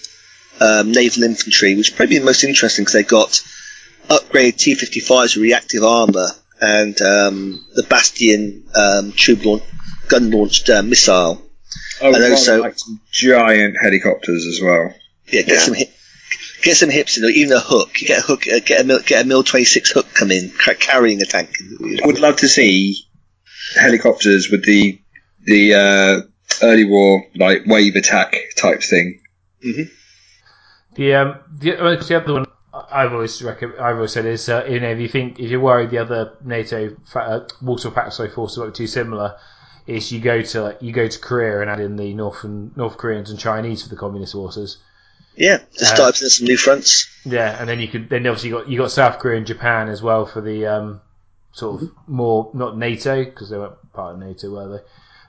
[0.60, 3.40] um, naval infantry, which would probably the most interesting because they've got
[4.08, 6.28] upgraded T-55s with reactive armor
[6.60, 9.62] and um, the Bastion um, tube launch,
[10.08, 11.40] gun launched uh, missile.
[12.02, 14.92] I would And also- like some giant helicopters as well.
[15.30, 15.58] Yeah, get Yeah.
[15.60, 15.90] some hip,
[16.62, 17.94] get some hips in, or even a hook.
[17.94, 20.50] Get a hook, uh, get a mil, get a mil twenty six hook come in,
[20.50, 21.50] ca- carrying a tank.
[21.80, 22.96] Would love to see
[23.74, 25.00] helicopters with the
[25.44, 26.20] the uh,
[26.62, 29.20] early war like wave attack type thing.
[30.94, 34.64] The um, the, uh, the other one I've always reckon, I've always said is uh,
[34.68, 38.12] you know if you think if you're worried the other NATO fa- uh, Warsaw Pact
[38.12, 39.36] so forces look too similar,
[39.86, 42.76] is you go to like, you go to Korea and add in the North and
[42.76, 44.78] North Koreans and Chinese for the communist forces.
[45.38, 47.06] Yeah, just Uh, start opening some new fronts.
[47.24, 49.88] Yeah, and then you could then obviously you got you got South Korea and Japan
[49.88, 51.00] as well for the um,
[51.52, 54.82] sort of more not NATO because they weren't part of NATO were they?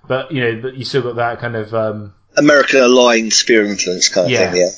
[0.07, 4.09] But you know, but you still got that kind of um, American aligned sphere influence
[4.09, 4.51] kind of Yeah.
[4.51, 4.71] thing.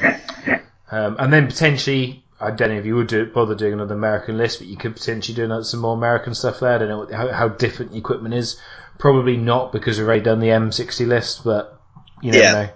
[0.00, 0.60] Yeah.
[0.90, 4.38] Um, and then potentially, I don't know if you would do, bother doing another American
[4.38, 6.70] list, but you could potentially do another, some more American stuff there.
[6.74, 8.58] I don't know what, how, how different the equipment is.
[8.98, 11.78] Probably not because we've already done the M60 list, but
[12.22, 12.52] you never Yeah.
[12.52, 12.68] know.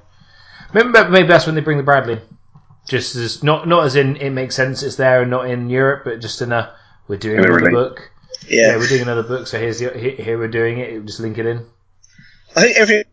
[0.72, 2.20] Maybe, maybe that's when they bring the Bradley.
[2.88, 6.02] Just as not not as in it makes sense it's there and not in Europe,
[6.04, 6.72] but just in a
[7.08, 7.72] we're doing another relate.
[7.72, 8.10] book.
[8.48, 8.68] Yeah.
[8.72, 8.76] Yeah.
[8.76, 9.46] we're doing another book.
[9.46, 10.92] So here's the here, here we're doing it.
[10.92, 11.66] We'll just link it in.
[12.56, 13.04] I think every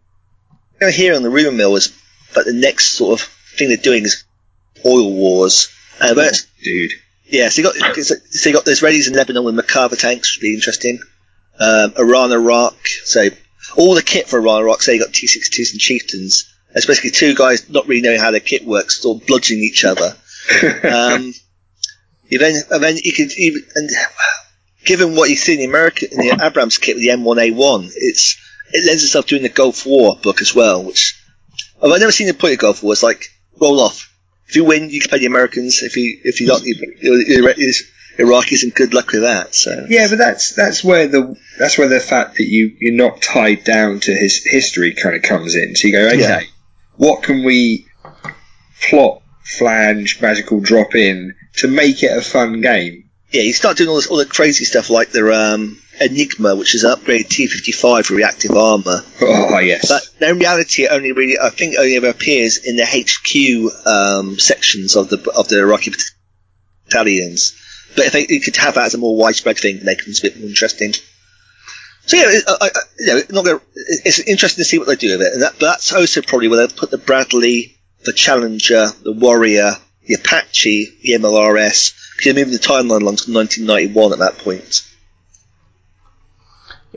[0.82, 1.96] I hear on the rumor mill is,
[2.34, 3.28] but the next sort of
[3.58, 4.24] thing they're doing is
[4.86, 5.70] oil wars.
[6.00, 6.92] Uh, but it's- Dude,
[7.26, 10.42] yeah, so you got so you got those readies in Lebanon with Merkava tanks, which
[10.42, 11.00] would be interesting.
[11.60, 12.76] Um, Iran, Iraq.
[13.04, 13.30] So
[13.76, 14.82] all the kit for Iran, Iraq.
[14.82, 16.54] So you got T62s and chieftains.
[16.78, 19.84] It's basically two guys not really knowing how their kit works, sort of bludgeoning each
[19.84, 20.16] other.
[20.84, 21.34] um,
[22.30, 23.90] you then, and then you could even, and
[24.86, 28.38] given what you see in the American, in the Abrams kit with the M1A1, it's
[28.72, 30.84] it lends itself to doing the Gulf War book as well.
[30.84, 31.20] Which
[31.82, 32.94] I've never seen the point of Gulf War.
[32.94, 33.26] It's like
[33.60, 34.14] roll off.
[34.48, 35.82] If you win, you can pay the Americans.
[35.82, 37.74] If you if you don't, you, you, you,
[38.18, 39.56] Iraqis, and good luck with that.
[39.56, 43.22] So yeah, but that's that's where the that's where the fact that you you're not
[43.22, 45.76] tied down to his history kind of comes in.
[45.76, 46.42] So you go, okay, Yeah.
[46.98, 47.88] What can we
[48.82, 53.08] plot, flange, magical drop in to make it a fun game?
[53.32, 56.76] yeah, you start doing all this all the crazy stuff like the um, Enigma, which
[56.76, 59.02] is an upgraded T55 reactive armor.
[59.22, 59.90] Oh yes.
[59.90, 64.40] But in reality, it only really, I think, only ever appears in the HQ um,
[64.40, 65.92] sections of the of the Iraqi
[66.86, 67.56] battalions.
[67.96, 70.22] But if they, you could have that as a more widespread thing, make them a
[70.22, 70.94] bit more interesting.
[72.08, 72.70] So yeah, I, I,
[73.00, 75.54] you know, not gonna, it's interesting to see what they do with it, and that,
[75.60, 79.74] but that's also probably where they put the Bradley, the Challenger, the Warrior,
[80.06, 81.94] the Apache, the MLRS.
[82.16, 84.84] Because you're moving the timeline along to 1991 at that point.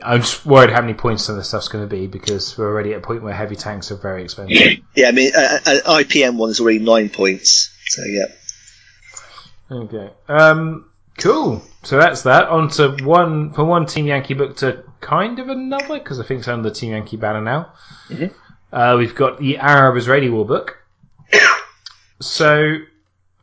[0.01, 2.67] I'm just worried how many points some of this stuff's going to be because we're
[2.67, 4.79] already at a point where heavy tanks are very expensive.
[4.95, 7.69] Yeah, I mean, uh, uh, uh an IPM one is already nine points.
[7.87, 8.25] So yeah.
[9.69, 10.09] Okay.
[10.27, 11.63] Um, cool.
[11.83, 12.47] So that's that.
[12.47, 16.39] On to one from one Team Yankee book to kind of another because I think
[16.39, 17.73] it's under the Team Yankee banner now.
[18.71, 20.77] Uh, we've got the Arab Israeli War book.
[22.21, 22.77] so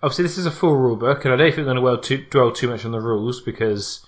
[0.03, 2.53] obviously this is a full rule book, and I don't think we're going to dwell
[2.53, 4.05] too, much on the rules because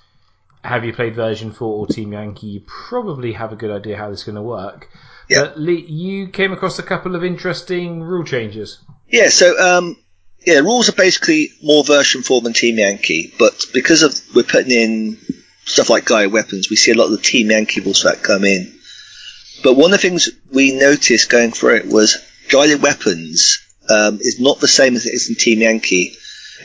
[0.62, 4.10] have you played version four or Team Yankee, you probably have a good idea how
[4.10, 4.88] this is going to work.
[5.28, 5.42] Yeah.
[5.42, 8.78] But Lee, you came across a couple of interesting rule changes.
[9.08, 9.96] Yeah, so um,
[10.46, 14.72] yeah, rules are basically more version four than Team Yankee, but because of we're putting
[14.72, 15.18] in
[15.64, 18.44] stuff like guided weapons, we see a lot of the Team Yankee rules that come
[18.44, 18.72] in.
[19.62, 22.16] But one of the things we noticed going through it was
[22.48, 23.58] guided weapons
[23.88, 26.16] um, is not the same as it is in Team Yankee.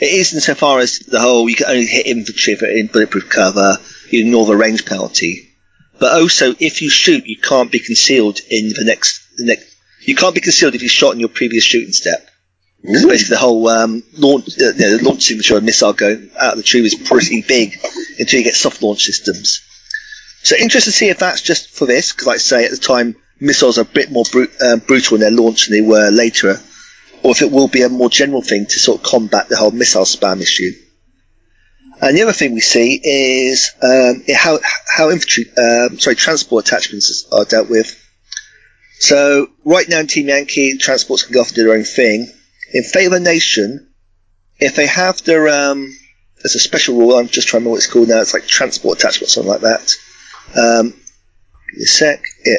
[0.01, 3.79] It is insofar as the whole you can only hit infantry in bulletproof cover,
[4.09, 5.51] you ignore the range penalty.
[5.99, 9.21] But also, if you shoot, you can't be concealed in the next.
[9.37, 12.29] The next you can't be concealed if you shot in your previous shooting step.
[12.85, 16.29] Basically, the whole um, launch, uh, you know, the launch signature of a missile going
[16.39, 17.77] out of the tube is pretty big
[18.19, 19.61] until you get soft launch systems.
[20.43, 22.77] So interested to see if that's just for this, because like I say, at the
[22.77, 24.25] time, missiles are a bit more
[24.63, 26.59] um, brutal in their launch than they were later,
[27.23, 29.71] or if it will be a more general thing to sort of combat the whole
[29.71, 30.71] missile spam issue.
[32.01, 37.25] And the other thing we see is um, how how infantry, um, sorry, transport attachments
[37.31, 37.99] are dealt with.
[38.99, 42.31] So right now in Team Yankee, transports can go off and do their own thing.
[42.73, 43.89] In Fate of Nation,
[44.59, 45.95] if they have their um,
[46.45, 47.15] there's a special rule.
[47.17, 48.21] I'm just trying to remember what it's called now.
[48.21, 49.95] It's like transport attachment, something like that.
[50.55, 52.23] Um, give me a sec.
[52.45, 52.57] Yeah.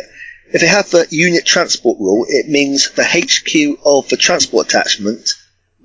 [0.53, 5.35] If they have the unit transport rule, it means the HQ of the transport attachment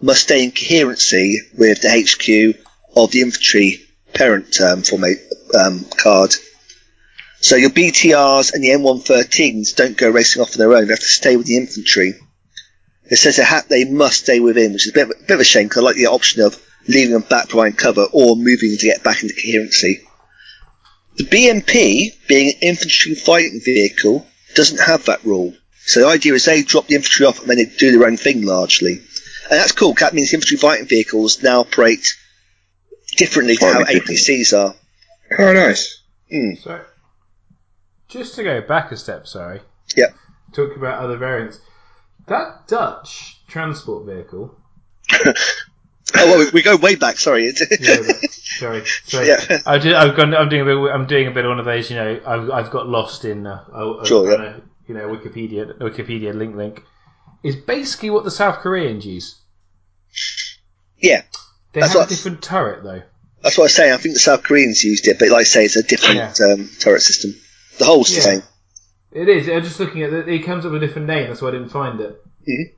[0.02, 2.58] must stay in coherency with the HQ
[2.96, 3.84] of the infantry
[4.14, 5.18] parent um, format
[5.64, 6.34] um, card.
[7.40, 10.88] So your BTRs and the M113s don't go racing off on their own.
[10.88, 12.16] They have to stay with the infantry.
[13.12, 15.34] It says they, ha- they must stay within, which is a bit of, a bit
[15.36, 16.58] of a shame because I like the option of
[16.88, 20.00] leaving them back behind cover or moving to get back into coherency.
[21.18, 24.26] The BMP, being an infantry fighting vehicle,
[24.56, 25.54] doesn't have that rule.
[25.86, 28.16] So the idea is they drop the infantry off and then they do their own
[28.16, 28.94] thing largely.
[28.94, 29.94] And that's cool.
[30.00, 32.08] That means infantry fighting vehicles now operate
[33.18, 34.74] differently to how APCs are.
[35.38, 36.02] Oh, nice.
[36.32, 36.54] Hmm.
[36.62, 36.82] So,
[38.08, 39.60] just to go back a step, sorry.
[39.98, 40.16] Yep.
[40.54, 41.60] Talk about other variants.
[42.32, 44.58] That Dutch transport vehicle.
[46.14, 47.18] Oh, well, we, we go way back.
[47.20, 47.46] Sorry.
[47.80, 48.02] Yeah,
[48.60, 48.84] sorry.
[49.06, 49.28] sorry.
[49.28, 49.60] Yeah.
[49.66, 50.76] I did, I've gone, I'm doing a bit.
[50.94, 51.90] I'm doing a bit of one of those.
[51.90, 54.56] You know, I've, I've got lost in uh, a, a, Sure, yeah.
[54.58, 56.84] a, you know Wikipedia Wikipedia link link.
[57.44, 59.40] Is basically what the South Koreans use.
[60.98, 61.22] yeah.
[61.72, 63.04] They That's have a different turret though.
[63.42, 63.94] That's what I was saying.
[63.94, 66.70] I think the South Koreans used it, but like I say, it's a different um,
[66.80, 67.34] turret system.
[67.80, 68.22] The whole's the Yeah.
[68.22, 68.44] same.
[69.12, 69.48] It is.
[69.50, 70.28] I'm just looking at it.
[70.30, 71.28] It comes up with a different name.
[71.28, 72.22] That's why I didn't find it.
[72.48, 72.72] Mhm.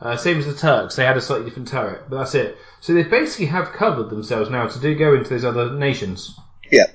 [0.00, 0.96] Uh, same as the Turks.
[0.96, 2.58] They had a slightly different turret, but that's it.
[2.80, 6.34] So they basically have covered themselves now to do go into those other nations.
[6.70, 6.86] Yeah.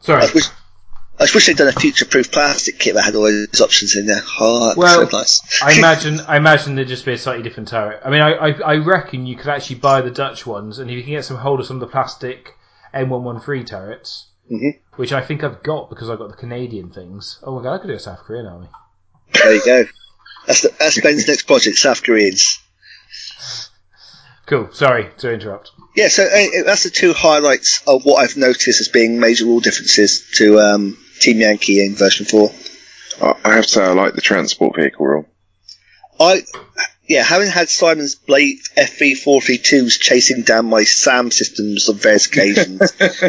[0.00, 0.22] Sorry.
[0.24, 0.44] I wish,
[1.20, 4.20] I wish they'd done a future-proof plastic kit that had all those options in there.
[4.40, 5.62] Oh, Well, so nice.
[5.62, 6.20] I imagine.
[6.20, 8.00] I imagine there'd just be a slightly different turret.
[8.04, 10.96] I mean, I, I, I reckon you could actually buy the Dutch ones, and if
[10.96, 12.50] you can get some hold of some of the plastic
[12.94, 14.78] M113 turrets, Mhm.
[14.98, 17.38] Which I think I've got because I've got the Canadian things.
[17.44, 18.66] Oh my god, I could do a South Korean army.
[19.32, 19.84] There you go.
[20.44, 22.58] That's, the, that's Ben's next project, South Koreans.
[24.46, 24.72] Cool.
[24.72, 25.70] Sorry to interrupt.
[25.94, 29.60] Yeah, so uh, that's the two highlights of what I've noticed as being major rule
[29.60, 32.50] differences to um, Team Yankee in version 4.
[33.22, 35.26] I I have to say I like the transport vehicle rule.
[36.18, 36.42] I,
[37.08, 42.80] yeah, having had Simon's Blade FV432s chasing down my SAM systems on various occasions,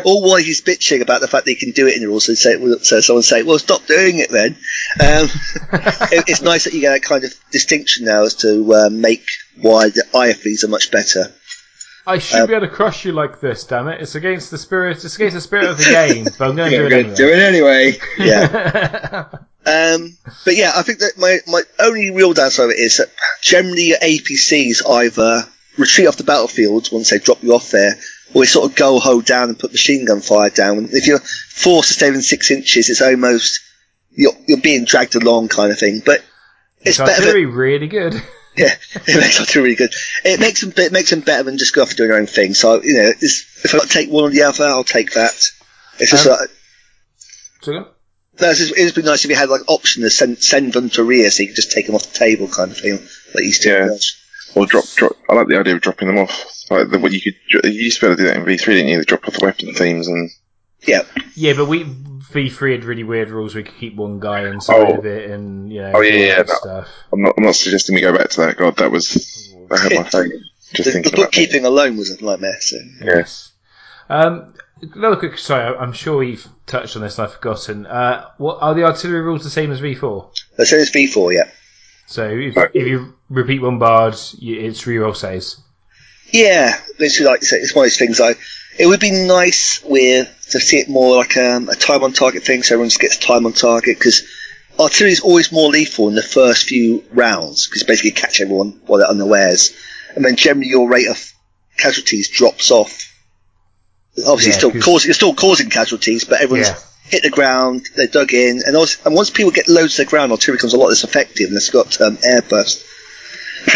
[0.05, 2.25] all while he's bitching about the fact that he can do it in the rules,
[2.25, 4.51] so, say, so someone say, well, stop doing it then.
[4.99, 5.27] Um,
[6.11, 9.25] it, it's nice that you get that kind of distinction now as to uh, make
[9.61, 11.33] why the IFVs are much better.
[12.07, 14.01] I should Uh, be able to crush you like this, damn it!
[14.01, 15.03] It's against the spirit.
[15.03, 17.09] It's against the spirit of the game, but I'm going to do it anyway.
[17.09, 17.97] to do it anyway.
[18.17, 19.27] Yeah.
[19.69, 23.09] Um, but yeah, I think that my, my only real downside of it is that
[23.41, 25.43] generally your APCs either
[25.77, 27.93] retreat off the battlefield once they drop you off there,
[28.33, 30.89] or sort of go hold down and put machine gun fire down.
[30.91, 33.59] If you're forced to stay within six inches, it's almost
[34.11, 36.01] you're, you're being dragged along kind of thing.
[36.05, 36.23] But
[36.81, 37.11] it's It's better.
[37.11, 38.13] artillery Than, really good.
[38.57, 39.93] yeah, it makes artillery really good.
[40.25, 42.25] It makes them it makes them better than just go off and doing their own
[42.25, 42.53] thing.
[42.55, 45.33] So you know, it's, if I take one or the other, I'll take that.
[45.99, 46.49] It's just Um, like.
[47.61, 47.85] So go on.
[48.41, 50.89] No, it's just, it'd be nice if you had like option to send send them
[50.91, 53.09] to rear, so you could just take them off the table, kind of thing, like
[53.35, 53.69] you used to.
[53.69, 53.97] Yeah.
[54.55, 55.11] Or drop, drop.
[55.29, 56.45] I like the idea of dropping them off.
[56.71, 57.35] Like the, what you could,
[57.71, 58.97] you used to be able to do that in V3, didn't you?
[58.99, 60.29] The Drop off the weapon themes and
[60.87, 61.01] Yeah,
[61.35, 63.53] Yeah, but we V3 had really weird rules.
[63.55, 64.97] We could keep one guy inside Oh.
[64.97, 66.53] of it, and you know, Oh, yeah, do yeah, no.
[66.55, 66.87] stuff.
[67.13, 68.57] I'm not, I'm not suggesting we go back to that.
[68.57, 70.31] God, that was, that hurt my face.
[70.73, 72.57] Just the, thinking the bookkeeping alone was a nightmare.
[72.61, 73.51] So Yes.
[74.09, 75.37] Um, another quick.
[75.37, 77.85] Sorry, I'm sure we've touched on this I've forgotten.
[77.85, 80.29] Uh, what are the artillery rules the same as V4?
[80.65, 81.49] so it's V four, yeah.
[82.07, 85.61] So if, if you repeat one bard, you, it's reroll saves.
[86.31, 88.19] Yeah, literally, like it's one of those things.
[88.19, 88.33] I
[88.77, 92.43] it would be nice with to see it more like um, a time on target
[92.43, 94.23] thing, so everyone just gets time on target because
[94.79, 98.99] artillery is always more lethal in the first few rounds because basically catch everyone while
[98.99, 99.75] they're unawares,
[100.15, 101.33] and then generally your rate of
[101.77, 103.08] casualties drops off.
[104.25, 106.75] Obviously, Yeah, still 'cause- causing, you're still causing casualties, but everyone's Yeah.
[107.09, 110.09] hit the ground, they're dug in, and, also, and once people get loads to the
[110.09, 112.79] ground, artillery becomes a lot less effective, and it's got um, air burst.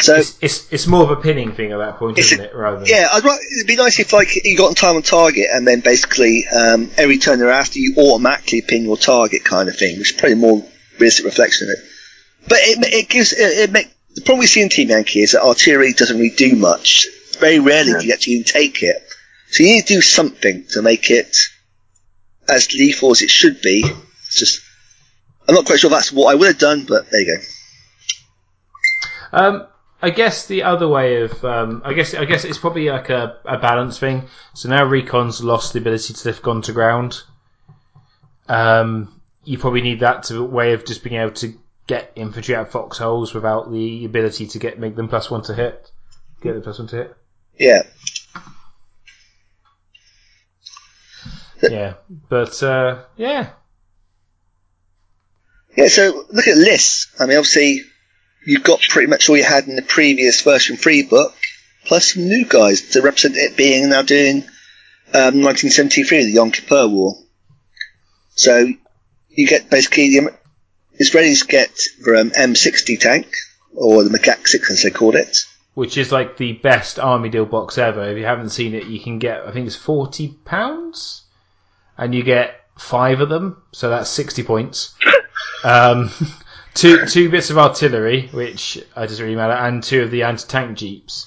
[0.01, 2.55] So It's, it's it's more of a pinning thing at that point, isn't it?
[2.55, 5.47] Rather than yeah, I'd it'd be nice if like you got on time on target,
[5.51, 9.99] and then basically um, every turn thereafter you automatically pin your target, kind of thing,
[9.99, 10.65] which is probably a more
[10.99, 11.85] realistic reflection of it.
[12.47, 15.33] But it, it gives it, it make the problem we see in Team Yankee is
[15.33, 17.05] that artillery doesn't really do much.
[17.39, 19.03] Very rarely do you actually even take it.
[19.53, 21.37] So you need to do something to make it
[22.49, 23.85] as lethal as it should be.
[24.25, 24.61] It's just
[25.47, 29.37] I'm not quite sure that's what I would have done, but there you go.
[29.37, 29.67] Um,
[30.01, 33.37] I guess the other way of, um, I guess, I guess it's probably like a,
[33.45, 34.23] a balance thing.
[34.55, 37.21] So now Recon's lost the ability to lift gun to ground.
[38.49, 41.53] Um, you probably need that to way of just being able to
[41.85, 45.53] get infantry out of foxholes without the ability to get make them plus one to
[45.53, 45.91] hit.
[46.41, 47.15] Get the plus one to hit.
[47.59, 47.83] Yeah.
[51.61, 51.93] Yeah,
[52.29, 53.49] but uh, yeah,
[55.77, 57.07] Yeah, so look at lists.
[57.19, 57.81] I mean, obviously,
[58.45, 61.33] you've got pretty much all you had in the previous version 3 book,
[61.85, 64.43] plus some new guys to represent it being now doing
[65.13, 67.15] um, 1973, the Yom Kippur War.
[68.35, 68.67] So
[69.29, 70.33] you get basically the
[71.01, 71.71] Israelis get
[72.03, 73.27] the um, M60 tank,
[73.75, 75.37] or the Magach 6 as they called it.
[75.73, 78.03] which is like the best army deal box ever.
[78.11, 81.22] If you haven't seen it, you can get I think it's forty pounds,
[82.03, 84.93] and you get five of them, so that's sixty points.
[85.63, 86.11] um,
[86.73, 90.45] two two bits of artillery, which I doesn't really matter, and two of the anti
[90.45, 91.25] tank jeeps,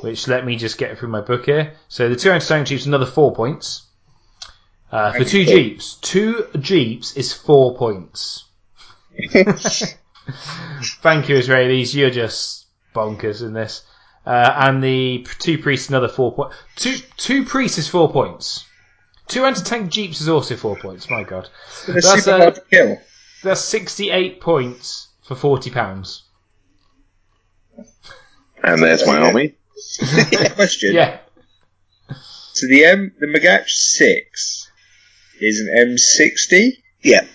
[0.00, 1.74] which let me just get through my book here.
[1.88, 3.84] So the two anti tank jeeps, another four points.
[4.90, 8.44] Uh, for two jeeps, two jeeps is four points.
[9.30, 11.94] Thank you, Israelis.
[11.94, 13.82] You're just bonkers in this.
[14.24, 16.56] Uh, and the two priests, another four points.
[16.74, 18.64] Two two priests is four points.
[19.28, 21.10] Two anti-tank jeeps is also four points.
[21.10, 21.48] My God,
[21.86, 23.00] They're That's, super uh, hard to kill.
[23.42, 26.22] that's sixty-eight points for forty pounds.
[28.62, 29.54] And there's my army.
[30.54, 30.94] Question.
[30.94, 31.18] Yeah,
[32.52, 34.70] So the M, the Magach six
[35.40, 36.70] is an M60.
[37.02, 37.26] Yeah.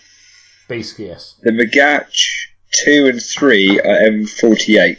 [0.67, 1.35] basically yes.
[1.43, 2.13] The Magach
[2.71, 4.97] two and three are M48.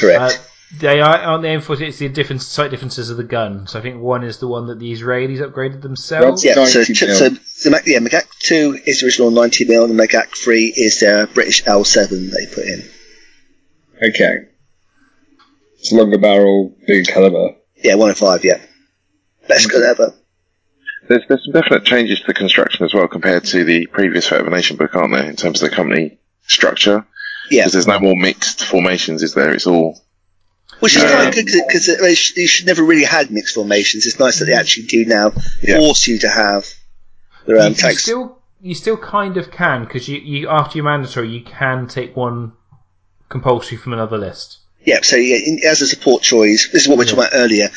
[0.00, 0.20] Correct.
[0.20, 1.88] Uh, they are on the M40.
[1.88, 3.66] It's the different slight differences of the gun.
[3.66, 6.44] So I think one is the one that the Israelis upgraded themselves.
[6.44, 9.84] yeah, so, 90 so, so the Mag- yeah, Magach 2 is the original 90 mil,
[9.84, 12.88] and the Magach 3 is their British L7 they put in.
[14.08, 14.36] Okay.
[15.78, 17.56] It's a longer barrel, bigger caliber.
[17.76, 18.60] Yeah, 105, yeah.
[19.48, 20.14] Best gun ever.
[21.08, 24.40] There's, there's some definite changes to the construction as well compared to the previous Fate
[24.40, 27.06] of a Nation book, aren't there, in terms of the company structure?
[27.50, 27.62] Yeah.
[27.62, 29.52] Because there's no more mixed formations, is there?
[29.52, 30.00] It's all.
[30.80, 31.30] Which is Yeah.
[31.30, 34.06] quite good because you should never really had mixed formations.
[34.06, 35.32] It's nice that they actually do now
[35.62, 35.78] Yeah.
[35.78, 36.66] force you to have
[37.46, 40.84] their you, um, you still you still kind of can because you, you after your
[40.84, 42.52] mandatory you can take one
[43.28, 44.58] compulsory from another list.
[44.84, 47.32] Yeah, so yeah, in, as a support choice, this is what we were talking about
[47.34, 47.70] earlier.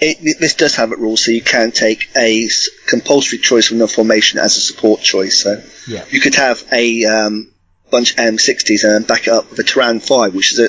[0.00, 2.48] It, this does have a rule, so you can take a
[2.86, 5.42] compulsory choice from the formation as a support choice.
[5.42, 6.04] So Yeah.
[6.10, 7.52] you could have a um,
[7.90, 10.68] bunch of M60s and back it up with a Tiran 5, which is a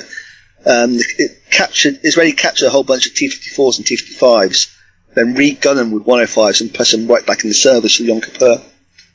[0.66, 4.74] um, it captured Israeli captured a whole bunch of T54s and T55s,
[5.14, 8.62] then re-gun them with 105s and push them right back into service for Yom Kippur.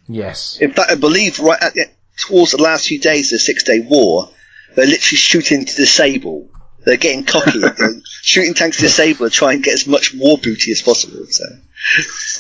[0.08, 0.58] Yes.
[0.60, 1.86] In fact, I believe right at the,
[2.18, 4.30] towards the last few days of the Six Day War,
[4.76, 6.50] they're literally shooting to disable
[6.90, 7.60] They're getting cocky.
[7.78, 11.26] They're shooting tanks disabled, try and get as much war booty as possible.
[11.30, 11.46] So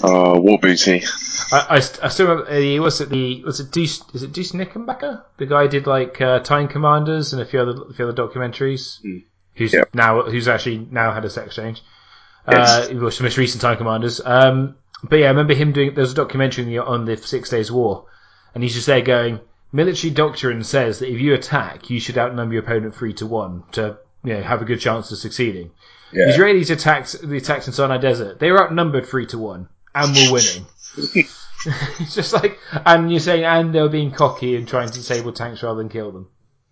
[0.02, 1.04] Oh, war booty.
[1.52, 2.52] I, I, st- I still remember.
[2.52, 4.02] Uh, was it the was it Deuce?
[4.14, 5.24] Is it Deuce Nickenbacker?
[5.38, 8.28] The guy who did like uh, Time Commanders and a few other a few other
[8.28, 8.98] documentaries.
[9.56, 9.94] Who's Yep.
[9.94, 11.82] now who's actually now had a sex change.
[12.50, 12.70] Yes.
[12.70, 14.20] Uh, it was the most recent Time Commanders.
[14.24, 15.94] Um, but yeah, I remember him doing.
[15.94, 18.06] There was a documentary on the, on the Six Days War,
[18.56, 19.40] and he's just there going.
[19.72, 23.64] Military doctrine says that if you attack, you should outnumber your opponent three to one
[23.74, 25.72] to you know have a good chance of succeeding.
[26.12, 26.28] Yeah.
[26.28, 28.40] The Israelis attacked the attacks in Sinai Desert.
[28.40, 30.66] They were outnumbered three to one and were winning.
[32.00, 35.34] it's just like, and you're saying, and they were being cocky and trying to disable
[35.34, 36.30] tanks rather than kill them.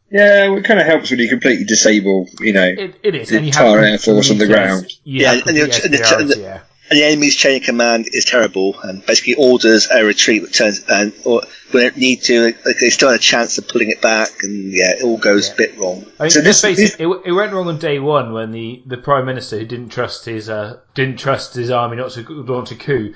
[0.09, 2.65] Yeah, well, it kind of helps when you completely disable, you know.
[2.65, 3.29] It, it is.
[3.29, 4.87] The and you entire have Air Force on the ground.
[5.03, 6.61] Yeah, and you're- complete and the- superiority, yeah.
[6.89, 10.83] And the enemy's chain of command is terrible, and basically orders a retreat, which turns
[10.89, 11.41] and or
[11.71, 14.71] when it need to, like, they still have a chance of pulling it back, and
[14.71, 15.53] yeah, it all goes Yeah.
[15.53, 16.05] a bit wrong.
[16.19, 18.81] I mean, So this- this- it, it, it went wrong on day one when the,
[18.85, 22.71] the prime minister, who didn't trust his uh, didn't trust his army not to launch
[22.71, 23.13] a coup,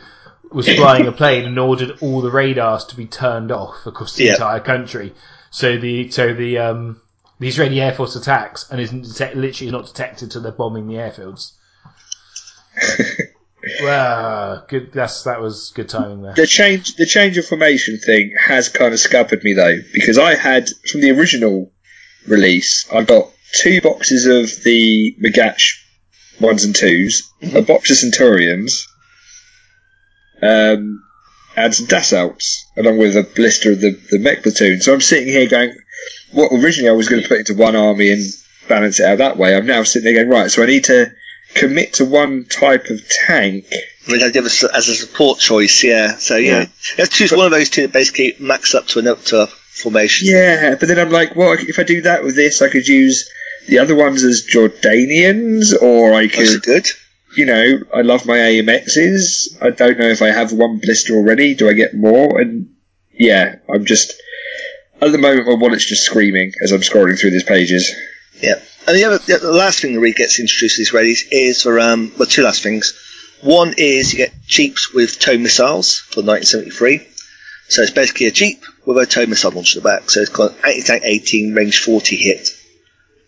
[0.52, 4.26] was flying a plane and ordered all the radars to be turned off across the
[4.26, 4.34] Yeah.
[4.34, 5.14] entire country.
[5.50, 7.02] So the so the um,
[7.40, 10.88] the Israeli air force attacks and isn't detect, literally is not detected till they're bombing
[10.88, 11.54] the airfields.
[13.82, 14.92] well, good.
[14.94, 16.34] That's that was good timing there.
[16.34, 20.36] The change, the change of formation thing has kind of scuppered me though, because I
[20.36, 21.72] had from the original
[22.28, 25.78] release, I got two boxes of the Magach
[26.40, 27.22] ones and 2s
[27.54, 28.88] a box of Centurions,
[30.42, 31.04] um,
[31.56, 34.82] and some Dassaults, along with a blister of the, the mech platoon.
[34.82, 35.74] So I'm sitting here going,
[36.32, 38.22] what originally I was going to put into one army and
[38.68, 39.56] balance it out that way.
[39.56, 41.12] I'm now sitting there going, right, so I need to
[41.54, 43.66] commit to one type of tank.
[44.08, 46.16] I they give us as a support choice, yeah.
[46.18, 46.66] So yeah,
[46.98, 47.06] Yeah.
[47.06, 49.48] to choose one of those two that basically max up to an up to a
[49.48, 50.28] formation.
[50.30, 53.30] Yeah, but then I'm like, well, if I do that with this, I could use
[53.68, 56.88] the other ones as Jordanians, or I could, good.
[57.38, 59.62] you know, I love my AMXs.
[59.62, 61.54] I don't know if I have one blister already.
[61.54, 62.40] Do I get more?
[62.40, 62.74] And
[63.14, 64.14] yeah, I'm just
[65.02, 67.92] at the moment my wallet's just screaming as I'm scrolling through these pages.
[68.42, 68.62] Yeah.
[68.88, 71.80] And the other, the, last thing that really gets introduced to these Israelis is for
[71.80, 72.94] um, well, two last things.
[73.42, 77.08] One is you get jeeps with tow missiles for 1973.
[77.70, 80.10] So it's basically a jeep with a tow missile launched at the back.
[80.10, 82.50] So it's got anti-tank 18, range 40 hit.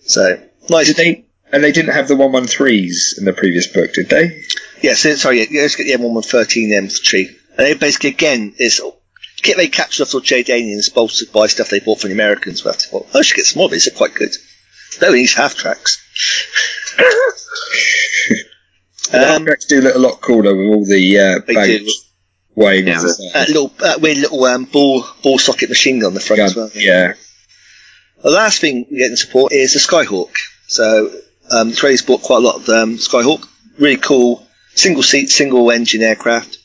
[0.05, 0.87] So nice.
[0.87, 1.25] Did they?
[1.51, 4.43] And they didn't have the one one threes in the previous book, did they?
[4.81, 7.29] Yeah, so, sorry, yeah, let's get the M113 infantry.
[7.57, 8.81] And they basically, again, is
[9.41, 12.61] kit they captured off the Jordanians bolstered by stuff they bought from the Americans.
[12.61, 14.35] But oh, I should get some more of these, they're quite good.
[14.99, 15.99] Though these half tracks.
[19.11, 21.53] The Um, Arcrex do look a lot cooler with all the uh, do.
[22.55, 22.87] wings.
[22.87, 26.19] Yeah, the- that little, that weird little um, ball, ball socket machine gun on the
[26.19, 26.69] front as well.
[26.69, 27.13] Gun, yeah.
[28.23, 30.31] The last thing we get in support is the Skyhawk.
[30.67, 31.11] So
[31.51, 33.45] um, the Israelis bought quite a lot of um, Skyhawk.
[33.77, 36.57] Really cool, single seat, single engine aircraft.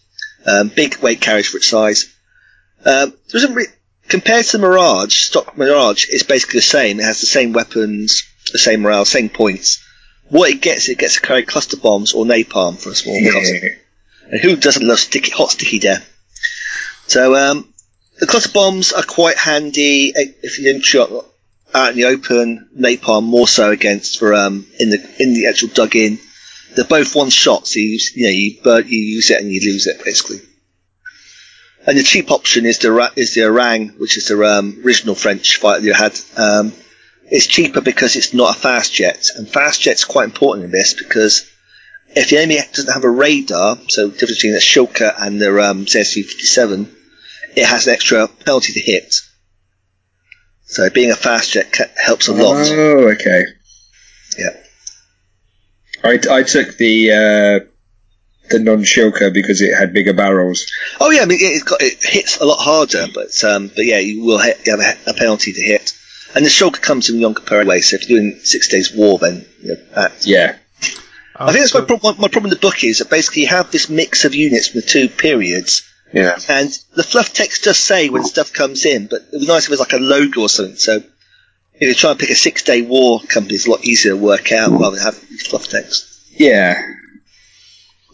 [0.47, 2.15] Um, big weight carriage for its size.
[2.85, 3.67] Um, there isn't re-
[4.09, 7.01] compared to the Mirage, stock Mirage is basically the same.
[7.01, 9.85] It has the same weapons, the same morale, same points.
[10.29, 13.53] What it gets, it gets to carry cluster bombs or napalm for a small cost.
[14.31, 16.07] And who doesn't love sticky, hot sticky death?
[17.07, 17.73] So um,
[18.19, 21.11] the cluster bombs are quite handy if you didn't shot
[21.75, 22.69] out in the open.
[22.79, 26.19] Napalm more so against for um, in the in the actual dug in.
[26.77, 29.61] They're both one shot, so you you know you burn, you use it and you
[29.61, 30.41] lose it basically.
[31.89, 35.57] And the cheap option is the is the Ouragan, which is the um, original French
[35.57, 36.21] fighter you had.
[36.37, 36.75] Um,
[37.31, 40.93] it's cheaper because it's not a fast jet, and fast jet's quite important in this
[40.93, 41.51] because
[42.11, 45.49] if the enemy doesn't have a radar, so the difference between the Shilka and the
[45.63, 46.95] um, ZSU-57,
[47.57, 49.15] it has an extra penalty to hit.
[50.65, 52.67] So being a fast jet ca- helps a lot.
[52.69, 53.45] Oh, okay.
[54.39, 54.57] Yeah.
[56.05, 57.61] I, I took the uh,
[58.51, 60.67] the non shilka because it had bigger barrels.
[61.01, 63.99] Oh yeah, I mean it, got, it hits a lot harder, but um, but yeah,
[63.99, 65.93] you will hit, you have a, a penalty to hit.
[66.35, 69.19] And the Shilka comes in Yom Kippur anyway, so if you're doing Six Days War,
[69.19, 70.57] then you know, that, Yeah.
[71.35, 73.71] I think that's my, prob- my, problem in the book is that basically you have
[73.71, 76.37] this mix of units from the two periods, Yeah.
[76.49, 79.65] and the fluff text does say when stuff comes in, but it would be nice
[79.65, 80.77] if it was like a logo or something.
[80.77, 80.97] So
[81.75, 84.19] if you try and pick a six day war company, it's a lot easier to
[84.19, 86.07] work out rather than have fluff text.
[86.33, 86.75] Yeah.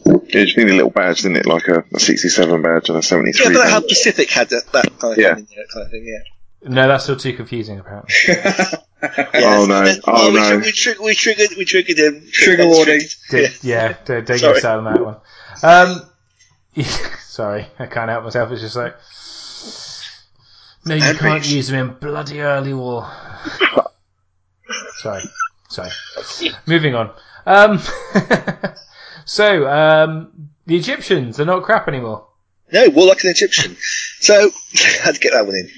[0.06, 1.47] Yeah, you just need a little badge, didn't it?
[1.47, 3.89] Like a, a 67 badge and a 73 Yeah, but like how badge.
[3.89, 5.35] Pacific had that, that kind of Yeah.
[5.35, 6.05] thing in there, kind of thing.
[6.06, 6.68] Yeah.
[6.70, 7.78] No, that's still too confusing.
[7.78, 8.12] Apparently,
[9.35, 9.94] Oh, no.
[10.06, 10.48] Oh, we, no.
[10.48, 11.51] tri- we, tri- we triggered.
[11.59, 12.26] We triggered him.
[12.32, 13.01] Trigger warning.
[13.31, 14.52] Did- yeah, don't, don't Sorry.
[14.55, 15.16] get started on that one.
[15.62, 16.85] Um,
[17.20, 18.51] sorry, I can't help myself.
[18.52, 18.94] It's just like,
[20.86, 21.52] no, you And can't reach.
[21.52, 23.10] use them in bloody early war.
[25.02, 25.22] sorry,
[25.68, 25.90] sorry.
[26.66, 27.10] moving on.
[27.47, 27.78] Um,
[29.24, 32.28] so, um, the Egyptians are not crap anymore.
[32.72, 33.76] No, more like an Egyptian.
[34.20, 35.68] So I had to get that one in.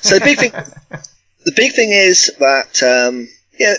[0.00, 0.52] So the big thing,
[1.44, 3.28] the big thing is that um,
[3.58, 3.74] yeah,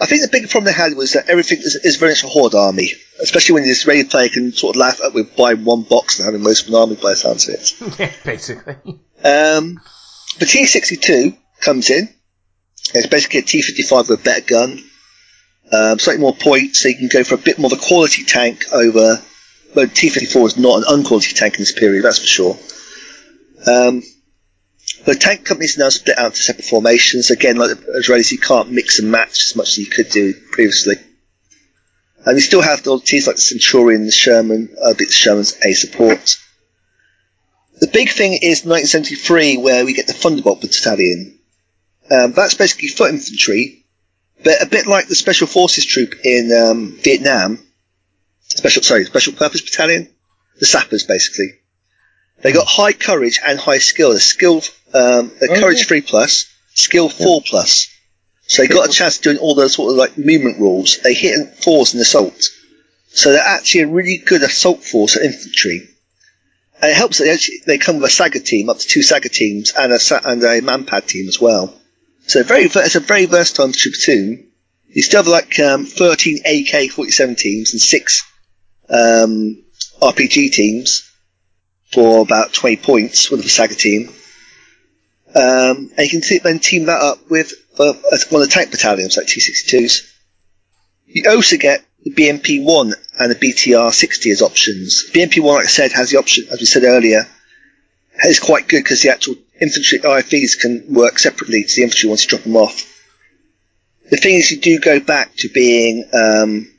[0.00, 2.28] I think the big problem they had was that everything is, is very much a
[2.28, 5.82] horde army, especially when the Israeli player can sort of laugh at with buying one
[5.82, 7.74] box and having most of an army by the sounds of it.
[7.98, 8.74] yeah, basically.
[9.24, 9.80] Um,
[10.38, 12.08] the T62 comes in.
[12.94, 14.82] It's basically a T55 with a better gun,
[15.72, 18.24] um, slightly more points, so you can go for a bit more of a quality
[18.24, 19.22] tank over.
[19.74, 22.58] But T54 is not an unquality tank in this period, that's for sure.
[23.66, 24.02] Um,
[25.06, 27.30] the tank companies now split out into separate formations.
[27.30, 30.34] Again, like the Israelis, you can't mix and match as much as you could do
[30.52, 30.96] previously.
[32.24, 35.56] And you still have the T's like the Centurion, the Sherman, uh, bit the Sherman's
[35.64, 36.36] A support.
[37.80, 41.38] The big thing is 1973, where we get the Thunderbolt Battalion.
[42.10, 43.81] Um, that's basically foot infantry,
[44.44, 47.58] but a bit like the Special Forces troop in um, Vietnam.
[48.40, 50.08] Special, sorry, Special Purpose Battalion,
[50.60, 51.54] the sappers basically.
[52.42, 54.12] They got high courage and high skill.
[54.12, 54.56] The skill,
[54.92, 55.84] um, the Oh, courage yeah.
[55.84, 57.88] three plus, skill four plus.
[58.48, 60.98] So they got a chance of doing all those sort of like movement rules.
[60.98, 62.42] They hit in fours in assault.
[63.08, 65.88] So they're actually a really good assault force of infantry.
[66.82, 69.02] And it helps that they, actually, they come with a Sagger team, up to two
[69.02, 69.98] Sagger teams, and a,
[70.28, 71.78] and a Manpad team as well.
[72.26, 74.48] So very, it's a very versatile platoon.
[74.88, 78.22] You still have like um, 13 AK-47 teams and six
[78.88, 79.62] um,
[80.00, 81.10] RPG teams
[81.90, 84.08] for about 20 points with the Sagger team.
[85.34, 87.94] Um, and you can then team that up with uh,
[88.28, 90.08] one of the tank battalions like T-62s.
[91.06, 95.10] You also get the BMP-1 and the BTR-60 as options.
[95.12, 97.26] BMP-1, like I said, has the option, as we said earlier,
[98.24, 102.24] is quite good because the actual infantry IFVs can work separately to the infantry once
[102.24, 102.88] you drop them off.
[104.10, 106.70] The thing is, you do go back to being um,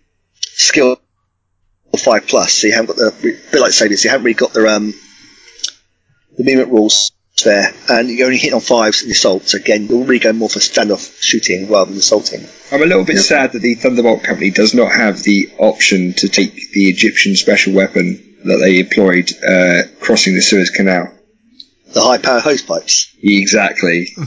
[0.41, 0.99] skill
[1.97, 4.53] five plus, so you haven't got the a bit like Sadius, you haven't really got
[4.53, 4.93] the um,
[6.37, 7.11] the movement rules
[7.43, 9.47] there, and you're only hitting on fives in the assault.
[9.47, 12.45] So again, you'll really go more for standoff shooting rather than assaulting.
[12.71, 16.27] I'm a little bit sad that the Thunderbolt company does not have the option to
[16.27, 21.11] take the Egyptian special weapon that they employed uh, crossing the Suez Canal.
[21.93, 23.15] The high power hose pipes.
[23.21, 24.07] Exactly.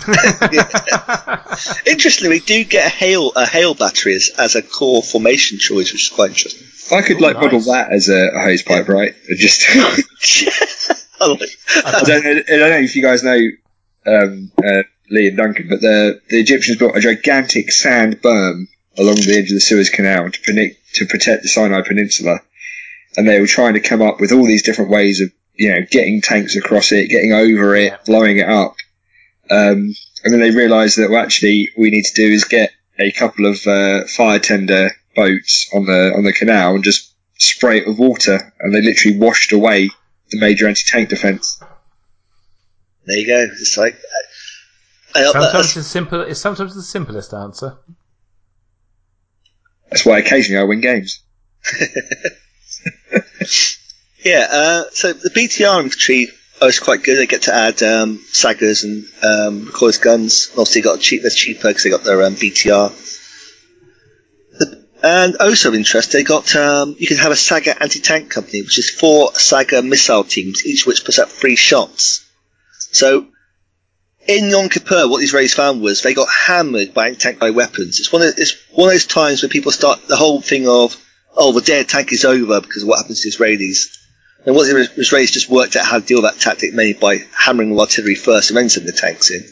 [1.86, 5.92] Interestingly, we do get a hail a hail battery as, as a core formation choice,
[5.92, 6.66] which is quite interesting.
[6.96, 9.14] I could Oh, like model that as a, a hose pipe, right?
[9.28, 9.64] And Just
[11.20, 11.40] I like-
[11.84, 13.38] I don't, know, I don't know if you guys know
[14.06, 18.66] um, uh, Lee and Duncan, but the the Egyptians built a gigantic sand berm
[18.98, 22.40] along the edge of the Suez Canal to, peni- to protect the Sinai Peninsula,
[23.16, 25.80] and they were trying to come up with all these different ways of you know
[25.90, 27.98] getting tanks across it, getting over it, Yeah.
[28.06, 28.76] blowing it up,
[29.50, 33.12] um, and then they realised that well, actually we need to do is get a
[33.12, 37.86] couple of uh, fire tender boats on the on the canal and just spray it
[37.86, 39.90] with water, and they literally washed away
[40.30, 41.60] the major anti-tank defence.
[43.06, 43.46] there you go.
[43.52, 43.96] It's like
[45.14, 46.20] I, I, sometimes the simple.
[46.22, 47.76] It's sometimes the simplest answer.
[49.90, 51.22] That's why occasionally I win games.
[54.26, 56.26] Yeah, uh, so the BTR infantry
[56.60, 57.16] oh, is quite good.
[57.16, 60.48] They get to add um, saggers and um, recoilless guns.
[60.50, 61.22] Obviously, got cheap.
[61.22, 62.90] They're cheaper because they got their um, BTR.
[65.00, 68.80] And also of interest, they got um, you can have a Sagger anti-tank company, which
[68.80, 72.28] is four Sagger missile teams, each of which puts out three shots.
[72.90, 73.28] So
[74.26, 78.00] in Yom Kippur, what these Israelis found was they got hammered by anti-tank by weapons.
[78.00, 81.00] It's one of it's one of those times where people start the whole thing of
[81.36, 84.02] oh the dead tank is over because of what happens to the Israelis.
[84.46, 87.18] And what the Israelis just worked out how to deal with that tactic mainly by
[87.36, 89.44] hammering the artillery first and then sending the tanks in.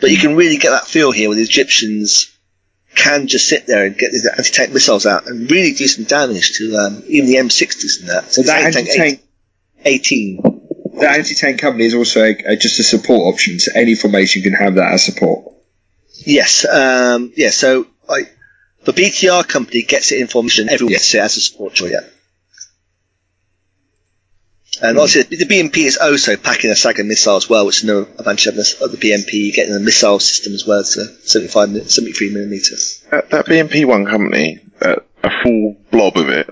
[0.00, 2.36] But you can really get that feel here where the Egyptians
[2.94, 6.58] can just sit there and get the anti-tank missiles out and really do some damage
[6.58, 8.32] to um, even the M60s and that.
[8.32, 9.20] So that Anti-tank anti-tank,
[9.84, 10.40] 18.
[10.94, 14.52] The anti-tank company is also a, a, just a support option, so any formation can
[14.52, 15.54] have that as support.
[16.26, 18.22] Yes, um, yeah, so I,
[18.82, 22.00] the BTR company gets it in formation, everyone gets it as a support choice, yeah.
[24.80, 28.06] And obviously, the BMP is also packing a Sagger missile as well, which is another
[28.18, 32.30] advantage of this- of the BMP, getting a missile system as well to 75, 73
[32.30, 33.00] millimeters.
[33.10, 36.46] That, that BMP one company, uh, a full blob of it,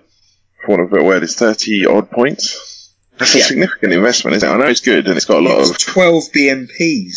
[0.65, 2.91] for want of a better word, is 30 odd points.
[3.19, 3.45] That's a Yeah.
[3.47, 4.53] significant investment, isn't it?
[4.53, 5.79] I know it's good and it's got a lot It's of.
[5.79, 7.15] 12 BMPs.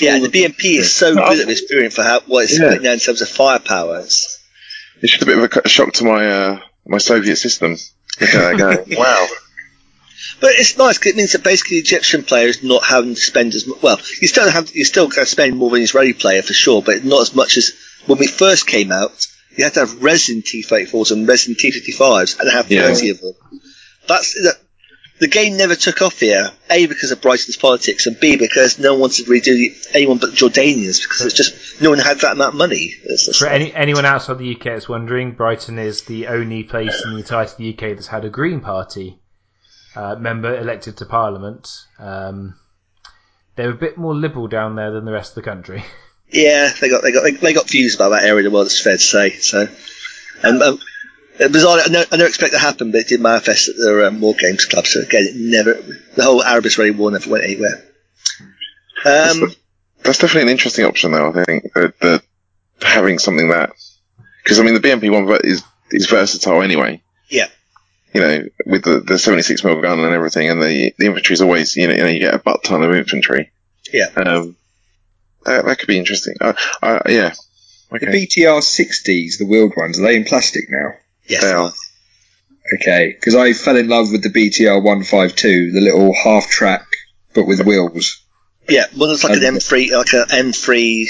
[0.00, 2.70] Yeah, the BMP is so good at this period for how, what it's Yeah.
[2.70, 3.98] putting out in terms of firepower.
[4.00, 4.38] It's,
[5.02, 7.76] It's just a bit of a shock to my uh, my Soviet system.
[8.20, 9.26] Look at that wow.
[10.42, 13.20] But it's nice because it means that basically the Egyptian player is not having to
[13.20, 13.80] spend as much.
[13.80, 16.52] Well, you still have you still going to spend more than the Israeli player for
[16.52, 17.72] sure, but not as much as
[18.06, 19.24] when we first came out,
[19.56, 22.92] you had to have resin T34s and resin T55s and have Yeah.
[22.92, 23.34] 30 of them.
[24.08, 24.56] That's the,
[25.20, 26.50] the game never took off here.
[26.68, 30.18] A because of Brighton's politics, and B because no one wanted to redo the- anyone
[30.18, 32.92] but Jordanians because it's just no one had that amount of money.
[33.38, 37.18] For any, anyone outside the UK that's wondering, Brighton is the only place in the
[37.18, 39.20] entire UK that's had a Green Party
[39.94, 41.68] uh, member elected to Parliament.
[41.98, 42.56] Um,
[43.56, 45.84] they're a bit more liberal down there than the rest of the country.
[46.34, 48.64] Yeah, they got they got they got views about that area of the world.
[48.64, 49.32] It's fair to say.
[49.32, 49.68] So,
[50.42, 50.80] and um,
[51.38, 53.76] it was I never, I never expect that to happen, but it did manifest at
[53.76, 54.86] the um, War Games Club.
[54.86, 57.84] So again, it never the whole Arab Israeli war never went anywhere.
[59.04, 59.52] Um,
[60.02, 61.28] That's definitely an interesting option, though.
[61.28, 62.22] I think that, that
[62.80, 63.72] having something that
[64.42, 67.02] because I mean the BMP one is is versatile anyway.
[67.28, 67.48] Yeah.
[68.14, 71.42] You know, with the, the 76 mil gun and everything, and the the infantry is
[71.42, 73.50] always you know, you know you get a butt ton of infantry.
[73.92, 74.08] Yeah.
[74.16, 74.56] Um,
[75.44, 76.34] that, that could be interesting.
[76.40, 76.52] Uh,
[76.82, 77.32] uh, yeah.
[77.90, 78.26] The Okay.
[78.26, 80.92] BTR 60s, the wheeled ones, are they in plastic now?
[81.28, 81.72] yes, They are.
[82.80, 86.86] Okay, because I fell in love with the BTR 152, the little half track,
[87.34, 88.22] but with wheels.
[88.68, 88.86] yeah.
[88.94, 91.04] One looks like an M3, like an M3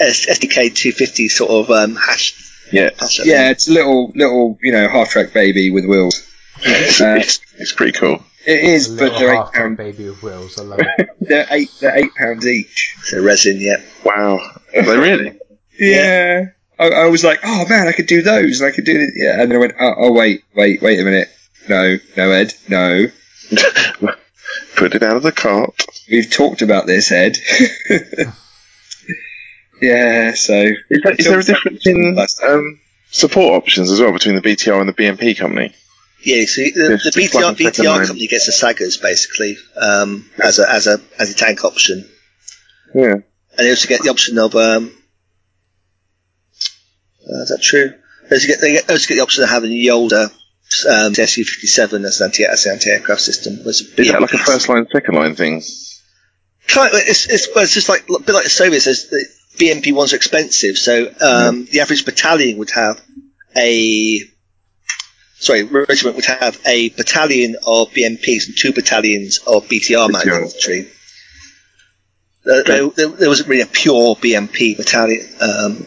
[0.00, 2.32] S- SDK 250 sort of um, hash.
[2.72, 2.90] Yeah.
[2.98, 6.26] hash Yeah, it's a little, little, you know, half track baby with wheels.
[6.64, 8.22] It's, Uh, it's, it's pretty cool.
[8.46, 9.76] It is, A but they're eight pound pound.
[9.76, 10.58] baby with wheels.
[10.58, 11.08] I love it.
[11.20, 11.70] They're eight.
[11.80, 12.96] They're eight pounds each.
[13.02, 13.80] So resin, yeah.
[14.04, 14.38] Wow.
[14.76, 15.38] Are they really?
[15.78, 16.46] Yeah.
[16.78, 19.10] I, I was like, oh man, I could do those, and I could do it.
[19.16, 21.28] Yeah, and then I went, oh, oh wait, wait, wait a minute.
[21.68, 23.06] No, no, Ed, no.
[24.76, 25.84] Put it out of the cart.
[26.10, 27.38] We've talked about this, Ed.
[29.80, 30.54] yeah, so
[30.90, 32.16] Is, there- is there a difference in
[32.46, 32.80] um,
[33.10, 35.74] support options as well between the BTR and the BMP company?
[36.24, 40.86] Yeah, so the, the BTR, BTR company gets the Saggers basically um, as a as
[40.86, 42.08] a as a tank option.
[42.94, 43.14] Yeah.
[43.14, 43.24] and
[43.58, 44.92] they also get the option of um,
[47.26, 47.94] uh, is that true?
[48.28, 50.30] They also get, they get, also get the option of having the older
[50.88, 53.54] um, SU fifty seven as an anti as an anti aircraft system.
[53.66, 55.62] Is that like a first line, second line thing?
[56.68, 58.84] Kind of, it's, it's, it's just like a bit like the Soviets.
[58.84, 59.26] There's, the
[59.58, 63.00] BMP ones are expensive, so um, the average battalion would have
[63.56, 64.20] a
[65.42, 70.42] sorry regiment would have a battalion of BMPs and two battalions of BTR mounted BTR.
[70.42, 70.88] infantry.
[72.44, 75.28] There, there, there, there wasn't really a pure BMP battalion.
[75.40, 75.86] Um,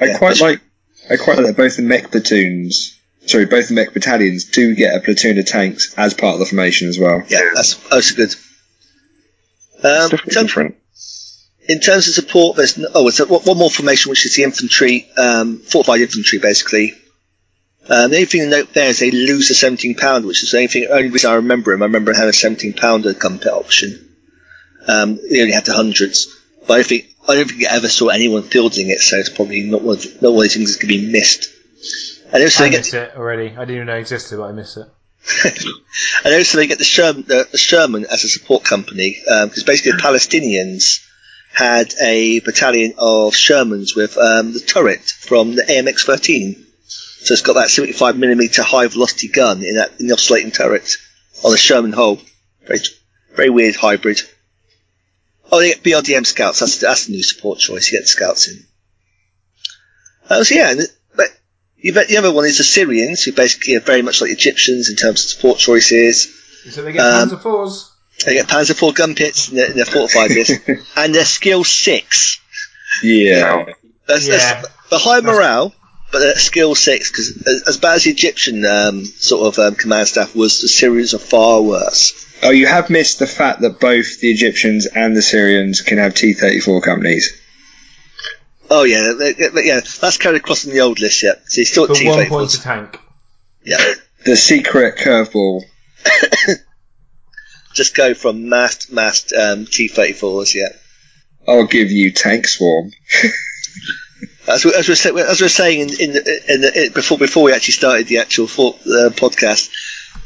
[0.00, 0.60] I Yeah, quite like.
[1.10, 2.98] I quite like that both the mech platoons.
[3.26, 6.46] Sorry, both the mech battalions do get a platoon of tanks as part of the
[6.46, 7.22] formation as well.
[7.28, 8.30] yeah, that's also good.
[8.30, 10.74] It's Um, in, definitely terms, different.
[11.68, 14.42] in terms of support, there's no, oh, so one one more formation, which is the
[14.44, 16.94] infantry, um, fortified infantry, basically.
[17.88, 20.52] Um, the only thing to note there is they lose the 17 pound, which is
[20.52, 21.82] the only thing, only reason I remember him.
[21.82, 24.08] I remember having a 17 pounder gun pit option.
[24.86, 26.26] Um, they only had the hundreds,
[26.66, 29.28] but I don't think I don't think I ever saw anyone fielding it, so it's
[29.28, 31.48] probably not one of, the- not one of these things that could be missed.
[32.32, 33.50] And also I they get miss it already.
[33.50, 34.86] I didn't even know it existed, but I miss it.
[36.24, 39.92] and also they get the Sherman, the, the Sherman as a support company because basically
[39.92, 41.06] the Palestinians
[41.52, 46.66] had a battalion of Shermans with um, the turret from the AMX 13.
[47.24, 50.96] So it's got that 75 millimeter high velocity gun in that in the oscillating turret
[51.44, 52.18] on the Sherman hull.
[52.66, 52.80] Very
[53.34, 54.20] very weird hybrid.
[55.50, 56.60] Oh, they get BRDM scouts.
[56.60, 57.90] That's that's the new support choice.
[57.90, 58.64] You get the scouts in.
[60.28, 60.80] Uh, so yeah, and,
[61.16, 61.26] but
[61.76, 64.88] you bet the other one is the Syrians, who basically are very much like Egyptians
[64.88, 66.28] in terms of support choices.
[66.70, 67.90] So they get Um, Panzer fours.
[68.24, 70.60] They get Panzer IV gun pits in their, in their fortified list,
[70.96, 72.40] and they're skill six.
[73.02, 73.66] Yeah.
[74.06, 74.36] That's, Yeah.
[74.62, 75.74] that's the high morale,
[76.12, 79.74] but they're skill six because as, as bad as the Egyptian um, sort of um,
[79.74, 82.14] command staff was, the Syrians are far worse.
[82.42, 86.14] Oh, you have missed the fact that both the Egyptians and the Syrians can have
[86.14, 87.32] T-34 companies.
[88.70, 91.22] Oh yeah, they, they- yeah, that's carried across in the old list.
[91.22, 93.00] Yeah, so you still For at one T point a tank.
[93.64, 93.76] Yeah,
[94.24, 95.62] The secret curveball.
[97.74, 100.54] just go from mast mast um, T thirty fours.
[100.54, 100.68] Yeah.
[101.46, 102.92] I'll give you Tank Swarm.
[104.46, 107.44] As we, as we, as we were saying in, in, the, in the, before before
[107.44, 109.70] we actually started the actual for, uh, podcast,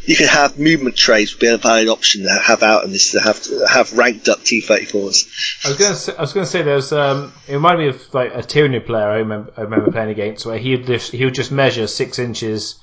[0.06, 3.12] you can have movement trays would be a valid option to have out and this
[3.12, 5.64] to have to have ranked up T34s.
[5.64, 8.32] I was gonna say, I was gonna say there's um it reminded me of like
[8.32, 11.34] a Tyranid player I remember I remember playing against where he would just he would
[11.34, 12.80] just measure six inches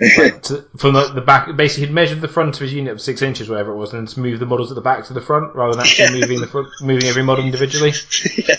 [0.18, 3.00] like, to, from the, the back basically he'd measured the front of his unit of
[3.00, 5.20] six inches whatever it was and just move the models at the back to the
[5.20, 7.92] front rather than actually moving the front moving every model individually.
[8.48, 8.56] yeah.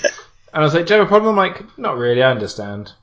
[0.56, 1.38] And I was like, do you have a problem?
[1.38, 2.94] I'm like, not really, I understand.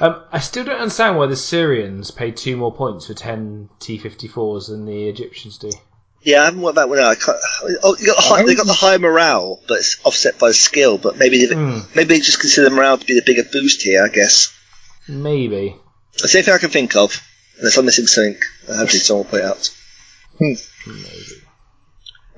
[0.00, 4.70] Um, I still don't understand why the Syrians pay two more points for 10 T-54s
[4.70, 5.70] than the Egyptians do.
[6.22, 7.06] Yeah, I haven't worked that one out.
[7.12, 7.36] I can't,
[7.84, 10.98] oh, you got the high, they got the higher morale, but it's offset by skill.
[10.98, 11.78] But maybe they- Hmm.
[11.94, 14.02] maybe they just consider the morale to be the bigger boost here.
[14.04, 14.52] I guess.
[15.06, 15.76] Maybe.
[16.18, 17.22] That's the only thing I can think of.
[17.60, 19.70] Unless I'm missing something, hopefully someone will point it out.
[20.40, 20.60] Maybe.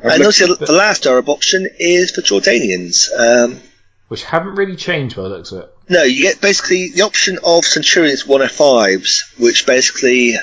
[0.05, 3.09] I've and also, the last Arab option is for Jordanians.
[3.19, 3.61] Um,
[4.09, 5.77] Which haven't really changed by the looks of it.
[5.89, 10.35] no, you get basically the option of Centurions 105s, which basically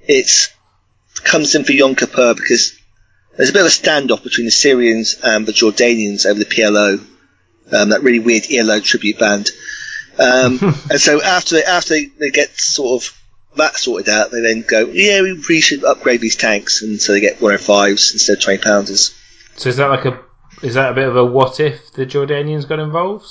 [0.00, 0.50] it's
[1.22, 2.78] comes in for Yom Kippur because
[3.36, 7.04] there's a bit of a standoff between the Syrians and the Jordanians over the PLO,
[7.72, 9.50] um, that really weird ELO tribute band.
[10.18, 10.58] Um,
[10.90, 13.20] and so after they, after they, they get sort of
[13.56, 17.12] that sorted out, they then go, yeah, we really should upgrade these tanks, and so
[17.12, 19.14] they get 105s instead of 20 pounders.
[19.56, 20.20] So is that like a
[20.64, 23.26] is that a bit of a what if the Jordanians got involved?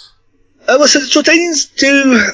[0.67, 2.29] Uh, well, so the Jordanians do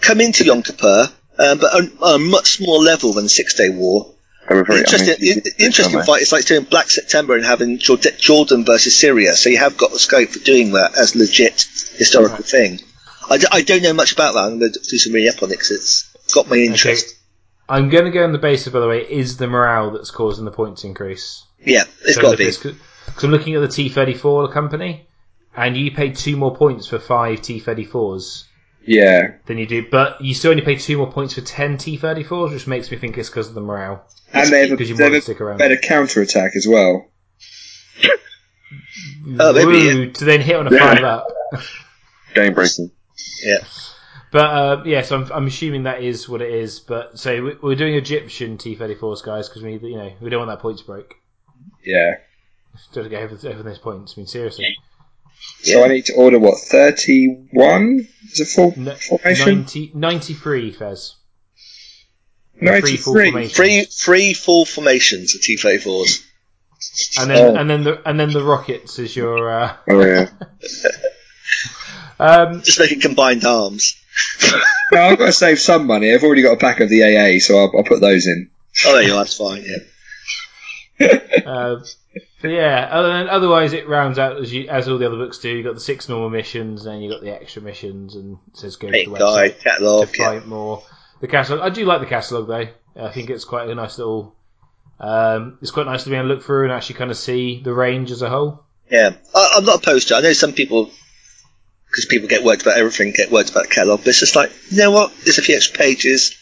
[0.00, 3.54] come into Yom Kippur, um, but on, on a much smaller level than the Six
[3.54, 4.14] Day War.
[4.48, 7.44] The very interesting, amazing, the, the interesting aren't fight is like doing Black September and
[7.44, 11.66] having Jordan versus Syria, so you have got the scope for doing that as legit
[11.96, 12.80] historical thing.
[13.30, 14.40] I, d- I don't know much about that.
[14.40, 17.14] I'm going to do some reading up on it because it's got my interest.
[17.68, 20.44] I'm going to go on the basis, by the way, is the morale that's causing
[20.44, 21.44] the points increase.
[21.64, 22.50] Yeah, it's got to be.
[23.06, 25.06] Because I'm looking at the T34 company,
[25.56, 28.44] and you pay two more points for five T34s
[28.84, 32.52] yeah, than you do, but you still only pay two more points for ten T34s,
[32.52, 34.04] which makes me think it's because of the morale.
[34.32, 35.58] and they have a, you they have to stick a around.
[35.58, 37.08] better counter attack as well.
[39.38, 39.94] Oh, maybe, yeah.
[39.94, 41.26] Woo, to then hit on a five up.
[42.34, 42.90] Game breaking.
[43.42, 43.58] Yeah.
[44.30, 46.80] But uh, yes, I'm, I'm assuming that is what it is.
[46.80, 50.50] But so we- we're doing Egyptian T34s, guys, because we you know we don't want
[50.50, 51.14] that points break.
[51.84, 52.14] Yeah.
[52.92, 54.14] Don't get over those points.
[54.16, 54.76] I mean, seriously.
[55.62, 59.58] So I need to order what thirty-one is a full No, formation.
[59.60, 61.14] 90, 93, Fez.
[62.58, 63.52] Three full formations.
[63.52, 66.22] Three, three full formations of T34s.
[67.20, 67.60] And then Oh.
[67.60, 69.50] and then the and then the rockets is your.
[69.50, 70.28] Uh, Oh yeah.
[72.20, 73.96] um, Just making combined arms.
[74.92, 76.12] No, I've got to save some money.
[76.12, 78.50] I've already got a pack of the AA, so I'll, I'll put those in.
[78.86, 79.64] Oh, there you go, that's fine,
[81.00, 81.18] yeah.
[81.46, 81.80] uh,
[82.42, 85.48] yeah, other than, otherwise it rounds out as you, as all the other books do.
[85.50, 88.76] You've got the six normal missions, then you've got the extra missions, and it says
[88.76, 89.60] go to the website.
[89.60, 90.30] catalogue, to yeah.
[90.30, 90.82] find more.
[91.20, 92.68] The catalog, I do like the catalog though.
[93.00, 94.34] I think it's quite a nice little.
[95.00, 97.60] Um, it's quite nice to be able to look through and actually kind of see
[97.62, 98.64] the range as a whole.
[98.90, 100.18] Yeah, I, I'm not opposed to it.
[100.18, 100.90] I know some people,
[101.86, 104.52] because people get worked about everything, get worked about the catalogue, but it's just like,
[104.70, 105.12] you know what?
[105.24, 106.36] There's a few extra pages.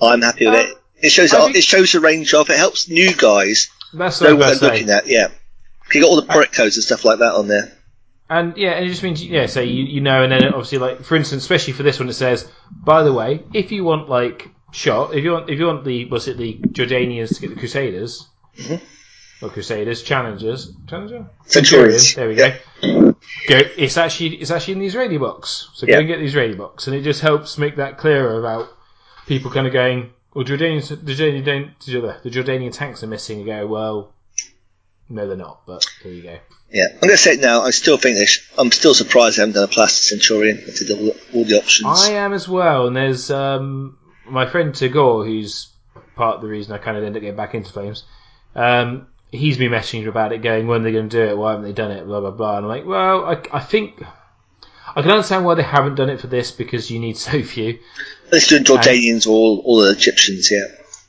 [0.00, 0.76] I'm happy with Uh, it.
[1.06, 2.48] It shows think- it shows the range of.
[2.48, 5.06] It helps new guys That's know what I what was they're looking at.
[5.06, 5.28] Yeah,
[5.92, 7.72] you got all the product codes and stuff like that on there.
[8.30, 11.02] And yeah, and it just means yeah, so you, you know, and then obviously like
[11.02, 14.48] for instance, especially for this one, it says, by the way, if you want like
[14.72, 17.56] shot, if you want if you want the was it the Jordanians to get the
[17.56, 18.26] Crusaders,
[18.58, 19.44] Mm-hmm.
[19.44, 22.14] or Crusaders challengers, challenger, Centurions.
[22.14, 22.50] There we go.
[23.48, 23.60] Go.
[23.76, 25.98] It's actually it's actually in the Israeli box, so go Yeah.
[25.98, 28.68] and get the Israeli box, and it just helps make that clearer about
[29.26, 33.40] people kind of going, well, Jordanians, the Jordanian, the Jordanian tanks are missing.
[33.40, 34.14] You go, well,
[35.08, 36.38] no, they're not, but there you go.
[36.70, 37.62] Yeah, I'm going to say it now.
[37.62, 40.56] I still think they sh- I'm still surprised they haven't done a plastic Centurion.
[40.56, 42.00] They did all, all the options.
[42.00, 45.68] I am as well, and there's um, my friend Tagore, who's
[46.16, 48.04] part of the reason I kind of ended up getting back into Flames.
[48.54, 51.36] Um, he's been messaging about it, going, "When are they going to do it?
[51.36, 52.56] Why haven't they done it?" Blah blah blah.
[52.56, 54.02] And I'm like, "Well, I, I think
[54.96, 57.78] I can understand why they haven't done it for this because you need so few."
[58.32, 60.50] They're doing Jordanians, all all the Egyptians.
[60.50, 60.64] Yeah,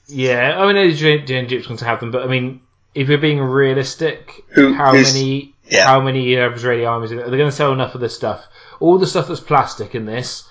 [0.08, 2.62] Yeah, I mean, the Egyptians to have them, but I mean,
[2.94, 5.86] if you're being realistic, Who how many Yeah.
[5.86, 8.44] how many uh, Israeli armies are they going to sell enough of this stuff?
[8.82, 10.44] All the stuff that's plastic in this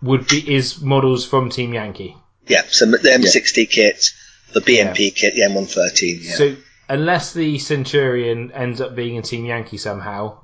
[0.00, 2.16] would be is models from Team Yankee.
[2.46, 2.62] yeah.
[2.68, 4.10] So the M60 kit,
[4.54, 5.10] the BMP Yeah.
[5.10, 6.18] kit, the M113.
[6.22, 6.34] Yeah.
[6.36, 6.56] So
[6.88, 10.38] unless the Centurion ends up being a Team Yankee somehow,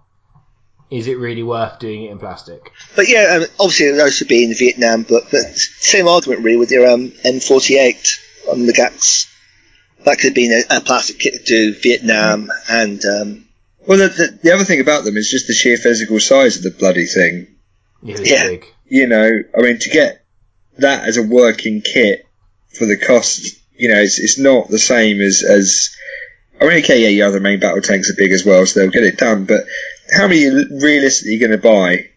[0.91, 2.73] is it really worth doing it in plastic?
[2.97, 6.57] But yeah, um, obviously it would also be in Vietnam book, but same argument really
[6.59, 8.19] with your um, M48
[8.51, 9.27] on the GAX.
[10.05, 13.45] That could have been a, a plastic kit to Vietnam and um,
[13.87, 16.63] Well, the, the, the other thing about them is just the sheer physical size of
[16.63, 17.49] the bloody thing.
[18.03, 18.47] Yeah, Yeah.
[18.49, 18.65] big.
[18.87, 20.25] You know, I mean, to get
[20.79, 22.25] that as a working kit
[22.79, 25.91] for the cost, you know, it's, it's not the same as, as
[26.61, 28.91] I mean, okay, yeah, your other main battle tanks are big as well, so they'll
[28.91, 29.45] get it done.
[29.45, 29.65] But
[30.11, 32.09] how many are you realistically going to buy?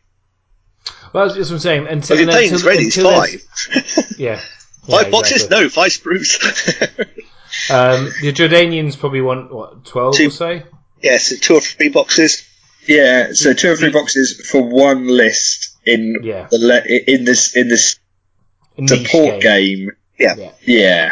[1.14, 1.88] Well, that's what I'm saying.
[1.88, 4.16] Until, if you're paying until- Israelis until five.
[4.18, 4.36] Yeah.
[4.88, 5.44] five Yeah, boxes?
[5.44, 5.64] exactly.
[5.64, 7.18] No, five sprues.
[7.70, 10.28] Um, the Jordanians probably want what twelve Two.
[10.28, 10.62] or so.
[11.02, 12.48] yes, two or three boxes.
[12.88, 16.48] Yeah, so two or three boxes for one list in Yeah.
[16.50, 18.00] the le- in this in this
[18.88, 19.80] support game.
[19.80, 19.90] game.
[20.18, 20.36] Yeah.
[20.38, 20.52] Yeah.
[20.66, 21.12] Yeah,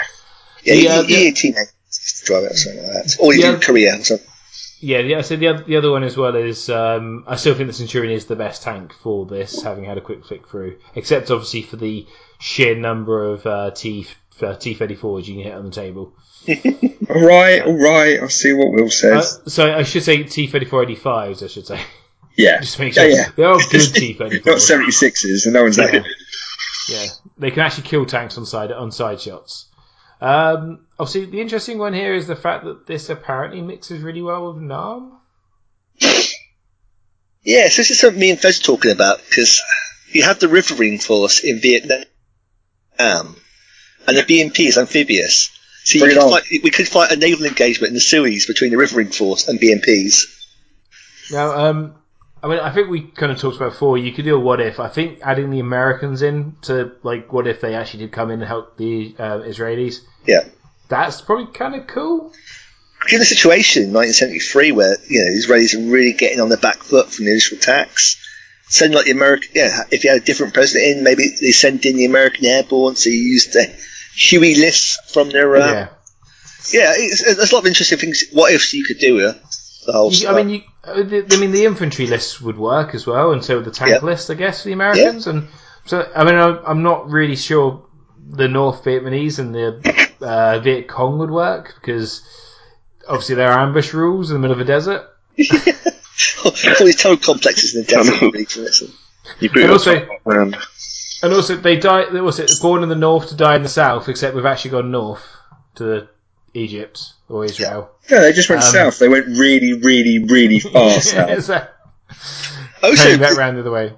[0.64, 3.16] Yeah, The, uh, E- E18 is drive it or something like that.
[3.20, 3.52] Or you Yeah.
[3.52, 4.04] do Korea.
[4.06, 4.18] So.
[4.82, 5.22] Yeah, yeah.
[5.22, 8.14] So the other, the other one as well is um, I still think the Centurion
[8.14, 10.78] is the best tank for this, having had a quick flick through.
[10.96, 12.08] Except obviously for the
[12.40, 14.08] sheer number of uh, T
[14.42, 16.14] uh, T thirty fours you can hit on the table.
[17.10, 18.22] All right, all right.
[18.22, 19.42] I see what Will Uh, says.
[19.48, 21.44] so I should say T thirty four eighty fives.
[21.44, 21.82] I should say
[22.38, 23.26] yeah, just to make yeah, sure yeah.
[23.36, 24.68] they are good T thirty Not fours.
[24.68, 26.00] seventy sixes, and no one's that Yeah.
[26.00, 26.06] good.
[26.90, 27.06] Yeah,
[27.38, 29.66] they can actually kill tanks on side on side shots.
[30.22, 34.54] Um, obviously, the interesting one here is the fact that this apparently mixes really well
[34.54, 35.20] with Nam.
[37.42, 39.62] Yes, this is something me and Fez are talking about because
[40.12, 42.04] you have the Riverine Force in Vietnam,
[43.00, 43.36] and
[44.06, 45.50] the BMP is amphibious.
[45.86, 48.78] So you could fight, we could fight a naval engagement in the Suez between the
[48.78, 50.24] Riverine Force and BMPs.
[51.32, 51.96] Now, um,
[52.44, 53.98] I mean, I think we kind of talked about before.
[53.98, 54.80] You could do a what if.
[54.80, 58.42] I think adding the Americans in to like what if they actually did come in
[58.42, 60.00] and help the uh, Israelis.
[60.26, 60.46] Yeah.
[60.88, 62.34] That's probably kind of cool.
[63.08, 66.84] Given the situation in 1973 where, you know, Israelis are really getting on the back
[66.84, 68.18] foot from the initial attacks,
[68.68, 71.86] send like the American, yeah, if you had a different president in, maybe they sent
[71.86, 73.74] in the American airborne, so you used the
[74.16, 75.88] Huey lists from their, uh, yeah.
[76.74, 79.42] yeah, it's, there's a lot of interesting things, what ifs you could do with
[79.86, 80.36] the whole You, stuff.
[80.36, 83.44] I mean, you, uh, the, I mean, the infantry list would work as well, and
[83.44, 84.00] so would the tank Yeah.
[84.00, 85.26] list, I guess, for the Americans.
[85.28, 85.48] And
[85.86, 87.86] so, I mean, I'm not really sure
[88.30, 92.22] the North Vietnamese and the uh, Viet Cong would work because
[93.08, 95.06] obviously there are ambush rules in the middle of a desert.
[96.46, 96.52] all
[96.86, 98.64] these total complexes in the desert region.
[98.64, 98.92] Listen.
[99.40, 100.58] You boot And us also- up around.
[101.22, 102.10] And also, they die.
[102.10, 104.72] They was it born in the north to die in the south, except we've actually
[104.72, 105.22] gone north
[105.76, 106.08] to
[106.54, 107.92] Egypt or Israel.
[108.10, 109.00] No, they just went Um, south.
[109.00, 111.44] They went really, really, really far south.
[111.44, 111.68] so,
[112.82, 113.94] Also, turning that round the other way.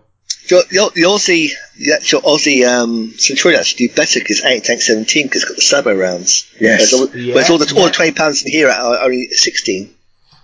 [0.52, 4.82] The, the, the Aussie, the actual Aussie um, Centurion actually do better because 8 tank
[4.82, 6.52] 17 because it's got the sabot rounds.
[6.60, 6.92] Yes.
[6.92, 9.94] Whereas all, Yeah, whereas all the, all the 20 pounds in here are only 16.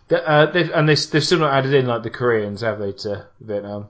[0.08, 2.94] The- Uh, they've, and they, they've still not added in like the Koreans, have they,
[2.94, 3.88] to Vietnam?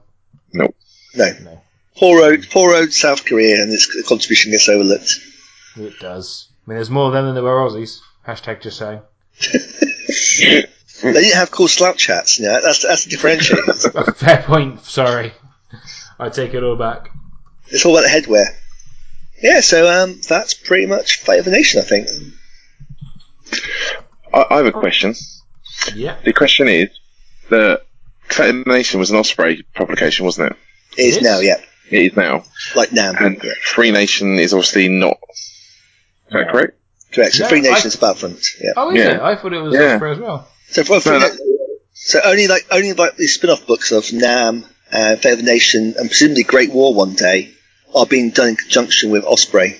[0.52, 0.68] No.
[1.14, 1.62] No.
[1.96, 5.10] Poor road, poor road, South Korea, and its contribution gets overlooked.
[5.76, 6.48] It does.
[6.66, 8.00] I mean, there's more of them than there were Aussies.
[8.26, 9.00] Hashtag just saying.
[11.00, 12.40] They didn't have cool slouch hats.
[12.40, 14.16] You know, that's that's the differentiator.
[14.16, 14.84] Fair point.
[14.84, 15.32] Sorry,
[16.18, 17.10] I take it all back.
[17.68, 18.46] it's all about the headwear.
[19.42, 22.08] Yeah, so um, that's pretty much Fate of the Nation, I think.
[24.32, 25.14] I, I have a question.
[25.94, 26.16] Yeah.
[26.24, 26.88] The question is
[27.50, 27.82] that
[28.28, 30.56] Fate of the Nation was an Osprey publication, wasn't it?
[30.98, 31.22] It is It is?
[31.24, 32.44] now, yeah, It is now.
[32.74, 33.14] like Nam.
[33.18, 35.18] And yeah, Free Nation is obviously not.
[35.30, 36.52] Is that No.
[36.52, 36.78] correct?
[37.12, 37.34] correct.
[37.34, 38.44] So No, Free I- Nations Battlefront.
[38.60, 38.72] Yeah.
[38.76, 39.14] Oh, is Yeah.
[39.14, 39.20] it?
[39.20, 39.94] I thought it was Yeah.
[39.94, 40.48] Osprey as well.
[40.70, 41.38] So for, for No, that-
[41.94, 45.94] so only like only like the spin-off books of Nam, uh, Fate of the Nation,
[45.98, 47.52] and presumably Great War one day
[47.94, 49.76] are being done in conjunction with Osprey.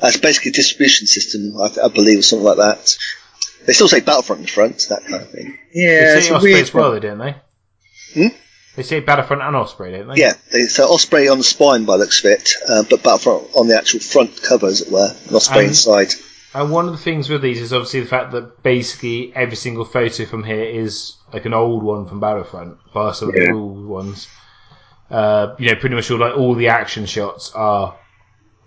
[0.00, 2.96] That's basically a distribution system, I, I believe, or something like that.
[3.66, 5.58] They still say Battlefront in front, that kind of thing.
[5.72, 6.94] Yeah, They say a Osprey weird as well, one.
[6.94, 7.34] though, didn't they?
[8.14, 8.36] Hmm?
[8.76, 10.20] They say Battlefront and Osprey, don't they?
[10.20, 13.68] Yeah, they, so Osprey on the spine by looks of it, uh, but Battlefront on
[13.68, 16.12] the actual front cover, as it were, and Osprey Um, inside.
[16.56, 19.84] And one of the things with these is obviously the fact that basically every single
[19.84, 23.84] photo from here is like an old one from Battlefront, bar some of the old
[23.84, 24.26] ones.
[25.10, 27.98] Uh, you know, pretty much all like all the action shots are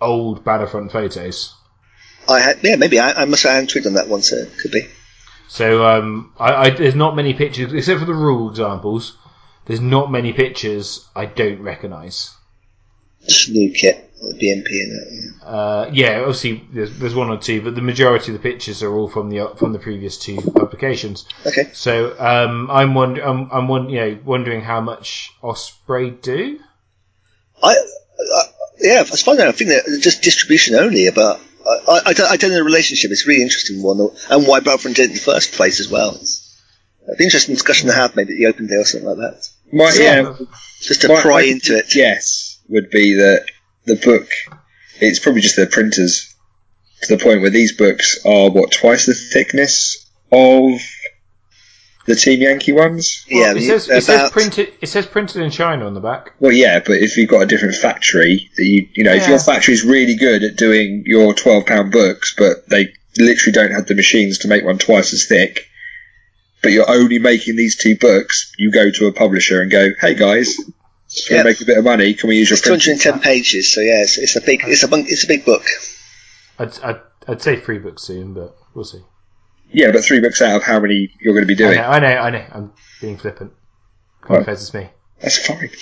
[0.00, 1.52] old Battlefront photos.
[2.28, 4.70] I had, yeah, maybe I, I must have twigged on that one, so it could
[4.70, 4.86] be.
[5.48, 9.18] So um, I, I, there's not many pictures except for the rule examples.
[9.66, 12.32] There's not many pictures I don't recognise.
[13.26, 15.34] Just new kit, BMP in it.
[15.42, 15.46] Yeah.
[15.48, 18.92] Uh, yeah, obviously there's, there's one or two, but the majority of the pictures are
[18.94, 21.24] all from the from the previous two publications.
[21.46, 21.70] Okay.
[21.72, 26.58] So um, I'm wonder I'm, I'm won- you know, wondering how much Osprey do.
[27.62, 28.42] I, I
[28.80, 32.30] yeah, as far as I think that just distribution only, but I, I, I, don't,
[32.32, 33.10] I don't know the relationship.
[33.10, 35.90] It's a really interesting one, and why Battlefront did it in the first place as
[35.90, 36.14] well.
[36.14, 39.18] It'd be an interesting discussion to have maybe at the open day or something like
[39.18, 39.48] that.
[39.72, 40.34] My, yeah,
[40.80, 41.94] Just to my- pry my into it.
[41.94, 43.46] Yes, would be that
[43.84, 44.28] the book.
[45.00, 46.34] It's probably just the printers
[47.02, 50.80] to the point where these books are what twice the thickness of
[52.06, 53.24] the Team Yankee ones.
[53.28, 54.72] Yeah, it says, it says printed.
[54.80, 56.32] It says printed in China on the back.
[56.40, 59.30] Well, yeah, but if you've got a different factory, that you you know, if Yeah.
[59.30, 63.86] your factory's really good at doing your twelve pound books, but they literally don't have
[63.86, 65.66] the machines to make one twice as thick,
[66.62, 70.14] but you're only making these two books, you go to a publisher and go, "Hey
[70.14, 70.54] guys,
[71.26, 71.42] can Yeah.
[71.44, 72.14] we make a bit of money?
[72.14, 74.88] Can we use your it's 210 pages, so yeah, it's, it's a big, it's a
[74.88, 75.64] bunk, it's a big book.
[76.58, 79.02] I'd, I'd, I'd say three books soon, but we'll see.
[79.72, 81.76] Yeah, but three books out of how many you're going to be I doing?
[81.78, 82.44] know, I know, I know.
[82.52, 83.52] I'm being flippant.
[84.22, 84.88] Come on, it's me.
[85.20, 85.70] That's fine.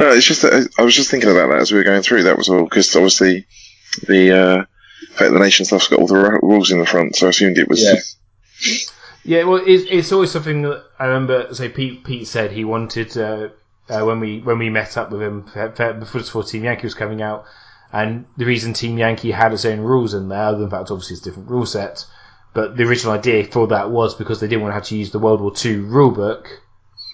[0.00, 2.02] No, it's just that I I was just thinking about that as we were going
[2.02, 2.22] through.
[2.24, 3.46] That was all because obviously
[4.06, 4.64] the uh,
[5.16, 7.58] Fate of the Nation stuff's got all the rules in the front, so I assumed
[7.58, 7.82] it was.
[7.82, 7.96] Yeah.
[9.24, 11.52] Yeah, well, it's, it's always something that I remember.
[11.54, 13.48] Say, Pete Pete said he wanted uh,
[13.88, 16.94] uh, when we when we met up with him for, for, before Team Yankee was
[16.94, 17.44] coming out,
[17.92, 20.90] and the reason Team Yankee had its own rules in there, other than the fact
[20.90, 22.04] obviously it's a different rule set,
[22.54, 25.10] but the original idea for that was because they didn't want to have to use
[25.10, 26.48] the World War II rule book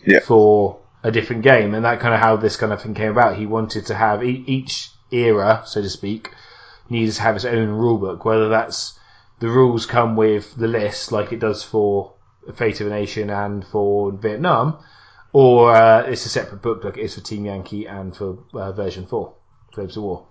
[0.04, 0.20] Yeah.
[0.20, 3.36] for a different game, and that kind of how this kind of thing came about.
[3.36, 6.30] He wanted to have e- each era, so to speak,
[6.88, 8.98] needs to have its own rule book, whether that's
[9.40, 12.14] the rules come with the list like it does for
[12.56, 14.78] Fate of a Nation and for Vietnam,
[15.34, 18.70] or uh, it's a separate book like it is for Team Yankee and for uh,
[18.70, 19.34] version 4,
[19.74, 20.28] Flames of War.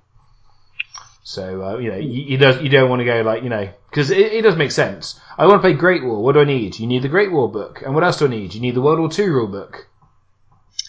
[1.23, 3.69] So, uh, you know, you, you, don't, you don't want to go like, you know,
[3.89, 5.19] because it, it does make sense.
[5.37, 6.23] I want to play Great War.
[6.23, 6.79] What do I need?
[6.79, 7.81] You need the Great War book.
[7.85, 8.53] And what else do I need?
[8.53, 9.87] You need the World War II rule book.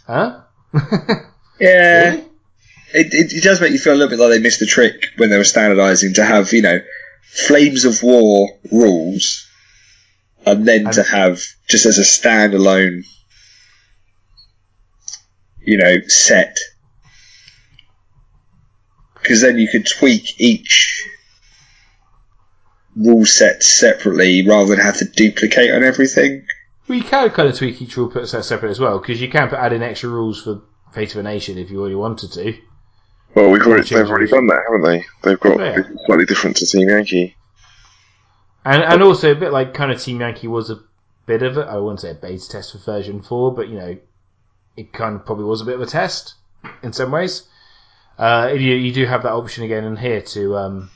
[0.06, 0.42] Huh?
[1.60, 2.10] Yeah.
[2.10, 2.24] Really?
[2.94, 5.06] It, it, it does make you feel a little bit like they missed the trick
[5.16, 6.80] when they were standardising to have, you know,
[7.22, 9.48] Flames of War rules
[10.46, 13.04] and then to have just as a standalone,
[15.64, 16.56] you know, set.
[19.20, 21.02] Because then you could tweak each
[22.96, 26.46] rule set separately rather than have to duplicate on everything.
[26.86, 29.48] Well, you can kind of tweak each rule, set separate as well, because you can
[29.48, 30.62] put add in extra rules for
[30.92, 32.54] Fate of a Nation if you already wanted to.
[33.34, 35.04] Well, we've already, they've already done that, haven't they?
[35.22, 35.82] They've got Yeah.
[36.06, 37.34] slightly different to Team Yankee.
[38.64, 40.80] And and also a bit like kind of Team Yankee was a
[41.26, 43.96] bit of a I wouldn't say a beta test for version four, but you know,
[44.76, 46.34] it kind of probably was a bit of a test
[46.82, 47.42] in some ways.
[48.18, 50.90] Uh, you you do have that option again in here to um,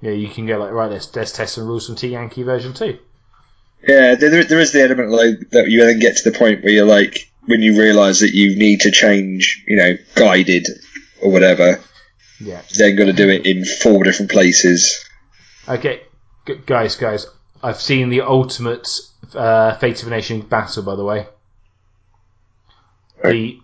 [0.00, 2.42] you know, you can go like right, let's let's test some rules from T Yankee
[2.42, 2.98] version two.
[3.86, 6.72] Yeah, there, there is the element like, that you then get to the point where
[6.72, 10.68] you're like, when you realise that you need to change, you know, guided
[11.20, 11.80] or whatever,
[12.40, 12.62] Yeah.
[12.78, 15.04] then got to do it in four different places.
[15.68, 16.02] Okay,
[16.46, 17.26] G- guys, guys,
[17.60, 18.88] I've seen the ultimate
[19.34, 21.26] uh, Fate of a Nation battle, by the way.
[23.22, 23.58] The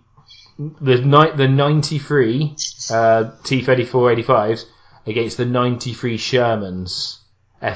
[0.59, 2.57] the ni- the ninety three
[2.91, 4.67] uh, T thirty four eighty fives
[5.07, 7.19] against the ninety three Shermans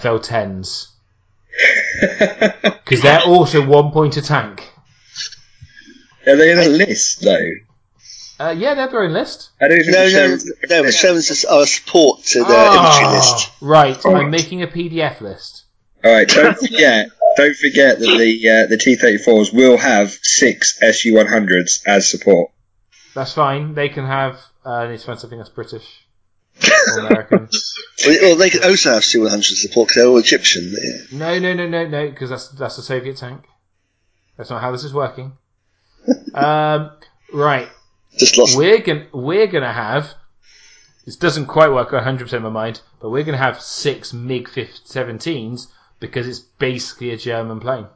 [0.00, 0.88] FL tens
[2.00, 4.68] because they're also one point a tank.
[6.26, 7.50] Are they in a list though?
[8.40, 9.50] Uh, yeah, they're their own list.
[9.60, 10.82] I don't think No, the no, Shermans- no.
[10.82, 13.50] The Shermans are a support to the Ah, infantry list.
[13.60, 15.64] Right, I'm making a PDF list.
[16.04, 17.08] All right, don't forget.
[17.36, 22.50] Don't forget that the uh, the T34s will have six SU100s as support.
[23.14, 23.74] That's fine.
[23.74, 24.38] They can have.
[24.64, 25.84] Uh, I need to find something that's British
[26.94, 27.48] or American.
[28.06, 30.72] Well, well, they could also have C100 support because they're all Egyptian.
[30.72, 31.18] Yeah.
[31.18, 33.44] No, no, no, no, no, because that's that's a Soviet tank.
[34.36, 35.32] That's not how this is working.
[36.34, 36.90] um,
[37.32, 37.68] right,
[38.18, 38.56] Just lost.
[38.56, 40.14] we're gonna we're gonna have.
[41.04, 44.48] This doesn't quite work 100 percent in my mind, but we're gonna have six MiG
[44.48, 45.66] 17s
[46.02, 47.86] because it's basically a German plane.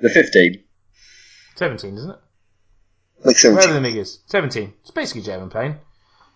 [0.00, 0.62] The 15.
[1.56, 2.18] 17, isn't it?
[3.24, 3.56] Like 17.
[3.56, 3.82] Wherever 17.
[3.82, 4.72] the MiG is, 17.
[4.80, 5.76] It's basically a German plane.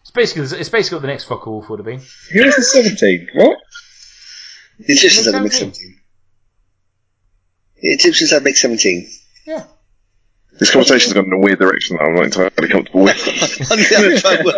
[0.02, 2.02] It's basically it's basically what the next Focke-Wulf would have been.
[2.32, 3.28] Who was the 17?
[3.35, 3.59] What?
[4.81, 5.74] The Egyptians have a Make MiG 17.
[5.74, 6.01] 17.
[7.81, 9.09] The Egyptians have MiG 17.
[9.47, 9.65] Yeah.
[10.59, 13.16] This conversation's gone in a weird direction that I'm not entirely comfortable with.
[13.73, 14.56] On the other side, well,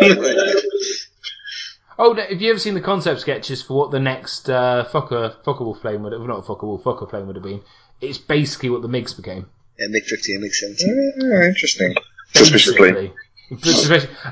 [1.99, 5.35] Oh, no, have you ever seen the concept sketches for what the next uh, Fokker
[5.43, 6.21] Fokker Wolf plane would have?
[6.21, 7.61] Not Fokker Wolf, Fokker plane would have been.
[8.01, 9.49] It's basically what the MiGs became.
[9.79, 11.13] yeah, MiG 15 and MiG 17.
[11.23, 11.95] Oh, interesting.
[12.33, 13.13] Suspiciously.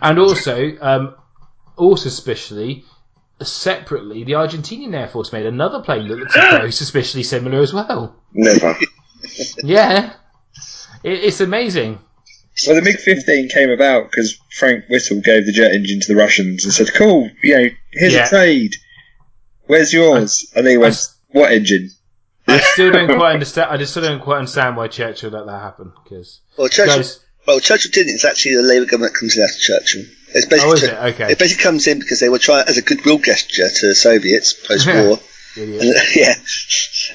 [0.02, 1.16] And also, um,
[1.78, 2.84] also suspiciously,
[3.42, 8.16] separately, the Argentinian Air Force made another plane that looks very suspiciously similar as well.
[8.34, 8.76] Never.
[9.64, 10.14] Yeah,
[11.04, 11.98] it, it's amazing.
[12.66, 16.16] Well, the MiG 15 came about because Frank Whittle gave the jet engine to the
[16.16, 18.26] Russians and said, "Cool, you know, here's Yeah.
[18.26, 18.76] a trade.
[19.66, 20.98] Where's yours?" and they went,
[21.30, 21.92] "What engine?"
[22.48, 23.72] I still don't quite understand.
[23.72, 25.92] I just still don't quite understand why Churchill let that happen.
[26.04, 28.14] Because Well, Churchill, guys, well, Churchill didn't.
[28.14, 30.04] It's actually the Labour government that comes in after Churchill.
[30.34, 31.32] It's oh, basically, is it okay?
[31.32, 34.54] it basically comes in because they were trying, as a goodwill gesture to the Soviets
[34.54, 35.20] post-war.
[35.58, 35.82] Idiot.
[35.82, 36.34] and, yeah.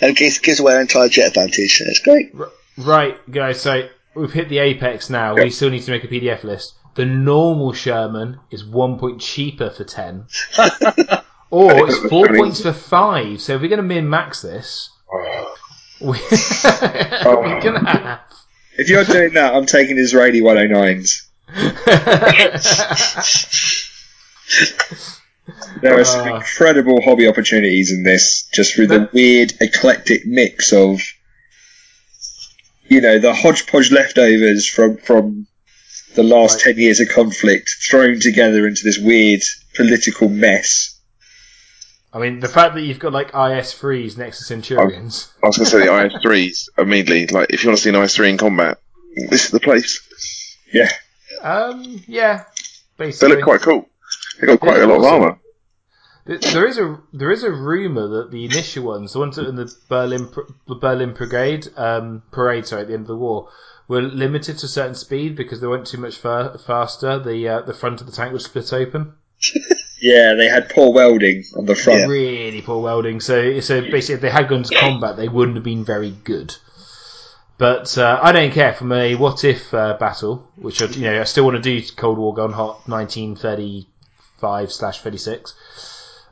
[0.01, 1.81] And it gives, gives away our entire jet advantage.
[1.81, 2.33] It's great.
[2.77, 5.35] Right, guys, so we've hit the apex now.
[5.35, 6.75] We still need to make a PDF list.
[6.97, 10.27] The normal Sherman is one point cheaper for 10.
[11.51, 13.41] or it's four points for 5.
[13.41, 14.91] So if we're going to min max this,
[16.01, 18.21] we, we're going to have.
[18.77, 21.27] If you're doing that, I'm taking Israeli 109s.
[25.83, 26.37] There are some Ah.
[26.37, 31.01] incredible hobby opportunities in this, just through the weird, eclectic mix of,
[32.91, 35.47] you know, the hodgepodge leftovers from from
[36.17, 36.75] the last Right.
[36.75, 39.41] ten years of conflict thrown together into this weird
[39.75, 40.99] political mess.
[42.13, 45.33] I mean, the fact that you've got like IS threes next to Centurions.
[45.43, 47.29] I was going to say the IS3s immediately.
[47.29, 48.79] Like, if you want to see an IS3 in combat,
[49.29, 50.57] this is the place.
[50.73, 50.91] Yeah.
[51.41, 52.45] Um, yeah,
[52.99, 53.89] They look quite cool.
[54.41, 55.39] They got quite Yeah, a lot of armor.
[56.27, 59.43] Th- There is a there is a rumor that the initial ones, the ones that
[59.45, 60.29] were in the Berlin
[60.69, 63.49] the Berlin Brigade um, parade, sorry, at the end of the war,
[63.89, 67.19] were limited to a certain speed because they went too much fa- faster.
[67.19, 69.15] The uh, the front of the tank was split open.
[70.03, 72.09] Yeah, they had poor welding on the front.
[72.09, 73.21] Really poor welding.
[73.21, 76.57] So so basically, if they had gone to combat, they wouldn't have been very good.
[77.59, 81.21] But uh, I don't care from a what if uh, battle, which I, you know
[81.21, 85.55] I still want to do Cold War Gone Hot 1935 slash 36.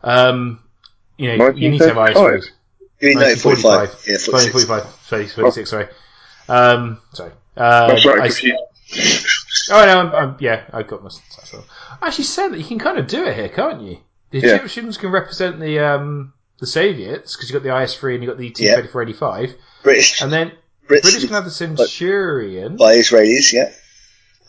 [0.03, 0.61] Um,
[1.17, 2.41] you know you need to have 1935?
[2.41, 2.51] IS3s.
[3.01, 3.89] You mean 1945?
[4.07, 4.69] Yeah, 46.
[4.69, 5.89] 1945, 46, sorry.
[6.49, 7.33] Um, sorry.
[7.57, 8.59] Uh, That's right, I-
[9.71, 11.65] oh, no, I'm, I'm, yeah, I got my stats wrong.
[12.01, 13.99] I actually said that you can kind of do it here, can't you?
[14.31, 14.55] The Yeah.
[14.57, 18.39] Egyptians can represent the um, the Soviets because you've got the IS-3 and you've got
[18.39, 18.81] the Yeah.
[18.81, 20.51] T-3485, British, and then
[20.89, 22.77] Brits British can have the Centurion.
[22.77, 23.73] by Israelis, yeah.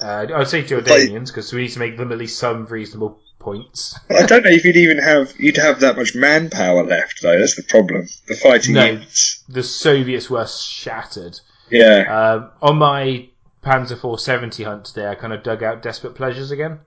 [0.02, 3.98] Uh, I'd say Jordanians because we need to make them at least some reasonable points.
[4.10, 7.38] I don't know if you'd even have you'd have that much manpower left though.
[7.40, 8.08] That's the problem.
[8.28, 8.86] The fighting No.
[8.86, 9.44] units.
[9.50, 11.40] The Soviets were shattered.
[11.70, 12.34] Yeah.
[12.34, 13.30] Um, on my
[13.64, 16.80] Panzer 470 hunt today, I kind of dug out Desperate Pleasures again.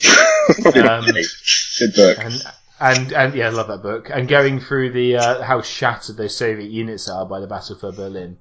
[0.48, 2.16] Um, Good book.
[2.18, 2.42] and
[2.80, 4.08] and and yeah, I love that book.
[4.10, 7.92] And going through the uh, how shattered those Soviet units are by the Battle for
[7.92, 8.38] Berlin,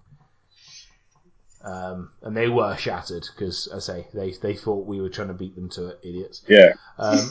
[1.68, 5.34] um, and they were shattered because, I say, they they thought we were trying to
[5.34, 6.42] beat them to it, idiots.
[6.48, 6.74] Yeah.
[6.98, 7.30] Um,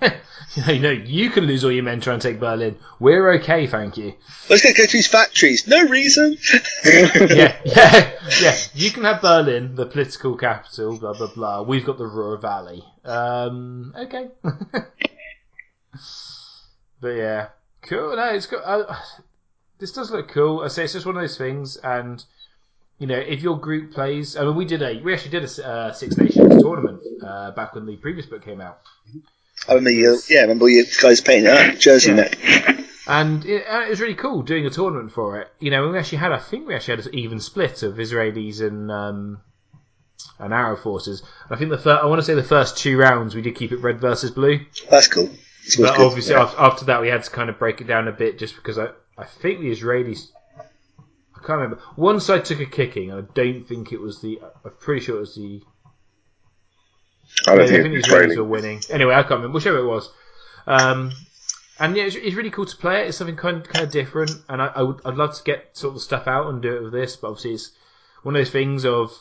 [0.68, 2.78] you know, you can lose all your men trying to take Berlin.
[3.00, 4.14] We're okay, thank you.
[4.48, 5.66] Let's go, go to these factories.
[5.66, 6.38] No reason.
[6.84, 8.56] Yeah, yeah, yeah.
[8.72, 11.62] You can have Berlin, the political capital, blah blah blah.
[11.62, 12.84] We've got the Ruhr Valley.
[13.04, 14.28] Um, okay.
[17.00, 17.48] but yeah,
[17.82, 18.16] cool.
[18.16, 18.62] No, it's cool.
[18.64, 18.96] Uh,
[19.78, 20.60] this does look cool.
[20.60, 22.24] I say it's just one of those things, and
[23.00, 25.66] you know, if your group plays, I mean, we did a, we actually did a
[25.66, 28.78] uh, Six Nations tournament uh, back when the previous book came out.
[29.68, 32.16] I remember you, yeah, I remember you guys painting up, Jersey Yeah.
[32.16, 32.38] neck.
[33.06, 35.48] And it, uh, it was really cool doing a tournament for it.
[35.58, 38.60] You know, we actually had, I think we actually had an even split of Israelis
[38.60, 39.40] and um,
[40.38, 41.22] and Arab forces.
[41.48, 43.72] I think the fir- I want to say the first two rounds we did keep
[43.72, 44.60] it red versus blue,
[44.90, 45.28] That's cool.
[45.78, 46.06] But good.
[46.06, 48.54] obviously af- after that we had to kind of break it down a bit just
[48.56, 50.28] because I I think the Israelis.
[51.40, 51.82] I can't remember.
[51.96, 54.40] One side took a kicking, and I don't think it was the.
[54.64, 55.62] I'm pretty sure it was the.
[57.46, 58.80] I don't I think think the it's Israelis were winning.
[58.90, 59.54] Anyway, I can't remember.
[59.54, 60.12] Whichever it was.
[60.66, 61.12] Um,
[61.78, 63.08] and yeah, it's, it's really cool to play it.
[63.08, 65.94] It's something kind kind of different, and I, I would I'd love to get sort
[65.94, 67.72] of stuff out and do it with this, but obviously it's
[68.22, 69.16] one of those things of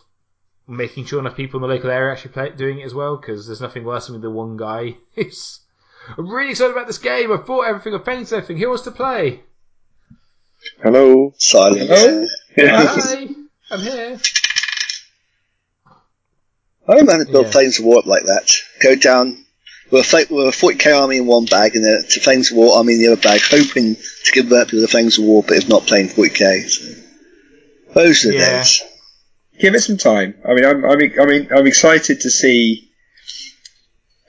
[0.68, 3.16] making sure enough people in the local area actually play it, doing it as well,
[3.16, 5.62] because there's nothing worse than the one guy who's
[6.18, 7.32] I'm really excited about this game.
[7.32, 7.94] I've bought everything.
[7.94, 8.58] I've painted everything.
[8.58, 9.44] Who wants to play?
[10.82, 11.34] Hello.
[11.38, 11.90] Silence.
[11.90, 12.28] Hello?
[12.58, 13.28] Hi,
[13.72, 14.20] I'm here.
[16.88, 17.52] I remember having to build Yeah.
[17.52, 18.52] Flames of War up like that.
[18.82, 19.46] Go down
[19.92, 22.58] with a, fla- with a 40k army in one bag and a t- Flames of
[22.58, 25.58] War army in the other bag, hoping to convert people to Flames of War, but
[25.58, 26.68] if not playing 40k.
[26.70, 27.02] So.
[27.94, 28.58] Those are the Yeah.
[28.60, 28.82] days.
[29.60, 30.36] Give it some time.
[30.48, 32.90] I mean, I'm, I'm, I mean, I'm excited to see.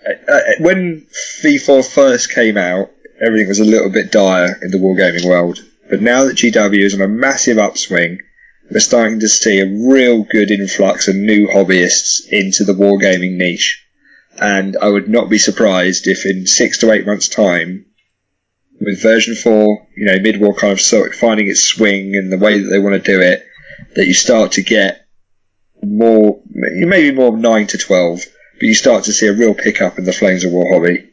[0.07, 1.07] Uh, uh, when
[1.43, 2.91] V4 first came out,
[3.25, 5.63] everything was a little bit dire in the wargaming world.
[5.91, 8.19] But now that GW is on a massive upswing,
[8.71, 13.85] we're starting to see a real good influx of new hobbyists into the wargaming niche.
[14.41, 17.87] And I would not be surprised if in six to eight months' time,
[18.81, 22.61] with version 4, you know, mid-war kind of sort finding its swing and the way
[22.61, 23.45] that they want to do it,
[23.97, 25.07] that you start to get
[25.83, 28.21] more, maybe more 9 to 12,
[28.55, 31.11] but you start to see a real pickup in the Flames of War hobby.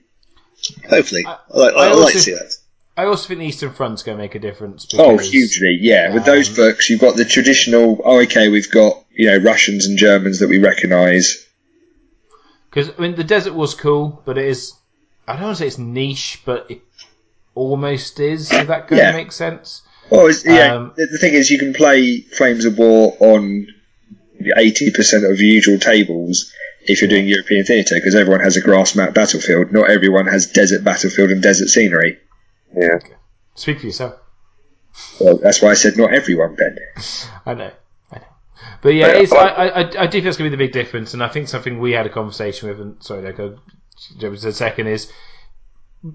[0.88, 1.24] Hopefully.
[1.26, 2.54] I- I, like, I, I I like to see that.
[2.98, 4.88] I also think the Eastern Front's going to make a difference.
[4.98, 6.14] Oh, hugely, yeah.
[6.16, 9.86] With those Um, books, you've got the traditional, oh, okay, we've got, you know, Russians
[9.86, 11.46] and Germans that we recognise.
[12.72, 14.74] Because I mean, the desert was cool, but it is.
[15.28, 16.82] I don't want to say it's niche, but it
[17.54, 18.52] almost is.
[18.52, 19.10] If that kind Yeah.
[19.10, 19.84] of makes sense.
[20.10, 23.68] Well, yeah, Um, the, the thing is, you can play Flames of War on
[24.42, 26.52] 80% of usual tables
[26.86, 29.72] if you're doing European theatre, because everyone has a grass map battlefield.
[29.72, 32.18] Not everyone has desert battlefield and desert scenery.
[32.76, 33.00] Yeah.
[33.56, 34.16] Speak for yourself.
[35.20, 36.78] Well, that's why I said not everyone, Ben.
[37.46, 37.72] I know.
[38.12, 38.26] I know.
[38.82, 40.74] But yeah, it's, I- I, I, I do think that's going to be the big
[40.74, 43.60] difference, and I think something we had a conversation with, and sorry, like, I'll
[44.24, 45.12] a second, is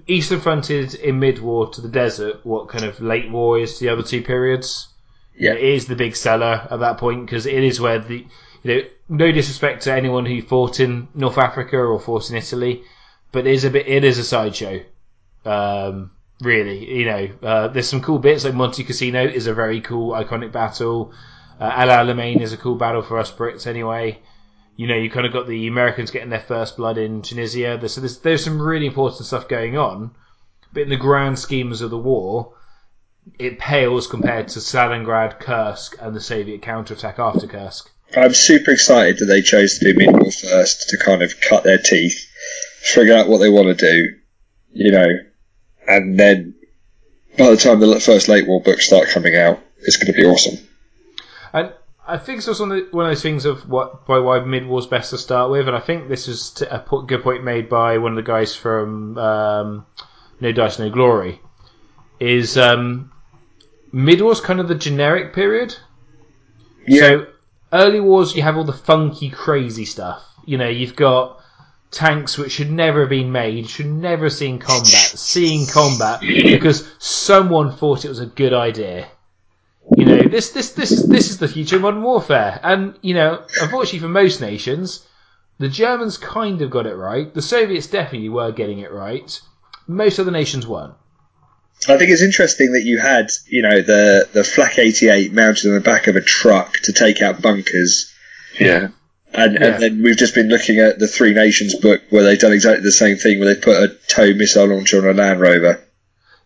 [0.07, 3.85] Eastern Front is in mid-war to the desert, what kind of late war is to
[3.85, 4.89] the other two periods.
[5.37, 5.55] Yeah.
[5.55, 8.27] It is the big seller at that point, because it is where the,
[8.62, 12.83] you know, no disrespect to anyone who fought in North Africa or fought in Italy,
[13.33, 14.81] but it is a bit, it is a sideshow.
[15.45, 16.12] Um,
[16.43, 16.98] really.
[16.98, 20.52] You know, uh, there's some cool bits like Monte Cassino is a very cool iconic
[20.52, 21.12] battle.
[21.60, 24.19] Uh, Al Alamein is a cool battle for us Brits anyway.
[24.77, 27.77] You know, you kind of got the Americans getting their first blood in Tunisia.
[27.78, 30.12] There's, so there's, there's some really important stuff going on,
[30.73, 32.55] but in the grand schemes of the war,
[33.39, 37.90] it pales compared to Stalingrad, Kursk, and the Soviet counterattack after Kursk.
[38.16, 41.78] I'm super excited that they chose to do mid-war first to kind of cut their
[41.78, 42.27] teeth,
[42.81, 44.16] figure out what they want to do,
[44.73, 45.09] you know,
[45.86, 46.54] and then
[47.38, 50.26] by the time the first late war books start coming out, it's going to be
[50.26, 50.59] awesome.
[51.52, 51.72] And
[52.06, 55.10] I think it's also one of those things of what by why mid war's best
[55.10, 58.16] to start with, and I think this is a good point made by one of
[58.16, 59.86] the guys from um,
[60.40, 61.40] No Dice No Glory.
[62.18, 63.10] Is um,
[63.92, 65.74] mid war's kind of the generic period.
[66.86, 67.00] Yeah.
[67.00, 67.26] So
[67.72, 70.22] early wars, you have all the funky, crazy stuff.
[70.44, 71.41] You know, you've got
[71.93, 76.90] tanks which should never have been made, should never have seen combat, seeing combat because
[76.98, 79.06] someone thought it was a good idea.
[79.97, 83.14] You know, this this this is this is the future of modern warfare, and you
[83.14, 85.06] know, unfortunately for most nations,
[85.59, 87.32] the Germans kind of got it right.
[87.32, 89.40] The Soviets definitely were getting it right.
[89.86, 90.94] Most other nations weren't.
[91.89, 95.74] I think it's interesting that you had, you know, the the Flak 88 mounted on
[95.74, 98.12] the back of a truck to take out bunkers.
[98.59, 98.89] Yeah.
[99.34, 99.66] And, Yeah.
[99.66, 102.82] and then we've just been looking at the Three Nations book where they've done exactly
[102.84, 105.82] the same thing, where they put a TOW missile launcher on a Land Rover.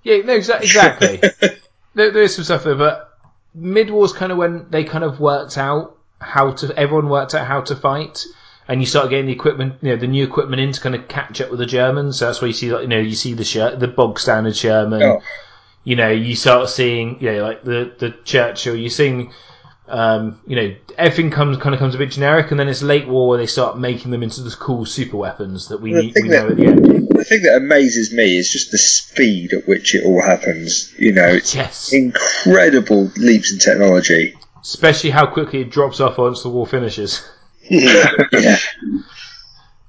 [0.05, 1.17] Yeah, no, exa- exactly.
[1.95, 3.13] there, there is some stuff there, but
[3.55, 6.73] mid war's kind of when they kind of worked out how to.
[6.79, 8.25] Everyone worked out how to fight,
[8.69, 11.09] and you start getting the equipment, you know, the new equipment in to kind of
[11.09, 12.19] catch up with the Germans.
[12.19, 14.57] So that's where you see, like, you know, you see the Sher- the bog standard
[14.57, 15.03] Sherman.
[15.03, 15.23] Oh.
[15.83, 18.77] You know, you start seeing, you know, like the the Churchill.
[18.77, 19.33] You're seeing.
[19.89, 23.07] Um, you know, everything comes kind of comes a bit generic, and then it's late
[23.07, 26.29] war where they start making them into the cool super weapons that we, need, we
[26.29, 27.09] know that- at the end.
[27.17, 30.93] The thing that amazes me is just the speed at which it all happens.
[30.99, 34.37] You know, it's Yes, incredible leaps in technology.
[34.61, 37.27] especially how quickly it drops off once the war finishes.
[37.71, 38.59] Yeah.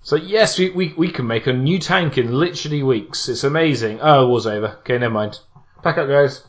[0.03, 3.27] So yes, we, we, we can make a new tank in literally weeks.
[3.27, 3.99] It's amazing.
[4.01, 4.77] Oh, war's over.
[4.79, 5.39] Okay, never mind.
[5.83, 6.43] Pack up, guys.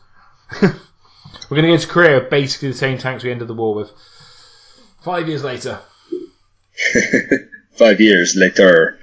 [1.49, 3.73] We're going to go to Korea with basically the same tanks we ended the war
[3.75, 3.91] with.
[5.03, 5.79] Five years later.
[7.77, 8.99] Five years later.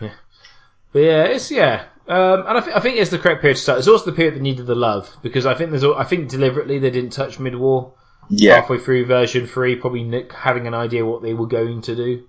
[0.00, 1.84] But yeah, it's yeah.
[2.06, 3.78] Um, and I, th- I think it's the correct period to start.
[3.78, 6.78] It's also the period that needed the love because I think there's I think deliberately
[6.78, 7.92] they didn't touch mid-war
[8.28, 8.56] Yeah.
[8.56, 12.28] halfway through version three, probably n- having an idea what they were going to do.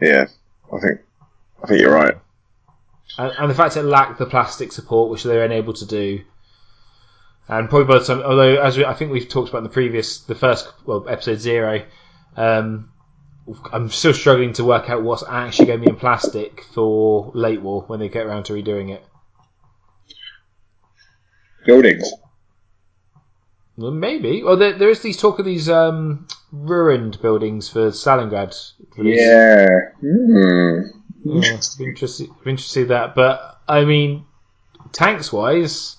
[0.00, 0.26] Yeah.
[0.72, 1.00] I think.
[1.62, 2.14] I think you're right.
[3.18, 6.22] and, and the fact it lacked the plastic support, which they were unable to do.
[7.50, 9.70] And probably by the time, although as we, I think we've talked about in the
[9.70, 11.84] previous, the first well episode zero,
[12.36, 12.92] um,
[13.72, 17.60] I'm still struggling to work out what's actually going to be in plastic for late
[17.60, 19.04] war when they get around to redoing it.
[21.66, 22.08] Buildings.
[23.76, 24.44] Well, maybe.
[24.44, 28.54] Well, there, there is these talk of these um, ruined buildings for Stalingrad.
[28.96, 29.20] release.
[29.20, 29.66] Yeah.
[30.00, 30.80] Hmm.
[31.24, 33.14] Yeah, be interested to that.
[33.16, 34.24] But I mean,
[34.92, 35.96] tanks wise,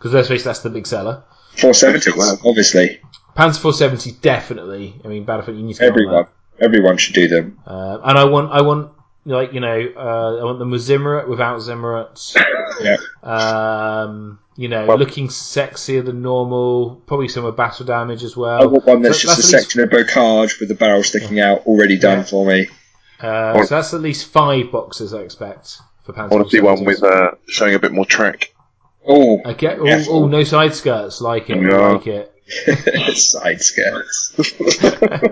[0.00, 1.22] because let's face it, that's the big seller.
[1.58, 3.00] 470, well, obviously.
[3.36, 4.94] Panzer 470 definitely.
[5.04, 6.26] I mean, Battlefield you need to get on Everyone.
[6.58, 7.58] Everyone should do them.
[7.66, 8.92] Uh, and I want, I want,
[9.26, 12.36] like you know, uh, I want the with Zimmerit without Zimmerit.
[12.80, 12.96] Yeah.
[13.22, 17.02] Um, you know, Well- looking sexier than normal.
[17.06, 18.56] Probably some with battle damage as well.
[18.56, 18.70] I well.
[18.70, 21.40] want one that's So just a at least- section of bocage with the barrel sticking
[21.40, 22.24] out, already done Yeah.
[22.24, 22.68] for me.
[23.20, 26.32] Uh, so that's at least five boxes I expect for Panzer.
[26.32, 28.52] I want to see one with uh, showing a bit more track.
[29.06, 29.76] Oh, Okay.
[29.78, 31.20] Oh, oh, no side skirts.
[31.20, 31.56] Like it.
[31.60, 31.78] Yeah.
[31.78, 33.16] Like it.
[33.16, 34.34] side skirts.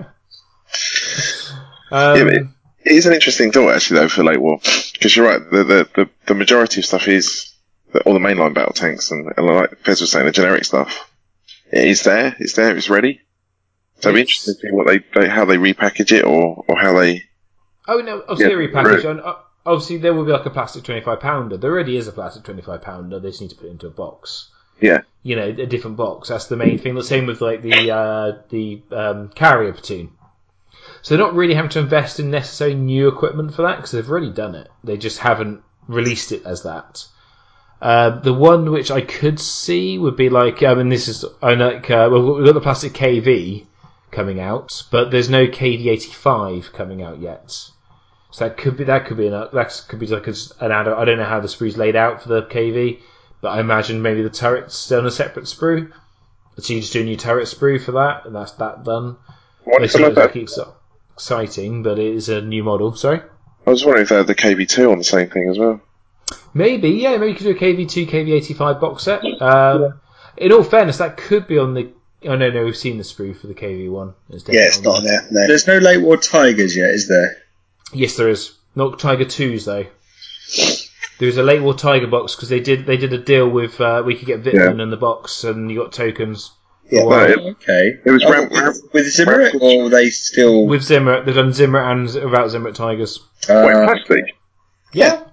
[1.91, 2.47] Um, Yeah, it-
[2.85, 4.59] It is an interesting thought, actually, though, for late war.
[4.93, 7.53] Because you're right, the, the, the, the majority of stuff is
[7.91, 11.11] the, all the mainline battle tanks, and, and like Fez was saying, the generic stuff.
[11.71, 13.21] It is there, it's there, it's ready.
[13.99, 16.77] So it'd be interesting to see what they, they how they repackage it, or, or
[16.79, 17.23] how they.
[17.87, 19.03] Oh no, auxiliary Yeah, package.
[19.05, 19.35] right.
[19.69, 21.55] Obviously, there will be like a plastic twenty-five pounder.
[21.55, 23.19] There already is a plastic twenty-five pounder.
[23.19, 24.49] They just need to put it into a box.
[24.81, 25.01] Yeah.
[25.21, 26.29] You know, a different box.
[26.29, 26.95] That's the main thing.
[26.95, 30.11] The same with like the uh, the um, carrier platoon.
[31.01, 34.09] So they're not really having to invest in necessary new equipment for that because they've
[34.09, 34.69] already done it.
[34.83, 37.05] They just haven't released it as that.
[37.81, 41.55] Uh, the one which I could see would be like, I mean, this is I
[41.55, 43.65] know, like, uh, well, we've got the plastic KV
[44.11, 47.69] coming out, but there's no KV85 coming out yet.
[48.39, 50.87] So that could be that could be an that could be like an add.
[50.87, 52.99] I don't know how the sprue's laid out for the KV,
[53.41, 55.91] but I imagine maybe the turret's still on a separate sprue.
[56.57, 59.17] So you just do a new turret sprue for that, and that's that done.
[59.65, 60.39] What They if seem like like that?
[60.39, 60.57] it's
[61.15, 62.95] exciting, but it is a new model.
[62.95, 63.19] Sorry.
[63.67, 65.81] I was wondering if they had the KV2 on the same thing as well.
[66.53, 69.21] Maybe, yeah, maybe you could do a KV2, KV85 box set.
[69.41, 69.99] Um,
[70.37, 71.91] In all fairness, that could be on the.
[72.23, 74.13] Oh no, no, we've seen the sprue for the KV1.
[74.29, 75.27] It's Yeah, it's not on there.
[75.29, 75.45] No.
[75.47, 77.37] There's no late war tigers yet, is there?
[77.93, 78.53] Yes, there is.
[78.75, 79.85] Not Tiger Twos though.
[81.19, 83.79] There was a late war Tiger box because they did they did a deal with
[83.81, 86.51] uh, we could get Wittmann in the box and you got tokens.
[86.89, 87.03] Yeah.
[87.03, 87.17] Wow.
[87.25, 87.37] Right.
[87.37, 87.99] Okay.
[88.05, 90.65] It was Oh, Ram- with, with Zimmerit, or are they still?
[90.65, 93.19] With Zimmer, they've done Zimmer and without Zimmer Tigers.
[93.47, 94.23] uh, Wait, plastic?
[94.91, 95.23] Yeah,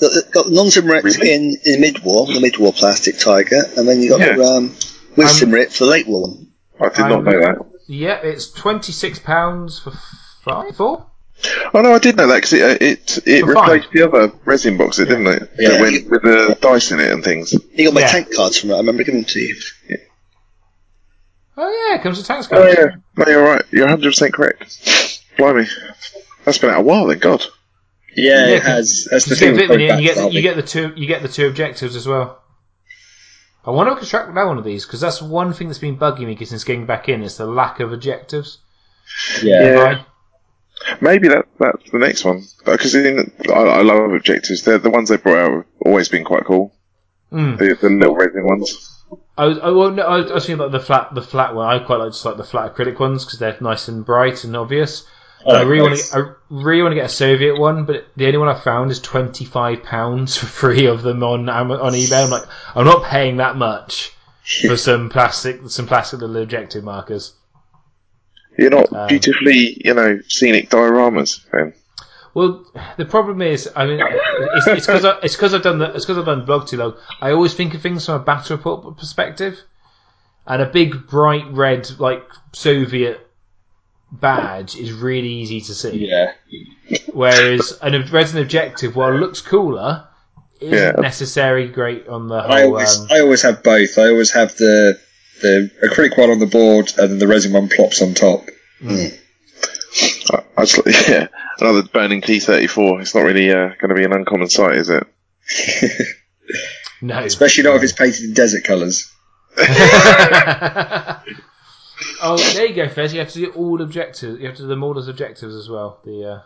[0.00, 1.32] Got, got non-Zimmerit Really?
[1.34, 4.36] in, in mid-war, the mid-war plastic tiger, and then you got Yeah.
[4.36, 4.68] the, um,
[5.16, 6.34] with Um, Zimmerit for the late war.
[6.80, 7.56] I did I'm- not know that.
[7.86, 8.20] yeah.
[8.22, 9.92] It's twenty six pounds for
[10.44, 11.06] five, four.
[11.74, 14.32] Oh no, I did know that because it uh, it, it For replaced the other
[14.44, 15.50] resin box, it didn't it?
[15.58, 15.68] Yeah.
[15.70, 17.52] That went with the dice in it and things.
[17.72, 18.08] You got my Yeah.
[18.08, 18.74] tank cards from it.
[18.74, 19.56] I remember giving them to you.
[21.56, 22.46] Oh yeah, it comes with tanks.
[22.46, 22.64] Cards.
[22.64, 22.96] Oh cards.
[23.16, 23.64] yeah, no, you're right.
[23.70, 25.20] You're 100 percent correct.
[25.38, 25.66] Blimey,
[26.44, 27.18] that's been out a while then.
[27.18, 27.44] God.
[28.16, 29.06] yeah, Yeah, it has.
[29.10, 29.56] That's the You thing.
[29.56, 32.06] get and you get the, you get the two you get the two objectives as
[32.06, 32.40] well.
[33.66, 35.78] I wonder if I can track down one of these because that's one thing that's
[35.78, 38.58] been bugging me since getting back in is the lack of objectives.
[39.42, 39.62] yeah.
[39.62, 40.02] Yeah.
[40.90, 41.02] Right?
[41.02, 44.62] Maybe that that's the next one because I, I love objectives.
[44.62, 46.74] They're the ones they brought out have always been quite cool.
[47.32, 47.58] Mm.
[47.58, 48.90] The, the little resin ones.
[49.36, 51.54] I was, I, well, no, I was I was thinking about the flat, the flat
[51.54, 51.66] one.
[51.66, 54.56] I quite like just like the flat acrylic ones because they're nice and bright and
[54.56, 55.06] obvious.
[55.46, 58.06] And I Oh, really want to, I really want to get a Soviet one, but
[58.16, 61.68] the only one I found is twenty five pounds for three of them on on
[61.68, 62.24] eBay.
[62.24, 62.44] I'm like,
[62.74, 64.12] I'm not paying that much
[64.66, 67.34] for some plastic, some plastic little objective markers.
[68.58, 71.40] You're not Um, beautifully, you know, scenic dioramas.
[71.52, 71.72] Then
[72.34, 72.64] Well,
[72.96, 76.18] the problem is, I mean, it's it's because it's because I've done the it's because
[76.18, 76.94] I've done blog too long.
[77.20, 79.60] I always think of things from a battle report perspective,
[80.46, 83.20] and a big bright red like Soviet
[84.12, 86.06] badge is really easy to see.
[86.08, 86.32] Yeah.
[87.12, 90.04] Whereas an resin objective, while it looks cooler,
[90.60, 90.92] isn't Yeah.
[91.00, 93.98] necessarily great on the I always, Um, I always have both.
[93.98, 94.98] I always have the
[95.44, 98.48] the acrylic one on the board, and then the resin one plops on top.
[98.82, 101.28] I, I just, yeah,
[101.60, 103.02] another burning T34.
[103.02, 105.06] It's not really uh, going to be an uncommon sight, is it?
[107.02, 109.10] no, Especially not if it's painted in desert colours.
[109.56, 109.62] oh,
[112.54, 113.12] there you go, Fez.
[113.12, 114.40] You have to do all objectives.
[114.40, 116.00] You have to do them all as objectives as well.
[116.04, 116.40] The uh,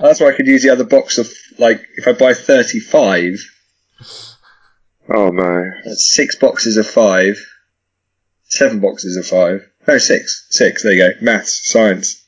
[0.00, 3.34] That's why I could use the other box of like if I buy thirty five,
[5.10, 5.70] Oh no.
[5.84, 7.36] that's six boxes of five,
[8.54, 9.68] seven boxes of five.
[9.86, 10.82] No, six, six.
[10.82, 11.10] There you go.
[11.20, 12.24] Maths, science.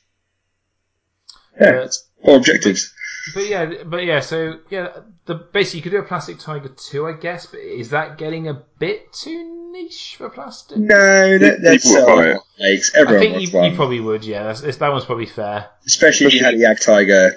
[1.59, 2.93] Yeah, Uh, it's four objectives.
[3.33, 7.07] But yeah, but yeah, so yeah, the basically you could do a plastic tiger too,
[7.07, 7.45] I guess.
[7.47, 10.77] But is that getting a bit too niche for plastic?
[10.77, 12.39] No, that, that's People will buy it.
[12.59, 12.91] legs.
[12.95, 14.23] I Everyone think wants you, one, you probably would.
[14.23, 15.69] Yeah, that's, it's, that one's probably fair.
[15.85, 17.31] especially if you had a Jagdtiger.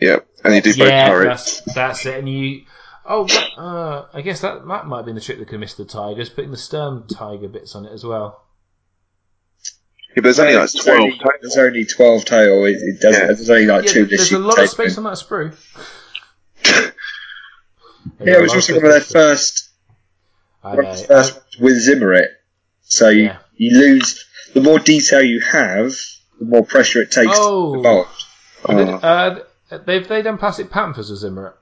[0.00, 1.60] Yeah, and you do both yeah, turrets.
[1.62, 2.18] that's that's it.
[2.18, 2.64] And you,
[3.06, 5.74] oh, that- uh, I guess that that might have been the trick that could miss
[5.74, 8.42] the tigers, putting the Sturmtiger bits on it as well.
[10.08, 11.32] Yeah, but there's only like There's 12 only- total.
[11.42, 12.64] There's only twelve total.
[12.66, 13.20] It, it doesn't.
[13.20, 13.26] Yeah.
[13.26, 14.06] There's only like Yeah, two.
[14.06, 15.04] there's that a you lot of space in.
[15.06, 15.54] on that sprue.
[18.20, 19.70] Yeah, it was also one of their first,
[20.62, 20.90] I one know.
[20.90, 22.28] of the first with Zimmerit.
[22.82, 23.38] So you, Yeah.
[23.56, 25.94] you lose the more detail you have,
[26.38, 27.74] the more pressure it takes Oh.
[27.76, 28.06] to mold.
[28.68, 29.38] Oh, Uh,
[29.86, 31.54] they've they done plastic panthers with Zimmerit?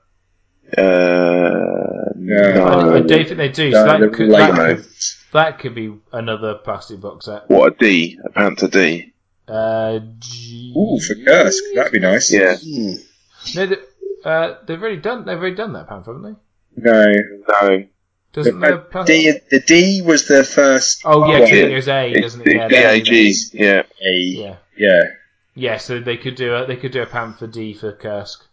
[0.77, 2.53] Uh, Yeah.
[2.53, 2.63] no.
[2.65, 3.69] I, I don't think they do.
[3.69, 4.85] No, so that could, that, could,
[5.33, 7.49] that could be another plastic box set.
[7.49, 9.13] What a D, a Panther D.
[9.47, 12.31] Uh, G- Ooh, for Kursk, that'd be nice.
[12.31, 12.93] Yeah, Hmm.
[13.55, 13.75] No, they,
[14.23, 15.25] uh, they've already done.
[15.25, 16.39] They've already done that panther, haven't
[16.75, 16.89] they?
[16.89, 17.13] No,
[17.49, 17.85] no.
[18.31, 19.03] Doesn't the, the?
[19.03, 21.01] D, the D was the first.
[21.05, 21.41] Oh yeah, one.
[21.41, 22.55] because it goes A, It's doesn't it?
[22.55, 23.07] Yeah, DAG,
[23.53, 23.83] yeah.
[24.01, 25.03] A, Yeah, yeah,
[25.55, 25.77] yeah.
[25.77, 28.45] So they could do a they could do a panther D for Kursk.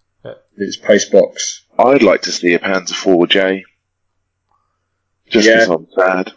[0.57, 1.65] It's post box.
[1.87, 3.63] I'd like to see a Panzer 4J.
[5.29, 5.55] Just Yeah.
[5.67, 6.33] because I'm sad.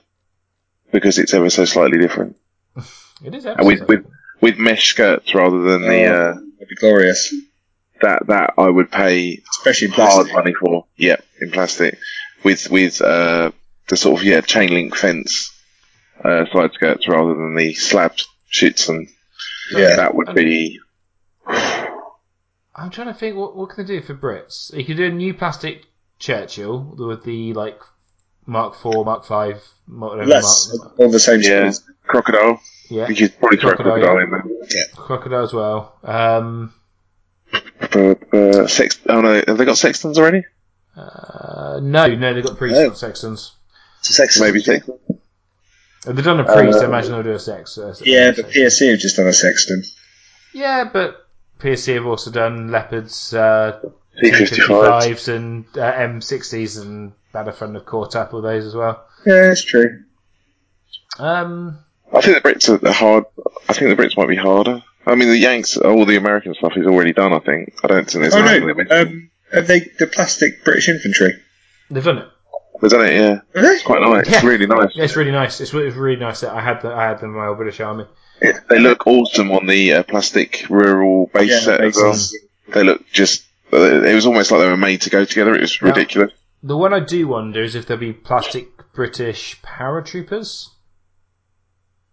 [0.92, 2.36] Because it's ever so slightly different.
[3.26, 3.46] It is.
[3.46, 4.06] And with, with,
[4.42, 6.14] with mesh skirts rather than the, Oh.
[6.14, 7.34] uh, That'd be glorious,
[8.02, 10.34] that, that I would pay especially in hard plastic.
[10.34, 10.86] money for.
[10.98, 11.98] Yeah, in plastic.
[12.44, 13.52] With, with, uh,
[13.88, 15.52] the sort of, yeah, chain link fence,
[16.24, 18.14] uh, side skirts rather than the slab
[18.52, 19.08] shits and
[19.72, 20.80] Yeah, that would be,
[22.76, 24.76] I'm trying to think what what can they do for Brits.
[24.76, 25.86] You could do a new plastic
[26.20, 27.80] Churchill with the like
[28.46, 30.26] Mark Four, Mark Five, whatever.
[30.26, 31.96] less Mark, on the same yeah, screen.
[32.06, 32.60] crocodile.
[32.90, 34.24] yeah, You could probably throw Crocodile, crocodile yeah.
[34.24, 34.86] in there.
[34.96, 35.98] crocodile as well.
[36.04, 36.74] Um,
[37.52, 40.44] But, uh, sext- oh no, have they got sextons already?
[40.98, 42.88] uh, no, no, they've got priests, No.
[42.88, 43.52] not sextons.
[44.02, 44.40] It's.
[44.40, 45.00] Maybe sextons.
[46.06, 47.78] If they've done a priest, I Uh, imagine they'll do a sex.
[47.78, 49.84] Uh, Yeah, sex- but PSC have just done a sexton.
[50.54, 51.23] Yeah, but
[51.60, 53.80] PSC have also done leopards, uh,
[54.24, 54.50] T55.
[54.68, 59.06] T55s and uh, M60s and Battlefront have caught up with those as well.
[59.26, 60.04] Yeah, that's true.
[61.20, 61.80] Um,
[62.14, 63.26] I think the Brits are hard.
[63.70, 64.82] I think the Brits might be harder.
[65.06, 67.34] I mean, the Yanks, all the American stuff is already done.
[67.34, 67.74] I think.
[67.84, 68.92] I don't think there's Oh anything no, limit.
[68.92, 71.34] um, have they the plastic British infantry?
[71.90, 72.28] they've done it.
[72.82, 73.14] They've done it.
[73.14, 73.68] Yeah, Have they?
[73.70, 74.28] it's quite nice.
[74.30, 74.36] Yeah.
[74.38, 74.96] It's really nice.
[74.96, 75.60] Yeah, it's really nice.
[75.62, 77.80] It's, it's really nice that I had the, I had them in my old British
[77.80, 78.06] Army.
[78.44, 82.16] It- they look awesome on the uh, plastic rural base Yeah, set as well.
[82.74, 83.46] They look just.
[83.72, 85.54] uh, It was almost like they were made to go together.
[85.56, 85.88] It was Yeah.
[85.90, 86.32] ridiculous.
[86.62, 90.68] The one I do wonder is if there'll be plastic British paratroopers.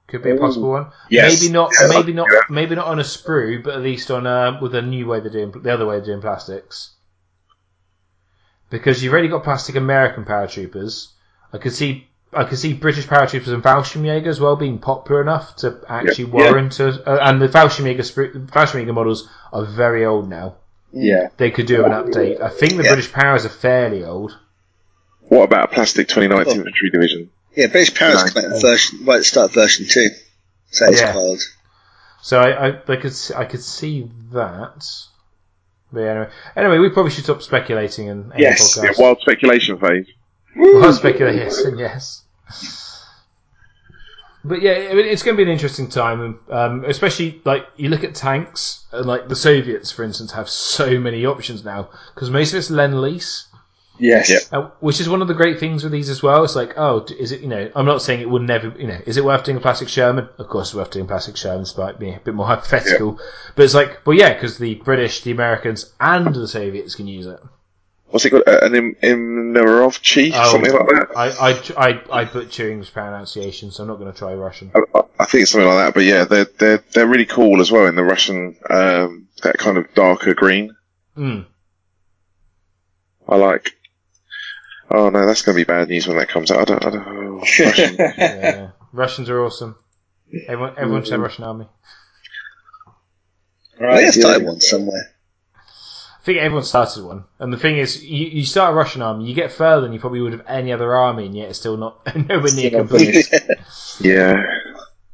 [0.09, 0.87] Could be a possible one.
[1.09, 1.41] Yes.
[1.41, 1.71] Maybe not.
[1.81, 1.87] Yeah.
[1.89, 2.27] Maybe not.
[2.33, 2.41] Yeah.
[2.49, 5.31] Maybe not on a sprue, but at least on a with a new way they're
[5.31, 6.95] doing the other way they're doing plastics.
[8.71, 11.09] Because you've already got plastic American paratroopers.
[11.53, 12.09] I could see.
[12.33, 16.31] I could see British paratroopers and Fallschirmjäger as well being popular enough to actually Yeah.
[16.31, 20.55] warrant a, uh, and the Fallschirmjäger, spru- Fallschirmjäger models are very old now.
[20.93, 21.29] Yeah.
[21.39, 22.41] They could do an update.
[22.41, 22.91] I think the Yeah.
[22.95, 24.37] British powers are fairly old.
[25.23, 26.53] What about a plastic 29th Oh.
[26.53, 27.31] Infantry Division?
[27.57, 28.33] Yeah, British Powers Nice.
[28.33, 30.09] came out version, right at the start version 2.
[30.71, 31.15] So it's Yeah.
[31.17, 31.41] wild.
[32.23, 34.87] So I, I, I could s- I could see that.
[35.93, 39.79] But yeah, anyway, anyway, we probably should stop speculating and Yes, the Yeah, wild speculation
[39.79, 40.07] phase.
[40.57, 42.23] Well, speculate, yes, yes.
[44.43, 47.91] But yeah, I mean, it's going to be an interesting time, um, especially like you
[47.91, 52.31] look at tanks, and like the Soviets, for instance, have so many options now because
[52.31, 53.47] most of it's lend lease.
[53.99, 54.31] Yes.
[54.31, 54.43] Yep.
[54.51, 56.43] Uh, which is one of the great things with these as well.
[56.43, 58.99] It's like, oh, is it, you know, I'm not saying it would never, you know,
[59.07, 60.27] is it worth doing a plastic Sherman?
[60.39, 63.21] Of course it's worth doing plastic Sherman, despite being a bit more hypothetical.
[63.55, 67.27] But it's like, well, yeah, because the British, the Americans, and the Soviets can use
[67.27, 67.41] it.
[68.11, 68.43] What's it called?
[68.47, 70.35] Uh, An Im- Imnerov Chief?
[70.37, 70.53] Oh.
[70.53, 71.17] Something like that?
[71.17, 74.73] I, I, I, I butcher English pronunciation, so I'm not going to try Russian.
[74.75, 77.71] I, I think it's something like that, but yeah, they're, they're, they're really cool as
[77.71, 80.77] well in the Russian, um, that kind of darker green.
[81.17, 81.47] Mm.
[83.29, 83.71] I like.
[84.91, 86.63] Oh no, that's going to be bad news when that comes out.
[86.63, 87.37] I don't, I don't know.
[87.61, 87.95] Russian.
[87.97, 88.71] Yeah.
[88.93, 89.77] Russians are awesome.
[90.49, 91.69] Everyone, everyone should have a Russian army.
[93.81, 95.15] I think I started one somewhere.
[96.21, 97.25] I think everyone started one.
[97.39, 99.99] And the thing is, you, you start a Russian army, you get further than you
[100.01, 103.27] probably would have any other army, and yet it's still not nowhere near complete.
[104.01, 104.43] yeah.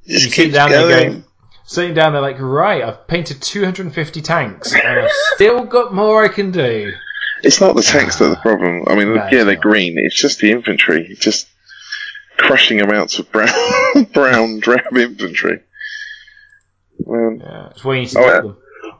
[0.05, 1.09] you sit keep down there going.
[1.11, 1.25] going,
[1.65, 6.29] sitting down there like, right, I've painted 250 tanks, and I've still got more I
[6.29, 6.93] can do.
[7.45, 8.85] It's not the tanks that are the problem.
[8.89, 9.63] I mean, No, yeah, they're not.
[9.63, 9.95] green.
[9.99, 11.15] It's just the infantry.
[11.21, 11.47] Just
[12.37, 15.61] crushing amounts of brown, brown drab infantry.
[17.07, 18.41] Man, Yeah, it's where you need to Oh, get yeah.
[18.41, 18.57] them.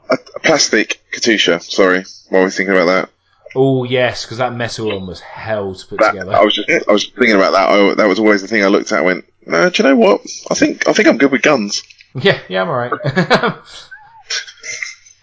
[0.09, 1.61] A, a plastic Katyusha.
[1.61, 3.09] Sorry, while we're thinking about that.
[3.55, 6.33] Oh yes, because that metal one was hell to put that together.
[6.33, 7.69] I was just, I was thinking about that.
[7.69, 8.97] I, that was always the thing I looked at.
[8.99, 10.21] and Went, no, do you know what?
[10.51, 11.81] I think, I think I'm good with guns.
[12.19, 12.93] Yeah, yeah, I'm alright.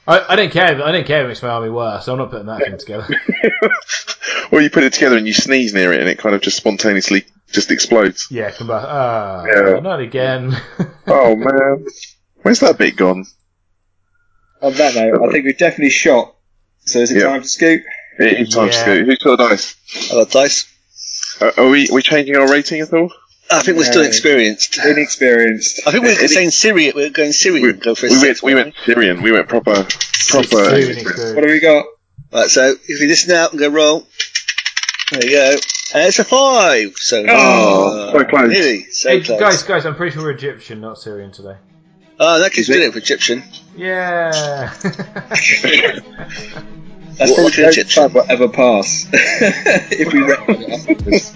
[0.06, 0.64] I, I don't care.
[0.84, 2.06] I don't care if it makes my army worse.
[2.08, 3.08] I'm not putting that thing together.
[4.52, 6.58] well, you put it together and you sneeze near it, and it kind of just
[6.58, 8.28] spontaneously just explodes.
[8.30, 8.84] Yeah, come back.
[8.86, 9.80] Ah, Yeah.
[9.80, 10.54] not again.
[11.06, 11.86] Oh man,
[12.42, 13.24] where's that bit gone?
[14.64, 16.34] On that note, I think we've definitely shot.
[16.86, 17.24] So is it Yeah.
[17.28, 17.82] time to scoot?
[18.18, 18.82] It is time to Yeah.
[18.82, 19.06] scoot.
[19.06, 19.74] Who's got the dice?
[20.10, 20.64] I got dice.
[21.40, 23.12] Uh, are we, are we changing our rating at all?
[23.50, 24.08] I think we're still No.
[24.08, 24.78] experienced.
[24.78, 25.80] Inexperienced.
[25.86, 26.92] I think we're Any- saying Syrian.
[26.96, 27.62] We're going Syrian.
[27.62, 29.22] We, go for a we six, went, we went Syrian.
[29.22, 29.86] We went proper,
[30.28, 30.56] proper.
[30.56, 31.84] What have we got?
[32.32, 34.06] Right, so if you listen out and go roll,
[35.12, 35.50] there you go.
[35.94, 36.94] And it's a five.
[36.96, 38.48] So Oh, so close.
[38.50, 39.38] Nearly, so Hey, close.
[39.38, 41.56] guys, guys, I'm pretty sure we're Egyptian, not Syrian today.
[42.20, 42.78] Oh, that keeps Is it?
[42.78, 43.42] doing it for Egyptian.
[43.76, 44.72] Yeah.
[47.16, 48.12] That's What probably Egyptian.
[48.12, 51.32] will ever pass if we reckon it.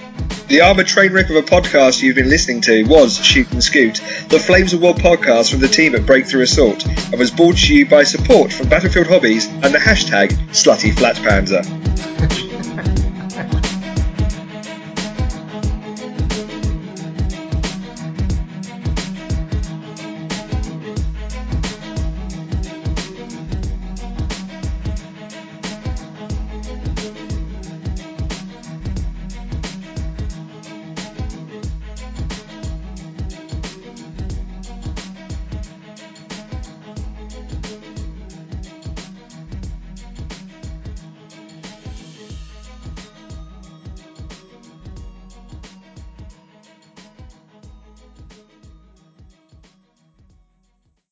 [0.48, 3.96] The Armour Train Wreck of a podcast you've been listening to was Shoot and Scoot,
[4.28, 7.74] the Flames of War podcast from the team at Breakthrough Assault, and was brought to
[7.74, 11.64] you by support from Battlefield Hobbies and the hashtag Slutty Flat Panzer.